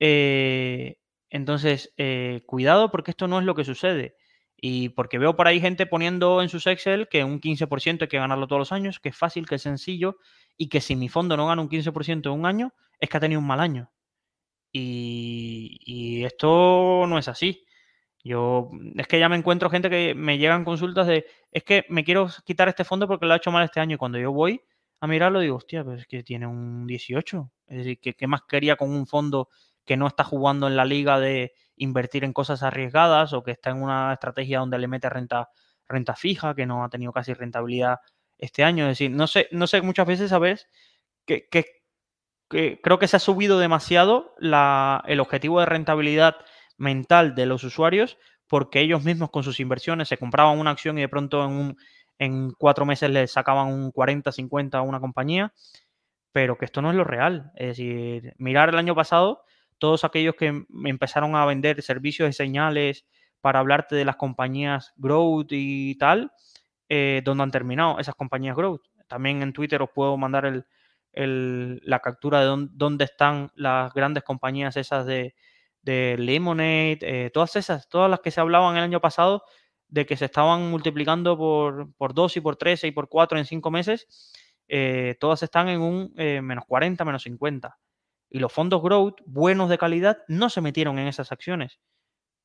Eh, 0.00 0.96
entonces, 1.30 1.94
eh, 1.96 2.42
cuidado 2.46 2.90
porque 2.90 3.12
esto 3.12 3.28
no 3.28 3.38
es 3.38 3.44
lo 3.44 3.54
que 3.54 3.64
sucede. 3.64 4.16
Y 4.60 4.88
porque 4.90 5.18
veo 5.18 5.36
por 5.36 5.46
ahí 5.46 5.60
gente 5.60 5.86
poniendo 5.86 6.42
en 6.42 6.48
sus 6.48 6.66
Excel 6.66 7.08
que 7.08 7.22
un 7.22 7.40
15% 7.40 8.02
hay 8.02 8.08
que 8.08 8.18
ganarlo 8.18 8.48
todos 8.48 8.58
los 8.58 8.72
años, 8.72 8.98
que 8.98 9.10
es 9.10 9.16
fácil, 9.16 9.46
que 9.46 9.54
es 9.54 9.62
sencillo, 9.62 10.16
y 10.56 10.68
que 10.68 10.80
si 10.80 10.96
mi 10.96 11.08
fondo 11.08 11.36
no 11.36 11.46
gana 11.46 11.62
un 11.62 11.68
15% 11.68 12.26
en 12.26 12.32
un 12.32 12.44
año, 12.44 12.74
es 12.98 13.08
que 13.08 13.16
ha 13.16 13.20
tenido 13.20 13.40
un 13.40 13.46
mal 13.46 13.60
año. 13.60 13.92
Y, 14.72 16.24
esto 16.24 17.06
no 17.08 17.18
es 17.18 17.28
así. 17.28 17.64
Yo, 18.24 18.70
es 18.96 19.06
que 19.06 19.20
ya 19.20 19.28
me 19.28 19.36
encuentro 19.36 19.70
gente 19.70 19.88
que 19.88 20.14
me 20.14 20.38
llegan 20.38 20.64
consultas 20.64 21.06
de, 21.06 21.26
es 21.52 21.62
que 21.62 21.84
me 21.88 22.04
quiero 22.04 22.28
quitar 22.44 22.68
este 22.68 22.84
fondo 22.84 23.06
porque 23.06 23.26
lo 23.26 23.34
ha 23.34 23.36
hecho 23.36 23.52
mal 23.52 23.64
este 23.64 23.80
año. 23.80 23.94
Y 23.94 23.98
cuando 23.98 24.18
yo 24.18 24.32
voy 24.32 24.60
a 25.00 25.06
mirarlo, 25.06 25.40
digo, 25.40 25.56
hostia, 25.56 25.84
pero 25.84 25.96
es 25.96 26.06
que 26.06 26.24
tiene 26.24 26.46
un 26.48 26.86
18. 26.86 27.52
Es 27.68 27.76
decir, 27.78 28.00
¿qué, 28.00 28.14
qué 28.14 28.26
más 28.26 28.42
quería 28.42 28.76
con 28.76 28.90
un 28.90 29.06
fondo 29.06 29.48
que 29.84 29.96
no 29.96 30.08
está 30.08 30.24
jugando 30.24 30.66
en 30.66 30.76
la 30.76 30.84
liga 30.84 31.20
de 31.20 31.52
invertir 31.78 32.24
en 32.24 32.32
cosas 32.32 32.62
arriesgadas 32.62 33.32
o 33.32 33.42
que 33.42 33.52
está 33.52 33.70
en 33.70 33.82
una 33.82 34.12
estrategia 34.12 34.60
donde 34.60 34.78
le 34.78 34.88
mete 34.88 35.08
renta, 35.08 35.48
renta 35.88 36.14
fija, 36.14 36.54
que 36.54 36.66
no 36.66 36.84
ha 36.84 36.88
tenido 36.88 37.12
casi 37.12 37.34
rentabilidad 37.34 37.98
este 38.38 38.64
año. 38.64 38.84
Es 38.84 38.98
decir, 38.98 39.10
no 39.10 39.26
sé, 39.26 39.48
no 39.52 39.66
sé 39.66 39.82
muchas 39.82 40.06
veces, 40.06 40.30
¿sabes? 40.30 40.68
Que, 41.26 41.48
que, 41.50 41.66
creo 42.48 42.98
que 42.98 43.08
se 43.08 43.16
ha 43.16 43.20
subido 43.20 43.58
demasiado 43.58 44.34
la, 44.38 45.02
el 45.06 45.20
objetivo 45.20 45.60
de 45.60 45.66
rentabilidad 45.66 46.36
mental 46.78 47.34
de 47.34 47.46
los 47.46 47.64
usuarios 47.64 48.16
porque 48.48 48.80
ellos 48.80 49.04
mismos 49.04 49.30
con 49.30 49.44
sus 49.44 49.60
inversiones 49.60 50.08
se 50.08 50.16
compraban 50.16 50.58
una 50.58 50.70
acción 50.70 50.98
y 50.98 51.02
de 51.02 51.08
pronto 51.08 51.44
en, 51.44 51.50
un, 51.50 51.76
en 52.18 52.50
cuatro 52.52 52.84
meses 52.86 53.10
les 53.10 53.30
sacaban 53.30 53.68
un 53.68 53.92
40, 53.92 54.32
50 54.32 54.78
a 54.78 54.82
una 54.82 55.00
compañía, 55.00 55.52
pero 56.32 56.56
que 56.58 56.64
esto 56.64 56.82
no 56.82 56.90
es 56.90 56.96
lo 56.96 57.04
real. 57.04 57.52
Es 57.54 57.68
decir, 57.68 58.34
mirar 58.38 58.70
el 58.70 58.78
año 58.78 58.94
pasado, 58.94 59.44
todos 59.78 60.04
aquellos 60.04 60.34
que 60.34 60.64
empezaron 60.84 61.36
a 61.36 61.46
vender 61.46 61.82
servicios 61.82 62.28
y 62.28 62.32
señales 62.32 63.06
para 63.40 63.60
hablarte 63.60 63.94
de 63.96 64.04
las 64.04 64.16
compañías 64.16 64.92
growth 64.96 65.48
y 65.50 65.96
tal, 65.96 66.32
eh, 66.88 67.22
donde 67.24 67.44
han 67.44 67.50
terminado 67.50 67.98
esas 67.98 68.14
compañías 68.14 68.56
growth. 68.56 68.82
También 69.06 69.42
en 69.42 69.52
Twitter 69.52 69.80
os 69.82 69.90
puedo 69.94 70.16
mandar 70.16 70.44
el, 71.12 71.80
la 71.84 72.00
captura 72.00 72.40
de 72.40 72.68
dónde 72.72 73.04
están 73.04 73.50
las 73.54 73.92
grandes 73.94 74.22
compañías 74.24 74.76
esas 74.76 75.06
de, 75.06 75.34
de 75.82 76.16
Lemonade, 76.18 76.98
eh, 77.02 77.30
todas 77.32 77.56
esas, 77.56 77.88
todas 77.88 78.10
las 78.10 78.20
que 78.20 78.30
se 78.30 78.40
hablaban 78.40 78.76
el 78.76 78.82
año 78.82 79.00
pasado 79.00 79.42
de 79.88 80.04
que 80.04 80.16
se 80.16 80.26
estaban 80.26 80.70
multiplicando 80.70 81.38
por, 81.38 81.94
por 81.94 82.12
2 82.12 82.36
y 82.36 82.40
por 82.40 82.56
13 82.56 82.88
y 82.88 82.90
por 82.90 83.08
4 83.08 83.38
en 83.38 83.46
5 83.46 83.70
meses, 83.70 84.32
eh, 84.68 85.16
todas 85.18 85.42
están 85.42 85.68
en 85.68 85.80
un 85.80 86.12
menos 86.14 86.64
40, 86.66 87.04
menos 87.06 87.22
50. 87.22 87.78
Y 88.30 88.38
los 88.38 88.52
fondos 88.52 88.82
growth, 88.82 89.20
buenos 89.26 89.68
de 89.68 89.78
calidad, 89.78 90.18
no 90.28 90.50
se 90.50 90.60
metieron 90.60 90.98
en 90.98 91.08
esas 91.08 91.32
acciones. 91.32 91.80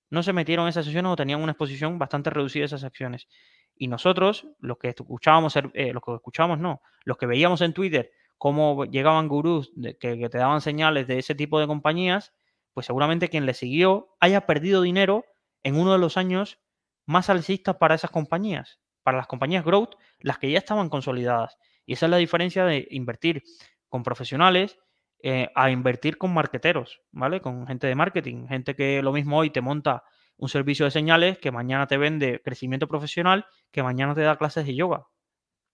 No 0.10 0.24
se 0.24 0.34
metieron 0.34 0.66
en 0.66 0.70
esas 0.70 0.86
acciones 0.88 1.12
o 1.12 1.16
tenían 1.16 1.42
una 1.42 1.54
exposición 1.54 1.98
bastante 2.00 2.30
reducida 2.30 2.64
a 2.64 2.66
esas 2.66 2.84
acciones. 2.84 3.28
Y 3.76 3.88
nosotros, 3.88 4.48
los 4.60 4.78
que 4.78 4.90
escuchábamos, 4.90 5.56
eh, 5.56 5.92
los 5.94 6.04
que 6.04 6.14
escuchábamos 6.14 6.60
no, 6.60 6.82
los 7.04 7.18
que 7.18 7.26
veíamos 7.26 7.62
en 7.62 7.74
Twitter 7.74 8.12
cómo 8.44 8.84
llegaban 8.84 9.30
gurús 9.30 9.72
que, 10.02 10.30
te 10.30 10.38
daban 10.38 10.60
señales 10.60 11.08
de 11.08 11.18
ese 11.18 11.34
tipo 11.34 11.62
de 11.62 11.68
compañías, 11.68 12.34
pues 12.74 12.86
seguramente 12.86 13.30
quien 13.30 13.46
le 13.46 13.54
siguió 13.54 14.18
haya 14.20 14.46
perdido 14.46 14.82
dinero 14.82 15.24
en 15.64 15.78
uno 15.78 15.94
de 15.94 15.98
los 15.98 16.18
años 16.18 16.60
más 17.06 17.30
alcistas 17.30 17.78
para 17.78 17.96
esas 17.96 18.12
compañías, 18.12 18.82
para 19.02 19.16
las 19.16 19.28
compañías 19.28 19.64
growth, 19.64 19.96
las 20.20 20.40
que 20.40 20.52
ya 20.52 20.58
estaban 20.58 20.90
consolidadas. 20.90 21.58
Y 21.86 21.94
esa 21.94 22.08
es 22.08 22.10
la 22.10 22.18
diferencia 22.18 22.66
de 22.66 22.86
invertir 22.92 23.44
con 23.88 24.04
profesionales 24.04 24.78
eh, 25.26 25.50
a 25.56 25.72
invertir 25.72 26.18
con 26.18 26.34
marqueteros, 26.34 27.00
¿vale? 27.14 27.40
Con 27.40 27.66
gente 27.66 27.88
de 27.88 27.96
marketing, 27.96 28.46
gente 28.48 28.76
que 28.76 29.02
lo 29.02 29.14
mismo 29.14 29.38
hoy 29.38 29.52
te 29.52 29.62
monta 29.62 30.04
un 30.36 30.50
servicio 30.50 30.84
de 30.84 30.92
señales 30.92 31.38
que 31.38 31.50
mañana 31.50 31.88
te 31.88 31.96
vende 31.96 32.42
crecimiento 32.44 32.90
profesional, 32.90 33.46
que 33.72 33.84
mañana 33.84 34.14
te 34.16 34.20
da 34.20 34.36
clases 34.36 34.66
de 34.66 34.76
yoga, 34.76 35.08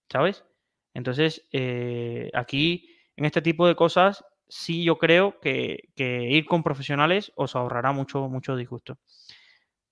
¿sabes? 0.07 0.45
Entonces, 0.93 1.47
eh, 1.51 2.29
aquí, 2.35 2.95
en 3.15 3.25
este 3.25 3.41
tipo 3.41 3.67
de 3.67 3.75
cosas, 3.75 4.23
sí 4.47 4.83
yo 4.83 4.99
creo 4.99 5.39
que, 5.39 5.89
ir 5.95 6.45
con 6.45 6.61
profesionales 6.61 7.31
os 7.35 7.55
ahorrará 7.55 7.91
mucho, 7.91 8.29
mucho 8.29 8.55
disgusto. 8.55 8.99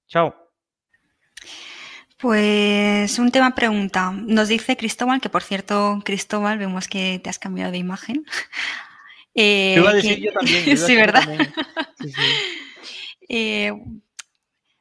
Chao. 0.07 0.35
Pues 2.19 3.17
un 3.17 3.31
tema 3.31 3.55
pregunta. 3.55 4.11
Nos 4.11 4.49
dice 4.49 4.77
Cristóbal, 4.77 5.19
que 5.19 5.29
por 5.29 5.41
cierto, 5.41 5.99
Cristóbal, 6.05 6.59
vemos 6.59 6.87
que 6.87 7.19
te 7.23 7.31
has 7.31 7.39
cambiado 7.39 7.71
de 7.71 7.79
imagen. 7.79 8.23
Eh, 9.39 9.75
iba 9.77 9.91
a 9.91 9.93
decir 9.93 10.19
yo 10.19 10.31
también. 10.33 10.77
sí, 10.77 10.95
¿verdad? 10.95 11.23
Eh, 13.29 13.71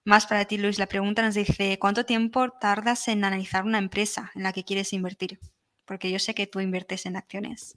más 0.05 0.27
para 0.27 0.47
ti, 0.47 0.57
Luis, 0.57 0.79
la 0.79 0.87
pregunta 0.87 1.21
nos 1.21 1.35
dice, 1.35 1.79
¿cuánto 1.79 2.07
tiempo 2.07 2.49
tardas 2.51 3.07
en 3.09 3.23
analizar 3.25 3.65
una 3.65 3.77
empresa 3.77 4.33
en 4.35 4.45
la 4.45 4.55
que 4.55 4.65
quieres 4.65 4.95
invertir? 4.95 5.39
Porque 5.85 6.11
yo 6.11 6.19
sé 6.19 6.35
que 6.35 6.47
tú 6.47 6.61
inviertes 6.61 7.05
en 7.05 7.17
acciones. 7.17 7.77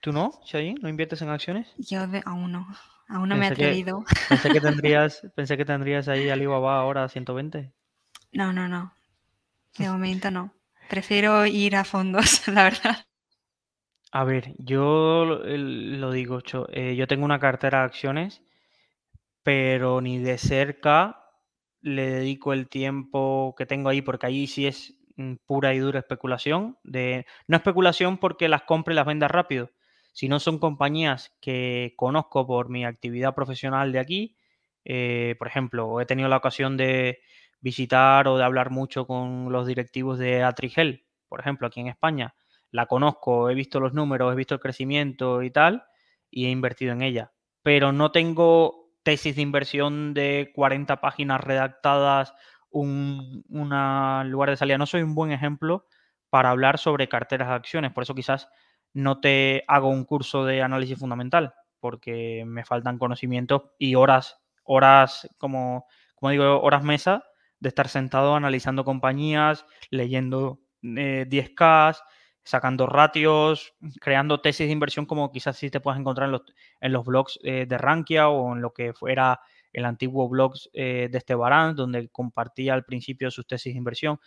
¿Tú 0.00 0.12
no, 0.12 0.40
Shayin? 0.44 0.78
¿No 0.82 0.90
inviertes 0.90 1.22
en 1.22 1.30
acciones? 1.30 1.68
Yo 1.78 2.00
aún 2.26 2.52
no. 2.52 2.66
Aún 3.08 3.28
no 3.30 3.36
me 3.36 3.46
he 3.46 3.48
atrevido. 3.48 4.04
pensé, 4.28 4.50
que 4.50 4.60
tendrías, 4.60 5.22
pensé 5.34 5.56
que 5.56 5.64
tendrías 5.64 6.06
ahí 6.08 6.28
Alibaba 6.28 6.78
ahora 6.78 7.04
a 7.04 7.08
120. 7.08 7.72
No, 8.32 8.52
no, 8.52 8.68
no. 8.68 8.92
De 9.78 9.88
momento 9.88 10.30
no. 10.30 10.52
Prefiero 10.90 11.46
ir 11.46 11.76
a 11.76 11.84
fondos, 11.84 12.46
la 12.48 12.64
verdad. 12.64 13.06
A 14.12 14.24
ver, 14.24 14.54
yo 14.58 15.24
lo 15.24 16.10
digo, 16.12 16.40
eh, 16.72 16.94
yo 16.96 17.06
tengo 17.06 17.24
una 17.24 17.38
cartera 17.38 17.78
de 17.80 17.84
acciones, 17.86 18.42
pero 19.42 20.00
ni 20.00 20.18
de 20.18 20.38
cerca 20.38 21.24
le 21.80 22.10
dedico 22.10 22.52
el 22.52 22.68
tiempo 22.68 23.54
que 23.56 23.66
tengo 23.66 23.88
ahí, 23.88 24.02
porque 24.02 24.26
ahí 24.26 24.46
sí 24.46 24.66
es 24.66 24.94
mm, 25.16 25.34
pura 25.46 25.74
y 25.74 25.78
dura 25.78 26.00
especulación. 26.00 26.78
No 27.46 27.56
especulación 27.56 28.18
porque 28.18 28.48
las 28.48 28.62
compre 28.62 28.94
y 28.94 28.96
las 28.96 29.06
venda 29.06 29.28
rápido, 29.28 29.70
sino 30.12 30.40
son 30.40 30.58
compañías 30.58 31.34
que 31.40 31.94
conozco 31.96 32.46
por 32.46 32.68
mi 32.68 32.84
actividad 32.84 33.34
profesional 33.34 33.92
de 33.92 33.98
aquí. 34.00 34.36
Eh, 34.84 35.36
por 35.38 35.48
ejemplo, 35.48 36.00
he 36.00 36.06
tenido 36.06 36.28
la 36.28 36.36
ocasión 36.38 36.76
de 36.76 37.20
visitar 37.60 38.28
o 38.28 38.36
de 38.38 38.44
hablar 38.44 38.70
mucho 38.70 39.06
con 39.06 39.52
los 39.52 39.66
directivos 39.66 40.18
de 40.18 40.42
Atrigel, 40.42 41.04
por 41.28 41.40
ejemplo, 41.40 41.66
aquí 41.66 41.80
en 41.80 41.88
España. 41.88 42.34
La 42.70 42.86
conozco, 42.86 43.50
he 43.50 43.54
visto 43.54 43.80
los 43.80 43.94
números, 43.94 44.32
he 44.32 44.36
visto 44.36 44.54
el 44.54 44.60
crecimiento 44.60 45.42
y 45.42 45.50
tal, 45.50 45.84
y 46.30 46.46
he 46.46 46.50
invertido 46.50 46.92
en 46.92 47.02
ella. 47.02 47.32
Pero 47.62 47.92
no 47.92 48.12
tengo 48.12 48.92
tesis 49.02 49.36
de 49.36 49.42
inversión 49.42 50.14
de 50.14 50.52
40 50.54 51.00
páginas 51.00 51.40
redactadas, 51.40 52.34
un 52.70 53.44
lugar 53.48 54.50
de 54.50 54.56
salida. 54.56 54.78
No 54.78 54.86
soy 54.86 55.02
un 55.02 55.14
buen 55.14 55.32
ejemplo 55.32 55.86
para 56.30 56.50
hablar 56.50 56.78
sobre 56.78 57.08
carteras 57.08 57.48
de 57.48 57.54
acciones, 57.54 57.92
por 57.92 58.04
eso 58.04 58.14
quizás 58.14 58.48
no 58.92 59.20
te 59.20 59.64
hago 59.68 59.88
un 59.88 60.04
curso 60.04 60.44
de 60.44 60.62
análisis 60.62 60.98
fundamental, 60.98 61.54
porque 61.80 62.44
me 62.46 62.64
faltan 62.64 62.98
conocimientos 62.98 63.62
y 63.78 63.94
horas, 63.94 64.38
horas, 64.64 65.28
como, 65.38 65.86
como 66.14 66.30
digo, 66.30 66.60
horas 66.60 66.84
mesa 66.84 67.24
de 67.58 67.68
estar 67.68 67.88
sentado 67.88 68.34
analizando 68.34 68.84
compañías, 68.84 69.66
leyendo 69.90 70.60
10K, 70.82 71.90
eh, 71.90 72.00
sacando 72.50 72.86
ratios, 72.86 73.74
creando 74.00 74.40
tesis 74.40 74.66
de 74.66 74.72
inversión 74.72 75.06
como 75.06 75.30
quizás 75.32 75.56
sí 75.56 75.70
te 75.70 75.80
puedas 75.80 75.98
encontrar 75.98 76.26
en 76.26 76.32
los, 76.32 76.42
en 76.80 76.92
los 76.92 77.04
blogs 77.04 77.38
eh, 77.42 77.66
de 77.66 77.78
Rankia 77.78 78.28
o 78.28 78.54
en 78.54 78.60
lo 78.60 78.72
que 78.72 78.92
fuera 78.92 79.40
el 79.72 79.84
antiguo 79.84 80.28
blog 80.28 80.54
eh, 80.72 81.08
de 81.10 81.18
Estebarán, 81.18 81.76
donde 81.76 82.08
compartía 82.08 82.74
al 82.74 82.84
principio 82.84 83.30
sus 83.30 83.46
tesis 83.46 83.72
de 83.72 83.78
inversión. 83.78 84.18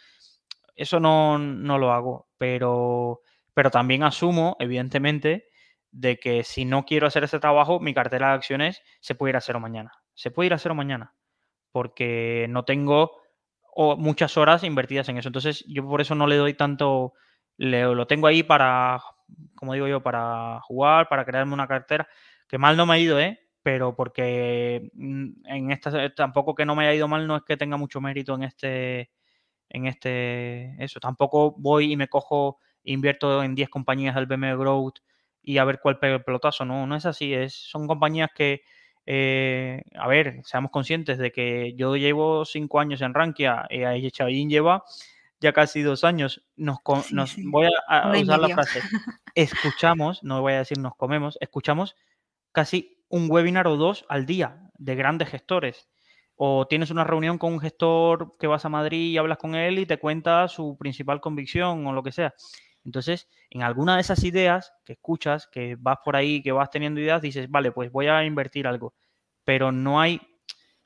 Eso 0.75 0.99
no, 0.99 1.37
no 1.37 1.77
lo 1.77 1.91
hago, 1.91 2.29
pero, 2.37 3.21
pero 3.53 3.69
también 3.69 4.03
asumo, 4.03 4.55
evidentemente, 4.59 5.49
de 5.91 6.17
que 6.17 6.43
si 6.43 6.65
no 6.65 6.85
quiero 6.85 7.05
hacer 7.07 7.23
ese 7.25 7.39
trabajo, 7.39 7.79
mi 7.79 7.93
cartera 7.93 8.29
de 8.29 8.33
acciones 8.33 8.81
se 8.99 9.15
puede 9.15 9.31
ir 9.31 9.37
a 9.37 9.41
cero 9.41 9.59
mañana. 9.59 9.91
Se 10.15 10.31
puede 10.31 10.47
ir 10.47 10.53
a 10.53 10.57
cero 10.57 10.73
mañana, 10.73 11.13
porque 11.71 12.47
no 12.49 12.65
tengo 12.65 13.11
muchas 13.97 14.37
horas 14.37 14.63
invertidas 14.63 15.09
en 15.09 15.17
eso. 15.17 15.29
Entonces, 15.29 15.63
yo 15.67 15.85
por 15.87 16.01
eso 16.01 16.15
no 16.15 16.27
le 16.27 16.37
doy 16.37 16.53
tanto, 16.53 17.13
lo 17.57 18.07
tengo 18.07 18.27
ahí 18.27 18.43
para, 18.43 19.01
como 19.55 19.73
digo 19.73 19.87
yo, 19.87 20.01
para 20.01 20.59
jugar, 20.61 21.07
para 21.09 21.25
crearme 21.25 21.53
una 21.53 21.67
cartera, 21.67 22.07
que 22.47 22.57
mal 22.57 22.77
no 22.77 22.85
me 22.85 22.95
ha 22.95 22.99
ido, 22.99 23.19
¿eh? 23.19 23.39
Pero 23.63 23.95
porque 23.95 24.89
mm, 24.93 25.45
en 25.45 25.71
esta, 25.71 26.13
tampoco 26.13 26.55
que 26.55 26.65
no 26.65 26.75
me 26.75 26.83
haya 26.83 26.95
ido 26.95 27.07
mal, 27.07 27.27
no 27.27 27.37
es 27.37 27.43
que 27.43 27.57
tenga 27.57 27.77
mucho 27.77 28.01
mérito 28.01 28.35
en 28.35 28.43
este, 28.43 29.11
en 29.69 29.87
este, 29.87 30.83
eso. 30.83 30.99
Tampoco 30.99 31.55
voy 31.57 31.93
y 31.93 31.97
me 31.97 32.09
cojo, 32.09 32.59
invierto 32.83 33.43
en 33.43 33.55
10 33.55 33.69
compañías 33.69 34.15
del 34.15 34.25
BM 34.27 34.55
Growth 34.57 34.99
y 35.41 35.57
a 35.57 35.65
ver 35.65 35.79
cuál 35.81 35.99
pega 35.99 36.15
el 36.15 36.23
pelotazo. 36.23 36.65
No, 36.65 36.85
no 36.87 36.95
es 36.95 37.05
así. 37.05 37.33
Es, 37.33 37.53
son 37.53 37.87
compañías 37.87 38.29
que 38.35 38.61
eh, 39.05 39.81
a 39.95 40.07
ver, 40.07 40.41
seamos 40.45 40.71
conscientes 40.71 41.17
de 41.17 41.31
que 41.31 41.73
yo 41.75 41.95
llevo 41.95 42.45
cinco 42.45 42.79
años 42.79 43.01
en 43.01 43.13
Rankia 43.13 43.65
y 43.69 43.83
ahí 43.83 44.09
Chavín 44.11 44.49
lleva 44.49 44.83
ya 45.43 45.53
casi 45.53 45.83
dos 45.83 46.03
años. 46.03 46.43
Nos, 46.55 46.79
Voy 46.83 47.67
a, 47.87 48.11
usar 48.11 48.39
la 48.39 48.49
frase. 48.49 48.81
Escuchamos, 49.35 50.23
no 50.23 50.41
voy 50.41 50.53
a 50.53 50.59
decir 50.59 50.79
nos 50.79 50.95
comemos, 50.95 51.37
escuchamos 51.41 51.95
casi 52.51 53.03
un 53.09 53.29
webinar 53.29 53.67
o 53.67 53.77
dos 53.77 54.05
al 54.09 54.25
día 54.25 54.71
de 54.79 54.95
grandes 54.95 55.29
gestores. 55.29 55.89
O 56.35 56.65
tienes 56.65 56.89
una 56.89 57.03
reunión 57.03 57.37
con 57.37 57.53
un 57.53 57.59
gestor 57.59 58.37
que 58.39 58.47
vas 58.47 58.65
a 58.65 58.69
Madrid 58.69 59.11
y 59.11 59.17
hablas 59.17 59.37
con 59.37 59.53
él 59.53 59.77
y 59.77 59.85
te 59.85 59.99
cuenta 59.99 60.47
su 60.47 60.77
principal 60.77 61.21
convicción 61.21 61.85
o 61.85 61.93
lo 61.93 62.01
que 62.01 62.11
sea. 62.11 62.33
Entonces, 62.85 63.27
en 63.49 63.61
alguna 63.61 63.95
de 63.95 64.01
esas 64.01 64.23
ideas 64.23 64.73
que 64.83 64.93
escuchas, 64.93 65.47
que 65.47 65.75
vas 65.77 65.99
por 66.03 66.15
ahí, 66.15 66.41
que 66.41 66.51
vas 66.51 66.69
teniendo 66.69 66.99
ideas, 66.99 67.21
dices, 67.21 67.49
vale, 67.49 67.71
pues 67.71 67.91
voy 67.91 68.07
a 68.07 68.23
invertir 68.25 68.65
algo. 68.65 68.93
Pero 69.43 69.71
no 69.71 70.01
hay 70.01 70.21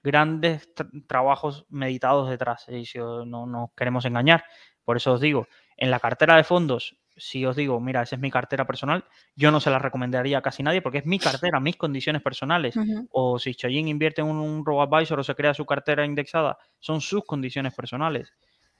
grandes 0.08 0.68
trabajos 1.08 1.68
meditados 1.70 2.30
detrás. 2.30 2.66
Y 2.68 2.84
no 2.98 3.46
nos 3.46 3.70
queremos 3.76 4.06
engañar. 4.06 4.44
Por 4.84 4.98
eso 4.98 5.14
os 5.14 5.22
digo, 5.22 5.48
en 5.76 5.92
la 5.92 6.00
cartera 6.00 6.36
de 6.36 6.44
fondos, 6.44 6.98
si 7.16 7.46
os 7.46 7.56
digo, 7.56 7.80
mira, 7.80 8.02
esa 8.02 8.16
es 8.16 8.22
mi 8.22 8.32
cartera 8.32 8.66
personal, 8.66 9.04
yo 9.36 9.52
no 9.52 9.60
se 9.60 9.70
la 9.70 9.80
recomendaría 9.80 10.40
a 10.40 10.42
casi 10.42 10.64
nadie 10.64 10.82
porque 10.82 11.00
es 11.00 11.06
mi 11.06 11.20
cartera, 11.20 11.60
mis 11.60 11.76
condiciones 11.76 12.24
personales. 12.24 12.76
O 13.12 13.38
si 13.38 13.54
Chayín 13.54 13.88
invierte 13.88 14.22
en 14.22 14.28
un, 14.28 14.38
un 14.38 14.66
robo-advisor 14.66 15.20
o 15.20 15.24
se 15.24 15.36
crea 15.36 15.54
su 15.54 15.66
cartera 15.66 16.06
indexada, 16.06 16.58
son 16.80 17.02
sus 17.02 17.24
condiciones 17.26 17.74
personales. 17.76 18.34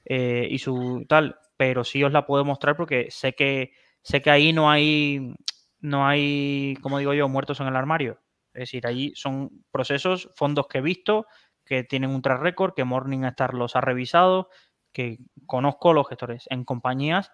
Eh, 0.04 0.48
y 0.50 0.58
su 0.58 1.04
tal 1.08 1.38
pero 1.58 1.84
sí 1.84 2.02
os 2.04 2.12
la 2.12 2.24
puedo 2.24 2.44
mostrar 2.44 2.76
porque 2.76 3.08
sé 3.10 3.34
que 3.34 3.72
sé 4.00 4.22
que 4.22 4.30
ahí 4.30 4.52
no 4.54 4.70
hay 4.70 5.34
no 5.80 6.06
hay, 6.06 6.76
como 6.82 6.98
digo 6.98 7.12
yo, 7.14 7.28
muertos 7.28 7.60
en 7.60 7.66
el 7.66 7.76
armario. 7.76 8.18
Es 8.58 8.70
decir, 8.70 8.88
ahí 8.88 9.12
son 9.14 9.64
procesos, 9.70 10.30
fondos 10.34 10.66
que 10.66 10.78
he 10.78 10.80
visto, 10.80 11.26
que 11.64 11.84
tienen 11.84 12.10
un 12.10 12.22
track 12.22 12.40
record, 12.40 12.74
que 12.74 12.82
Morningstar 12.82 13.54
los 13.54 13.76
ha 13.76 13.80
revisado, 13.80 14.50
que 14.92 15.18
conozco 15.46 15.92
los 15.92 16.08
gestores 16.08 16.46
en 16.50 16.64
compañías. 16.64 17.30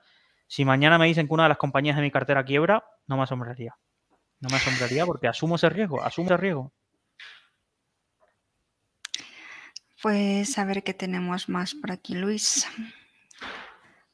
Si 0.47 0.67
mañana 0.67 0.99
me 0.99 1.07
dicen 1.07 1.27
que 1.27 1.33
una 1.33 1.45
de 1.45 1.49
las 1.49 1.59
compañías 1.59 1.97
de 1.97 2.03
mi 2.03 2.11
cartera 2.11 2.45
quiebra, 2.45 2.85
no 3.07 3.17
me 3.17 3.23
asombraría. 3.23 3.75
No 4.41 4.51
me 4.51 4.57
asombraría 4.57 5.07
porque 5.07 5.29
asumo 5.29 5.57
ese 5.57 5.71
riesgo, 5.71 6.03
asumo 6.03 6.27
ese 6.27 6.37
riesgo. 6.37 6.75
Pues 10.03 10.59
a 10.59 10.67
ver 10.67 10.83
qué 10.83 10.93
tenemos 10.93 11.49
más 11.49 11.75
por 11.75 11.91
aquí, 11.91 12.15
Luis. 12.15 12.69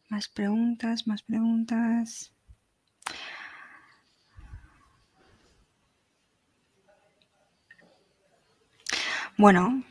Más 0.08 0.28
preguntas, 0.28 1.08
más 1.08 1.24
preguntas. 1.24 2.32
Bueno, 9.40 9.82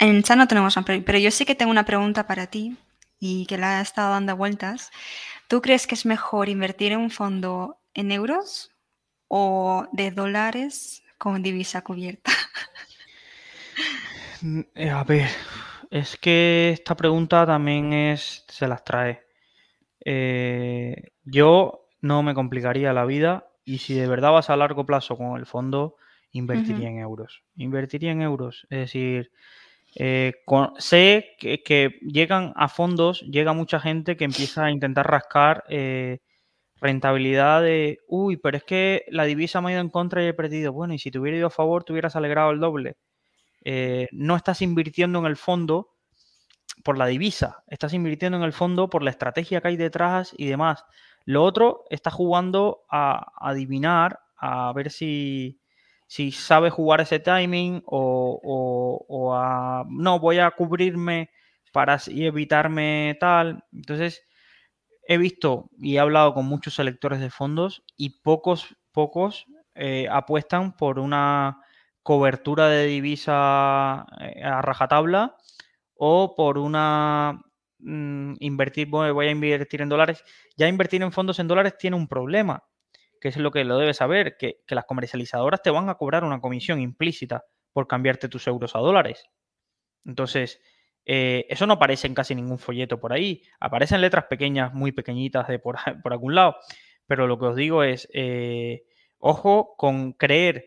en 0.00 0.24
chat 0.24 0.36
no 0.36 0.48
tenemos 0.48 0.76
pero 1.04 1.18
yo 1.18 1.30
sí 1.30 1.44
que 1.44 1.54
tengo 1.54 1.70
una 1.70 1.84
pregunta 1.84 2.26
para 2.26 2.48
ti 2.48 2.76
y 3.20 3.46
que 3.46 3.58
la 3.58 3.78
he 3.78 3.82
estado 3.82 4.10
dando 4.10 4.36
vueltas. 4.36 4.90
¿Tú 5.46 5.62
crees 5.62 5.86
que 5.86 5.94
es 5.94 6.04
mejor 6.04 6.48
invertir 6.48 6.90
en 6.90 6.98
un 6.98 7.12
fondo 7.12 7.78
en 7.94 8.10
euros 8.10 8.72
o 9.28 9.86
de 9.92 10.10
dólares 10.10 11.04
con 11.16 11.44
divisa 11.44 11.82
cubierta? 11.82 12.32
Mm, 14.42 14.60
eh, 14.74 14.90
a 14.90 15.02
ver, 15.02 15.30
es 15.90 16.18
que 16.18 16.70
esta 16.70 16.94
pregunta 16.94 17.46
también 17.46 17.94
es, 17.94 18.44
se 18.48 18.68
las 18.68 18.84
trae. 18.84 19.26
Eh, 20.04 21.12
yo 21.24 21.88
no 22.02 22.22
me 22.22 22.34
complicaría 22.34 22.92
la 22.92 23.06
vida 23.06 23.48
y 23.64 23.78
si 23.78 23.94
de 23.94 24.06
verdad 24.06 24.32
vas 24.32 24.50
a 24.50 24.56
largo 24.56 24.84
plazo 24.84 25.16
con 25.16 25.38
el 25.38 25.46
fondo, 25.46 25.96
invertiría 26.36 26.88
en 26.88 26.98
euros. 26.98 27.42
Invertiría 27.56 28.12
en 28.12 28.22
euros. 28.22 28.66
Es 28.70 28.78
decir, 28.78 29.30
eh, 29.94 30.34
sé 30.78 31.36
que, 31.38 31.98
llegan 32.02 32.52
a 32.56 32.68
fondos, 32.68 33.22
llega 33.22 33.52
mucha 33.52 33.80
gente 33.80 34.16
que 34.16 34.24
empieza 34.24 34.64
a 34.64 34.70
intentar 34.70 35.10
rascar 35.10 35.64
eh, 35.68 36.18
rentabilidad 36.80 37.62
de, 37.62 37.98
uy, 38.08 38.36
pero 38.36 38.56
es 38.56 38.64
que 38.64 39.04
la 39.08 39.24
divisa 39.24 39.60
me 39.60 39.70
ha 39.70 39.72
ido 39.72 39.80
en 39.80 39.90
contra 39.90 40.22
y 40.22 40.26
he 40.26 40.34
perdido. 40.34 40.72
Bueno, 40.72 40.94
y 40.94 40.98
si 40.98 41.10
te 41.10 41.18
hubiera 41.18 41.38
ido 41.38 41.46
a 41.48 41.50
favor, 41.50 41.84
te 41.84 41.92
hubieras 41.92 42.16
alegrado 42.16 42.50
el 42.50 42.60
doble. 42.60 42.96
no 44.12 44.36
estás 44.36 44.62
invirtiendo 44.62 45.18
en 45.18 45.26
el 45.26 45.36
fondo 45.36 45.96
por 46.84 46.98
la 46.98 47.06
divisa, 47.06 47.64
estás 47.68 47.94
invirtiendo 47.94 48.38
en 48.38 48.44
el 48.44 48.52
fondo 48.52 48.88
por 48.88 49.02
la 49.02 49.10
estrategia 49.10 49.60
que 49.60 49.68
hay 49.68 49.76
detrás 49.76 50.32
y 50.36 50.46
demás. 50.46 50.84
Lo 51.24 51.42
otro, 51.42 51.84
estás 51.90 52.14
jugando 52.14 52.84
a, 52.88 53.32
adivinar, 53.40 54.20
a 54.36 54.72
ver 54.72 54.92
si, 54.92 55.58
si 56.06 56.32
sabe 56.32 56.70
jugar 56.70 57.00
ese 57.00 57.18
timing 57.18 57.82
o, 57.86 58.40
o, 59.08 59.34
a, 59.34 59.84
no, 59.88 60.20
voy 60.20 60.38
a 60.38 60.50
cubrirme 60.52 61.30
para 61.72 61.94
así 61.94 62.24
evitarme 62.26 63.16
tal. 63.20 63.64
Entonces, 63.72 64.22
he 65.08 65.18
visto 65.18 65.70
y 65.78 65.96
he 65.96 66.00
hablado 66.00 66.34
con 66.34 66.46
muchos 66.46 66.74
selectores 66.74 67.20
de 67.20 67.30
fondos 67.30 67.84
y 67.96 68.20
pocos, 68.22 68.76
pocos 68.92 69.46
eh, 69.74 70.08
apuestan 70.10 70.76
por 70.76 70.98
una 70.98 71.60
cobertura 72.02 72.68
de 72.68 72.86
divisa 72.86 74.06
eh, 74.20 74.42
a 74.44 74.62
rajatabla 74.62 75.36
o 75.96 76.34
por 76.36 76.58
una 76.58 77.42
mm, 77.78 78.34
invertir, 78.40 78.88
voy 78.88 79.26
a 79.26 79.30
invertir 79.30 79.82
en 79.82 79.88
dólares. 79.88 80.22
Ya 80.56 80.68
invertir 80.68 81.02
en 81.02 81.12
fondos 81.12 81.38
en 81.38 81.48
dólares 81.48 81.76
tiene 81.78 81.96
un 81.96 82.08
problema, 82.08 82.62
que 83.26 83.30
es 83.30 83.36
lo 83.38 83.50
que 83.50 83.64
lo 83.64 83.76
debes 83.76 83.96
saber, 83.96 84.36
que, 84.36 84.62
que 84.64 84.76
las 84.76 84.84
comercializadoras 84.84 85.60
te 85.60 85.70
van 85.70 85.88
a 85.88 85.96
cobrar 85.96 86.22
una 86.22 86.40
comisión 86.40 86.80
implícita 86.80 87.44
por 87.72 87.88
cambiarte 87.88 88.28
tus 88.28 88.46
euros 88.46 88.76
a 88.76 88.78
dólares. 88.78 89.28
Entonces, 90.04 90.60
eh, 91.04 91.44
eso 91.48 91.66
no 91.66 91.72
aparece 91.72 92.06
en 92.06 92.14
casi 92.14 92.36
ningún 92.36 92.60
folleto 92.60 93.00
por 93.00 93.12
ahí. 93.12 93.42
Aparecen 93.58 94.00
letras 94.00 94.26
pequeñas, 94.26 94.72
muy 94.72 94.92
pequeñitas 94.92 95.48
de 95.48 95.58
por, 95.58 95.76
por 96.04 96.12
algún 96.12 96.36
lado. 96.36 96.54
Pero 97.08 97.26
lo 97.26 97.36
que 97.36 97.46
os 97.46 97.56
digo 97.56 97.82
es, 97.82 98.08
eh, 98.14 98.84
ojo 99.18 99.74
con 99.76 100.12
creer 100.12 100.66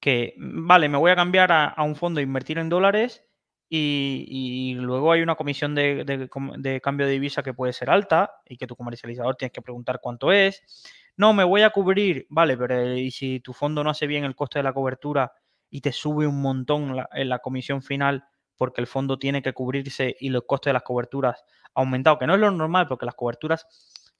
que, 0.00 0.34
vale, 0.36 0.88
me 0.88 0.98
voy 0.98 1.12
a 1.12 1.16
cambiar 1.16 1.52
a, 1.52 1.80
un 1.84 1.94
fondo 1.94 2.18
e 2.18 2.24
invertir 2.24 2.58
en 2.58 2.70
dólares 2.70 3.24
y, 3.68 4.74
luego 4.80 5.12
hay 5.12 5.22
una 5.22 5.36
comisión 5.36 5.76
de, 5.76 6.02
de, 6.04 6.80
cambio 6.80 7.06
de 7.06 7.12
divisa 7.12 7.44
que 7.44 7.54
puede 7.54 7.72
ser 7.72 7.88
alta 7.88 8.32
y 8.48 8.56
que 8.56 8.66
tu 8.66 8.74
comercializador 8.74 9.36
tienes 9.36 9.52
que 9.52 9.62
preguntar 9.62 10.00
cuánto 10.02 10.32
es. 10.32 10.64
No, 11.20 11.34
me 11.34 11.44
voy 11.44 11.60
a 11.62 11.68
cubrir, 11.70 12.26
vale, 12.30 12.56
pero 12.56 12.96
¿y 12.96 13.10
si 13.10 13.40
tu 13.40 13.52
fondo 13.52 13.84
no 13.84 13.90
hace 13.90 14.06
bien 14.06 14.24
el 14.24 14.34
coste 14.34 14.58
de 14.58 14.62
la 14.62 14.72
cobertura 14.72 15.30
y 15.68 15.82
te 15.82 15.92
sube 15.92 16.26
un 16.26 16.40
montón 16.40 16.96
en 17.12 17.28
la 17.28 17.38
comisión 17.40 17.82
final? 17.82 18.24
porque 18.56 18.80
el 18.82 18.86
fondo 18.86 19.18
tiene 19.18 19.40
que 19.40 19.54
cubrirse 19.54 20.16
y 20.20 20.28
los 20.30 20.44
costes 20.46 20.68
de 20.70 20.74
las 20.74 20.82
coberturas 20.82 21.44
ha 21.74 21.80
aumentado, 21.80 22.18
que 22.18 22.26
no 22.26 22.34
es 22.34 22.40
lo 22.40 22.50
normal, 22.50 22.86
porque 22.88 23.06
las 23.06 23.14
coberturas 23.14 23.66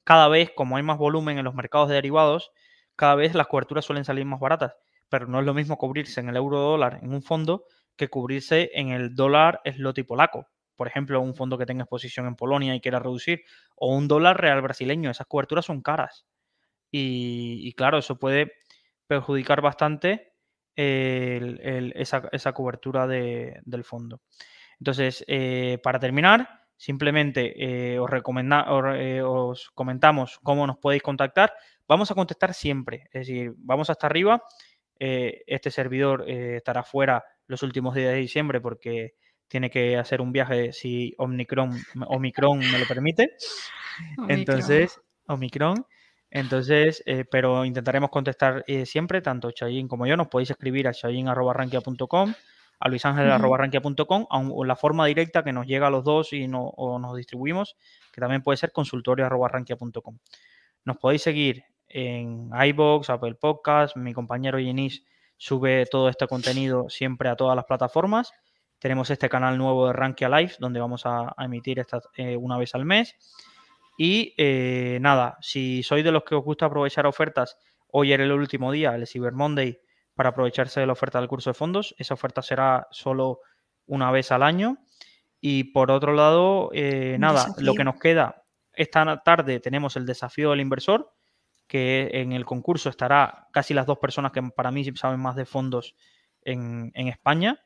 cada 0.05 0.29
vez, 0.29 0.51
como 0.57 0.77
hay 0.79 0.83
más 0.83 0.97
volumen 0.97 1.37
en 1.39 1.45
los 1.45 1.55
mercados 1.55 1.89
de 1.89 1.95
derivados, 1.97 2.51
cada 2.97 3.15
vez 3.17 3.35
las 3.35 3.49
coberturas 3.49 3.85
suelen 3.85 4.05
salir 4.07 4.25
más 4.25 4.41
baratas, 4.41 4.75
pero 5.11 5.27
no 5.27 5.41
es 5.41 5.45
lo 5.45 5.53
mismo 5.53 5.77
cubrirse 5.77 6.21
en 6.21 6.31
el 6.31 6.37
euro 6.37 6.59
dólar 6.59 7.01
en 7.03 7.13
un 7.13 7.23
fondo 7.23 7.65
que 7.97 8.09
cubrirse 8.09 8.71
en 8.75 8.89
el 8.91 9.15
dólar 9.15 9.61
slot 9.65 10.07
polaco. 10.07 10.47
Por 10.77 10.87
ejemplo, 10.89 11.21
un 11.21 11.35
fondo 11.35 11.59
que 11.59 11.67
tenga 11.67 11.83
exposición 11.83 12.27
en 12.27 12.37
Polonia 12.37 12.75
y 12.75 12.81
quiera 12.81 12.99
reducir, 12.99 13.43
o 13.77 13.95
un 13.95 14.09
dólar 14.09 14.41
real 14.41 14.63
brasileño. 14.63 15.11
Esas 15.11 15.27
coberturas 15.27 15.67
son 15.67 15.83
caras. 15.83 16.25
Y, 16.91 17.73
claro, 17.75 17.99
eso 17.99 18.19
puede 18.19 18.53
perjudicar 19.07 19.61
bastante 19.61 20.33
esa, 20.77 22.53
cobertura 22.53 23.07
del 23.07 23.85
fondo. 23.85 24.21
Entonces, 24.79 25.25
eh, 25.29 25.79
para 25.83 25.99
terminar, 25.99 26.63
simplemente 26.77 27.93
eh, 27.93 27.99
os, 27.99 28.11
eh, 28.11 29.23
os 29.23 29.71
comentamos 29.75 30.39
cómo 30.43 30.67
nos 30.67 30.79
podéis 30.79 31.03
contactar. 31.03 31.53
Vamos 31.87 32.11
a 32.11 32.15
contestar 32.15 32.55
siempre, 32.55 33.05
es 33.13 33.27
decir, 33.27 33.53
vamos 33.59 33.91
hasta 33.91 34.07
arriba. 34.07 34.43
este 34.99 35.71
servidor 35.71 36.29
estará 36.29 36.83
fuera 36.83 37.25
los 37.47 37.63
últimos 37.63 37.95
días 37.95 38.13
de 38.13 38.19
diciembre 38.19 38.61
porque 38.61 39.15
tiene 39.49 39.71
que 39.71 39.97
hacer 39.97 40.21
un 40.21 40.33
viaje 40.33 40.73
si 40.73 41.15
Omicron, 41.19 41.71
Omicron 42.09 42.59
me 42.59 42.79
lo 42.79 42.87
permite. 42.87 43.37
Entonces, 44.29 45.01
Omicron. 45.27 45.85
Entonces, 46.31 47.03
eh, 47.07 47.25
pero 47.29 47.65
intentaremos 47.65 48.11
contestar 48.11 48.65
eh, 48.67 48.87
siempre, 48.87 49.21
tanto 49.21 49.51
Chayin 49.51 49.89
como 49.89 50.07
yo. 50.07 50.17
Nos 50.17 50.29
podéis 50.29 50.51
escribir 50.51 50.87
a 50.87 50.93
chayin.rankia.com, 50.93 52.35
a 52.79 52.89
luisangel.rankia.com, 52.89 54.27
o 54.31 54.65
la 54.65 54.77
forma 54.77 55.07
directa 55.07 55.43
que 55.43 55.53
nos 55.53 55.67
llega 55.67 55.89
a 55.89 55.91
los 55.91 56.05
dos 56.05 56.33
y 56.33 56.47
no, 56.47 56.63
o 56.63 56.99
nos 56.99 57.17
distribuimos, 57.17 57.77
que 58.13 58.21
también 58.21 58.43
puede 58.43 58.59
ser 58.59 58.73
consultorio.rankia.com. 58.73 60.19
Nos 60.85 60.97
podéis 60.99 61.23
seguir 61.23 61.65
en 61.89 62.51
iBox, 62.55 63.11
Apple 63.11 63.35
Podcast. 63.35 63.97
Mi 63.97 64.15
compañero 64.15 64.59
Yenis 64.59 65.05
sube 65.37 65.87
todo 65.87 66.09
este 66.09 66.27
contenido 66.29 66.89
siempre 66.89 67.29
a 67.29 67.37
todas 67.37 67.57
las 67.57 67.65
plataformas. 67.65 68.33
Tenemos 68.79 69.11
este 69.11 69.29
canal 69.29 69.59
nuevo 69.59 69.89
de 69.89 69.93
Rankia 69.93 70.29
Live, 70.29 70.55
donde 70.59 70.81
vamos 70.81 71.03
a, 71.05 71.35
emitir 71.39 71.81
esta, 71.81 72.01
eh, 72.17 72.37
una 72.37 72.57
vez 72.57 72.75
al 72.75 72.85
mes. 72.85 73.17
Y 74.03 74.33
eh, 74.39 74.97
nada, 75.03 75.37
si 75.43 75.83
sois 75.83 76.03
de 76.03 76.11
los 76.11 76.25
que 76.25 76.35
os 76.35 76.43
gusta 76.43 76.65
aprovechar 76.65 77.05
ofertas, 77.07 77.59
hoy 77.89 78.15
era 78.15 78.25
el 78.25 78.33
último 78.33 78.73
día, 78.73 78.95
el 78.95 79.07
Cyber 79.07 79.35
Monday, 79.35 79.79
para 80.15 80.31
aprovecharse 80.31 80.81
de 80.81 80.87
la 80.87 80.95
oferta 80.95 81.21
del 81.21 81.29
curso 81.29 81.51
de 81.51 81.55
fondos. 81.55 81.95
Esa 81.99 82.15
oferta 82.15 82.41
será 82.41 82.89
solo 82.93 83.41
una 83.85 84.11
vez 84.11 84.33
al 84.33 84.43
año. 84.43 84.79
Y 85.39 85.65
por 85.65 85.91
otro 85.91 86.15
lado, 86.15 86.71
eh, 86.73 87.19
nada, 87.21 87.49
lo 87.59 87.75
que 87.75 87.85
nos 87.85 87.97
queda, 88.01 88.43
esta 88.73 89.23
tarde 89.23 89.61
tenemos 89.61 89.97
el 89.97 90.07
desafío 90.07 90.49
del 90.49 90.63
inversor, 90.63 91.13
que 91.67 92.09
en 92.11 92.33
el 92.33 92.47
concurso 92.47 92.89
estará 92.89 93.49
casi 93.53 93.75
las 93.75 93.85
dos 93.85 93.99
personas 93.99 94.33
que 94.33 94.41
para 94.41 94.71
mí 94.71 94.83
saben 94.97 95.21
más 95.21 95.37
de 95.37 95.45
fondos 95.45 95.95
en, 96.41 96.91
España, 96.95 97.61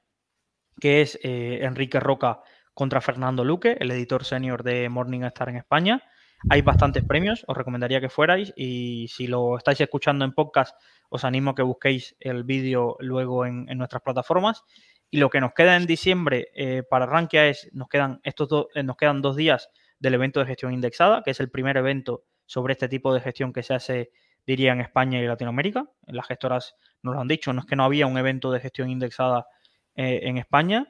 que 0.81 1.01
es 1.01 1.17
eh, 1.23 1.61
Enrique 1.63 2.01
Roca 2.01 2.41
contra 2.75 3.01
Fernando 3.01 3.45
Luque, 3.45 3.77
el 3.79 3.93
editor 3.93 4.25
senior 4.25 4.65
de 4.65 4.89
Morningstar 4.89 5.49
en 5.49 5.59
España. 5.59 6.03
Hay 6.51 6.61
bastantes 6.61 7.05
premios, 7.05 7.45
os 7.49 7.57
recomendaría 7.57 8.01
que 8.01 8.11
fuerais 8.11 8.53
y 8.55 9.09
si 9.09 9.27
lo 9.27 9.57
estáis 9.57 9.81
escuchando 9.81 10.25
en 10.25 10.33
podcast, 10.33 10.77
os 11.09 11.25
animo 11.25 11.53
a 11.53 11.55
que 11.55 11.63
busquéis 11.63 12.17
el 12.21 12.45
vídeo 12.45 12.97
luego 13.01 13.47
en, 13.47 13.67
nuestras 13.79 14.03
plataformas. 14.03 14.63
Y 15.11 15.19
lo 15.19 15.31
que 15.31 15.41
nos 15.41 15.55
queda 15.55 15.77
en 15.77 15.87
diciembre 15.87 16.49
eh, 16.55 16.83
para 16.89 17.07
Rankia 17.07 17.49
es, 17.49 17.71
nos 17.73 17.89
quedan, 17.89 18.21
estos 18.25 18.67
eh, 18.75 18.83
nos 18.83 18.97
quedan 18.97 19.23
dos 19.23 19.37
días 19.37 19.71
del 19.99 20.15
evento 20.15 20.41
de 20.41 20.47
gestión 20.47 20.75
indexada, 20.75 21.23
que 21.23 21.31
es 21.31 21.41
el 21.41 21.51
primer 21.51 21.77
evento 21.77 22.25
sobre 22.47 22.73
este 22.73 22.89
tipo 22.89 23.15
de 23.15 23.21
gestión 23.21 23.53
que 23.53 23.63
se 23.63 23.75
hace, 23.75 24.11
diría, 24.47 24.73
en 24.73 24.81
España 24.81 25.21
y 25.21 25.27
Latinoamérica. 25.27 25.87
Las 26.07 26.27
gestoras 26.27 26.75
nos 27.03 27.15
lo 27.15 27.21
han 27.21 27.29
dicho, 27.29 27.53
no 27.53 27.61
es 27.61 27.67
que 27.67 27.77
no 27.77 27.85
había 27.85 28.07
un 28.07 28.19
evento 28.19 28.51
de 28.53 28.61
gestión 28.61 28.91
indexada 28.91 29.47
eh, 29.95 30.21
en 30.25 30.37
España. 30.37 30.89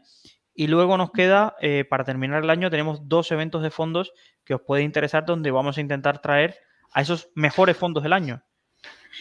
Y 0.54 0.68
luego 0.68 0.96
nos 0.96 1.10
queda, 1.10 1.56
eh, 1.60 1.84
para 1.84 2.04
terminar 2.04 2.44
el 2.44 2.50
año, 2.50 2.70
tenemos 2.70 3.08
dos 3.08 3.30
eventos 3.32 3.62
de 3.62 3.70
fondos 3.70 4.12
que 4.44 4.54
os 4.54 4.60
puede 4.60 4.82
interesar 4.82 5.26
donde 5.26 5.50
vamos 5.50 5.78
a 5.78 5.80
intentar 5.80 6.20
traer 6.20 6.56
a 6.92 7.00
esos 7.00 7.28
mejores 7.34 7.76
fondos 7.76 8.02
del 8.02 8.12
año. 8.12 8.44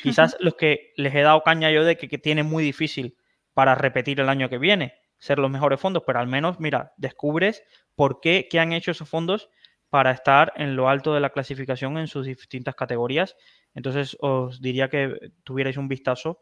Quizás 0.04 0.38
los 0.40 0.56
que 0.56 0.92
les 0.96 1.14
he 1.16 1.22
dado 1.22 1.42
caña 1.44 1.72
yo 1.72 1.84
de 1.84 1.98
que, 1.98 2.08
que 2.08 2.18
tiene 2.18 2.44
muy 2.44 2.64
difícil 2.64 3.18
para 3.54 3.74
repetir 3.76 4.20
el 4.20 4.30
año 4.30 4.50
que 4.50 4.58
viene, 4.58 4.96
ser 5.18 5.40
los 5.40 5.50
mejores 5.50 5.80
fondos, 5.80 6.04
pero 6.06 6.20
al 6.20 6.28
menos, 6.28 6.60
mira, 6.60 6.94
descubres 6.98 7.64
por 7.96 8.20
qué, 8.20 8.48
qué 8.50 8.60
han 8.60 8.74
hecho 8.74 8.92
esos 8.92 9.10
fondos 9.10 9.50
para 9.90 10.12
estar 10.12 10.54
en 10.56 10.76
lo 10.76 10.90
alto 10.90 11.14
de 11.14 11.20
la 11.20 11.30
clasificación 11.30 11.98
en 11.98 12.08
sus 12.08 12.26
distintas 12.26 12.76
categorías. 12.76 13.36
Entonces, 13.74 14.18
os 14.20 14.62
diría 14.62 14.90
que 14.90 15.32
tuvierais 15.44 15.78
un 15.78 15.88
vistazo 15.88 16.40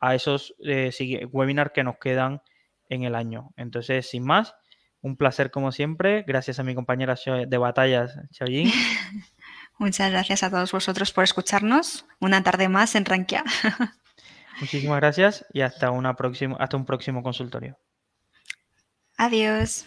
a 0.00 0.14
esos 0.14 0.54
eh, 0.64 0.90
webinars 1.30 1.72
que 1.72 1.84
nos 1.84 1.98
quedan 1.98 2.42
en 2.92 3.04
el 3.04 3.14
año. 3.14 3.52
Entonces, 3.56 4.08
sin 4.08 4.24
más, 4.24 4.54
un 5.00 5.16
placer 5.16 5.50
como 5.50 5.72
siempre. 5.72 6.24
Gracias 6.26 6.58
a 6.58 6.62
mi 6.62 6.74
compañera 6.74 7.16
de 7.46 7.58
batallas, 7.58 8.16
Xiaoyin. 8.30 8.70
Muchas 9.78 10.10
gracias 10.12 10.42
a 10.42 10.50
todos 10.50 10.70
vosotros 10.70 11.12
por 11.12 11.24
escucharnos. 11.24 12.06
Una 12.20 12.42
tarde 12.42 12.68
más 12.68 12.94
en 12.94 13.04
Rankia. 13.04 13.44
Muchísimas 14.60 15.00
gracias 15.00 15.44
y 15.52 15.62
hasta, 15.62 15.90
una 15.90 16.14
próxima, 16.14 16.56
hasta 16.60 16.76
un 16.76 16.84
próximo 16.84 17.22
consultorio. 17.22 17.78
Adiós. 19.16 19.86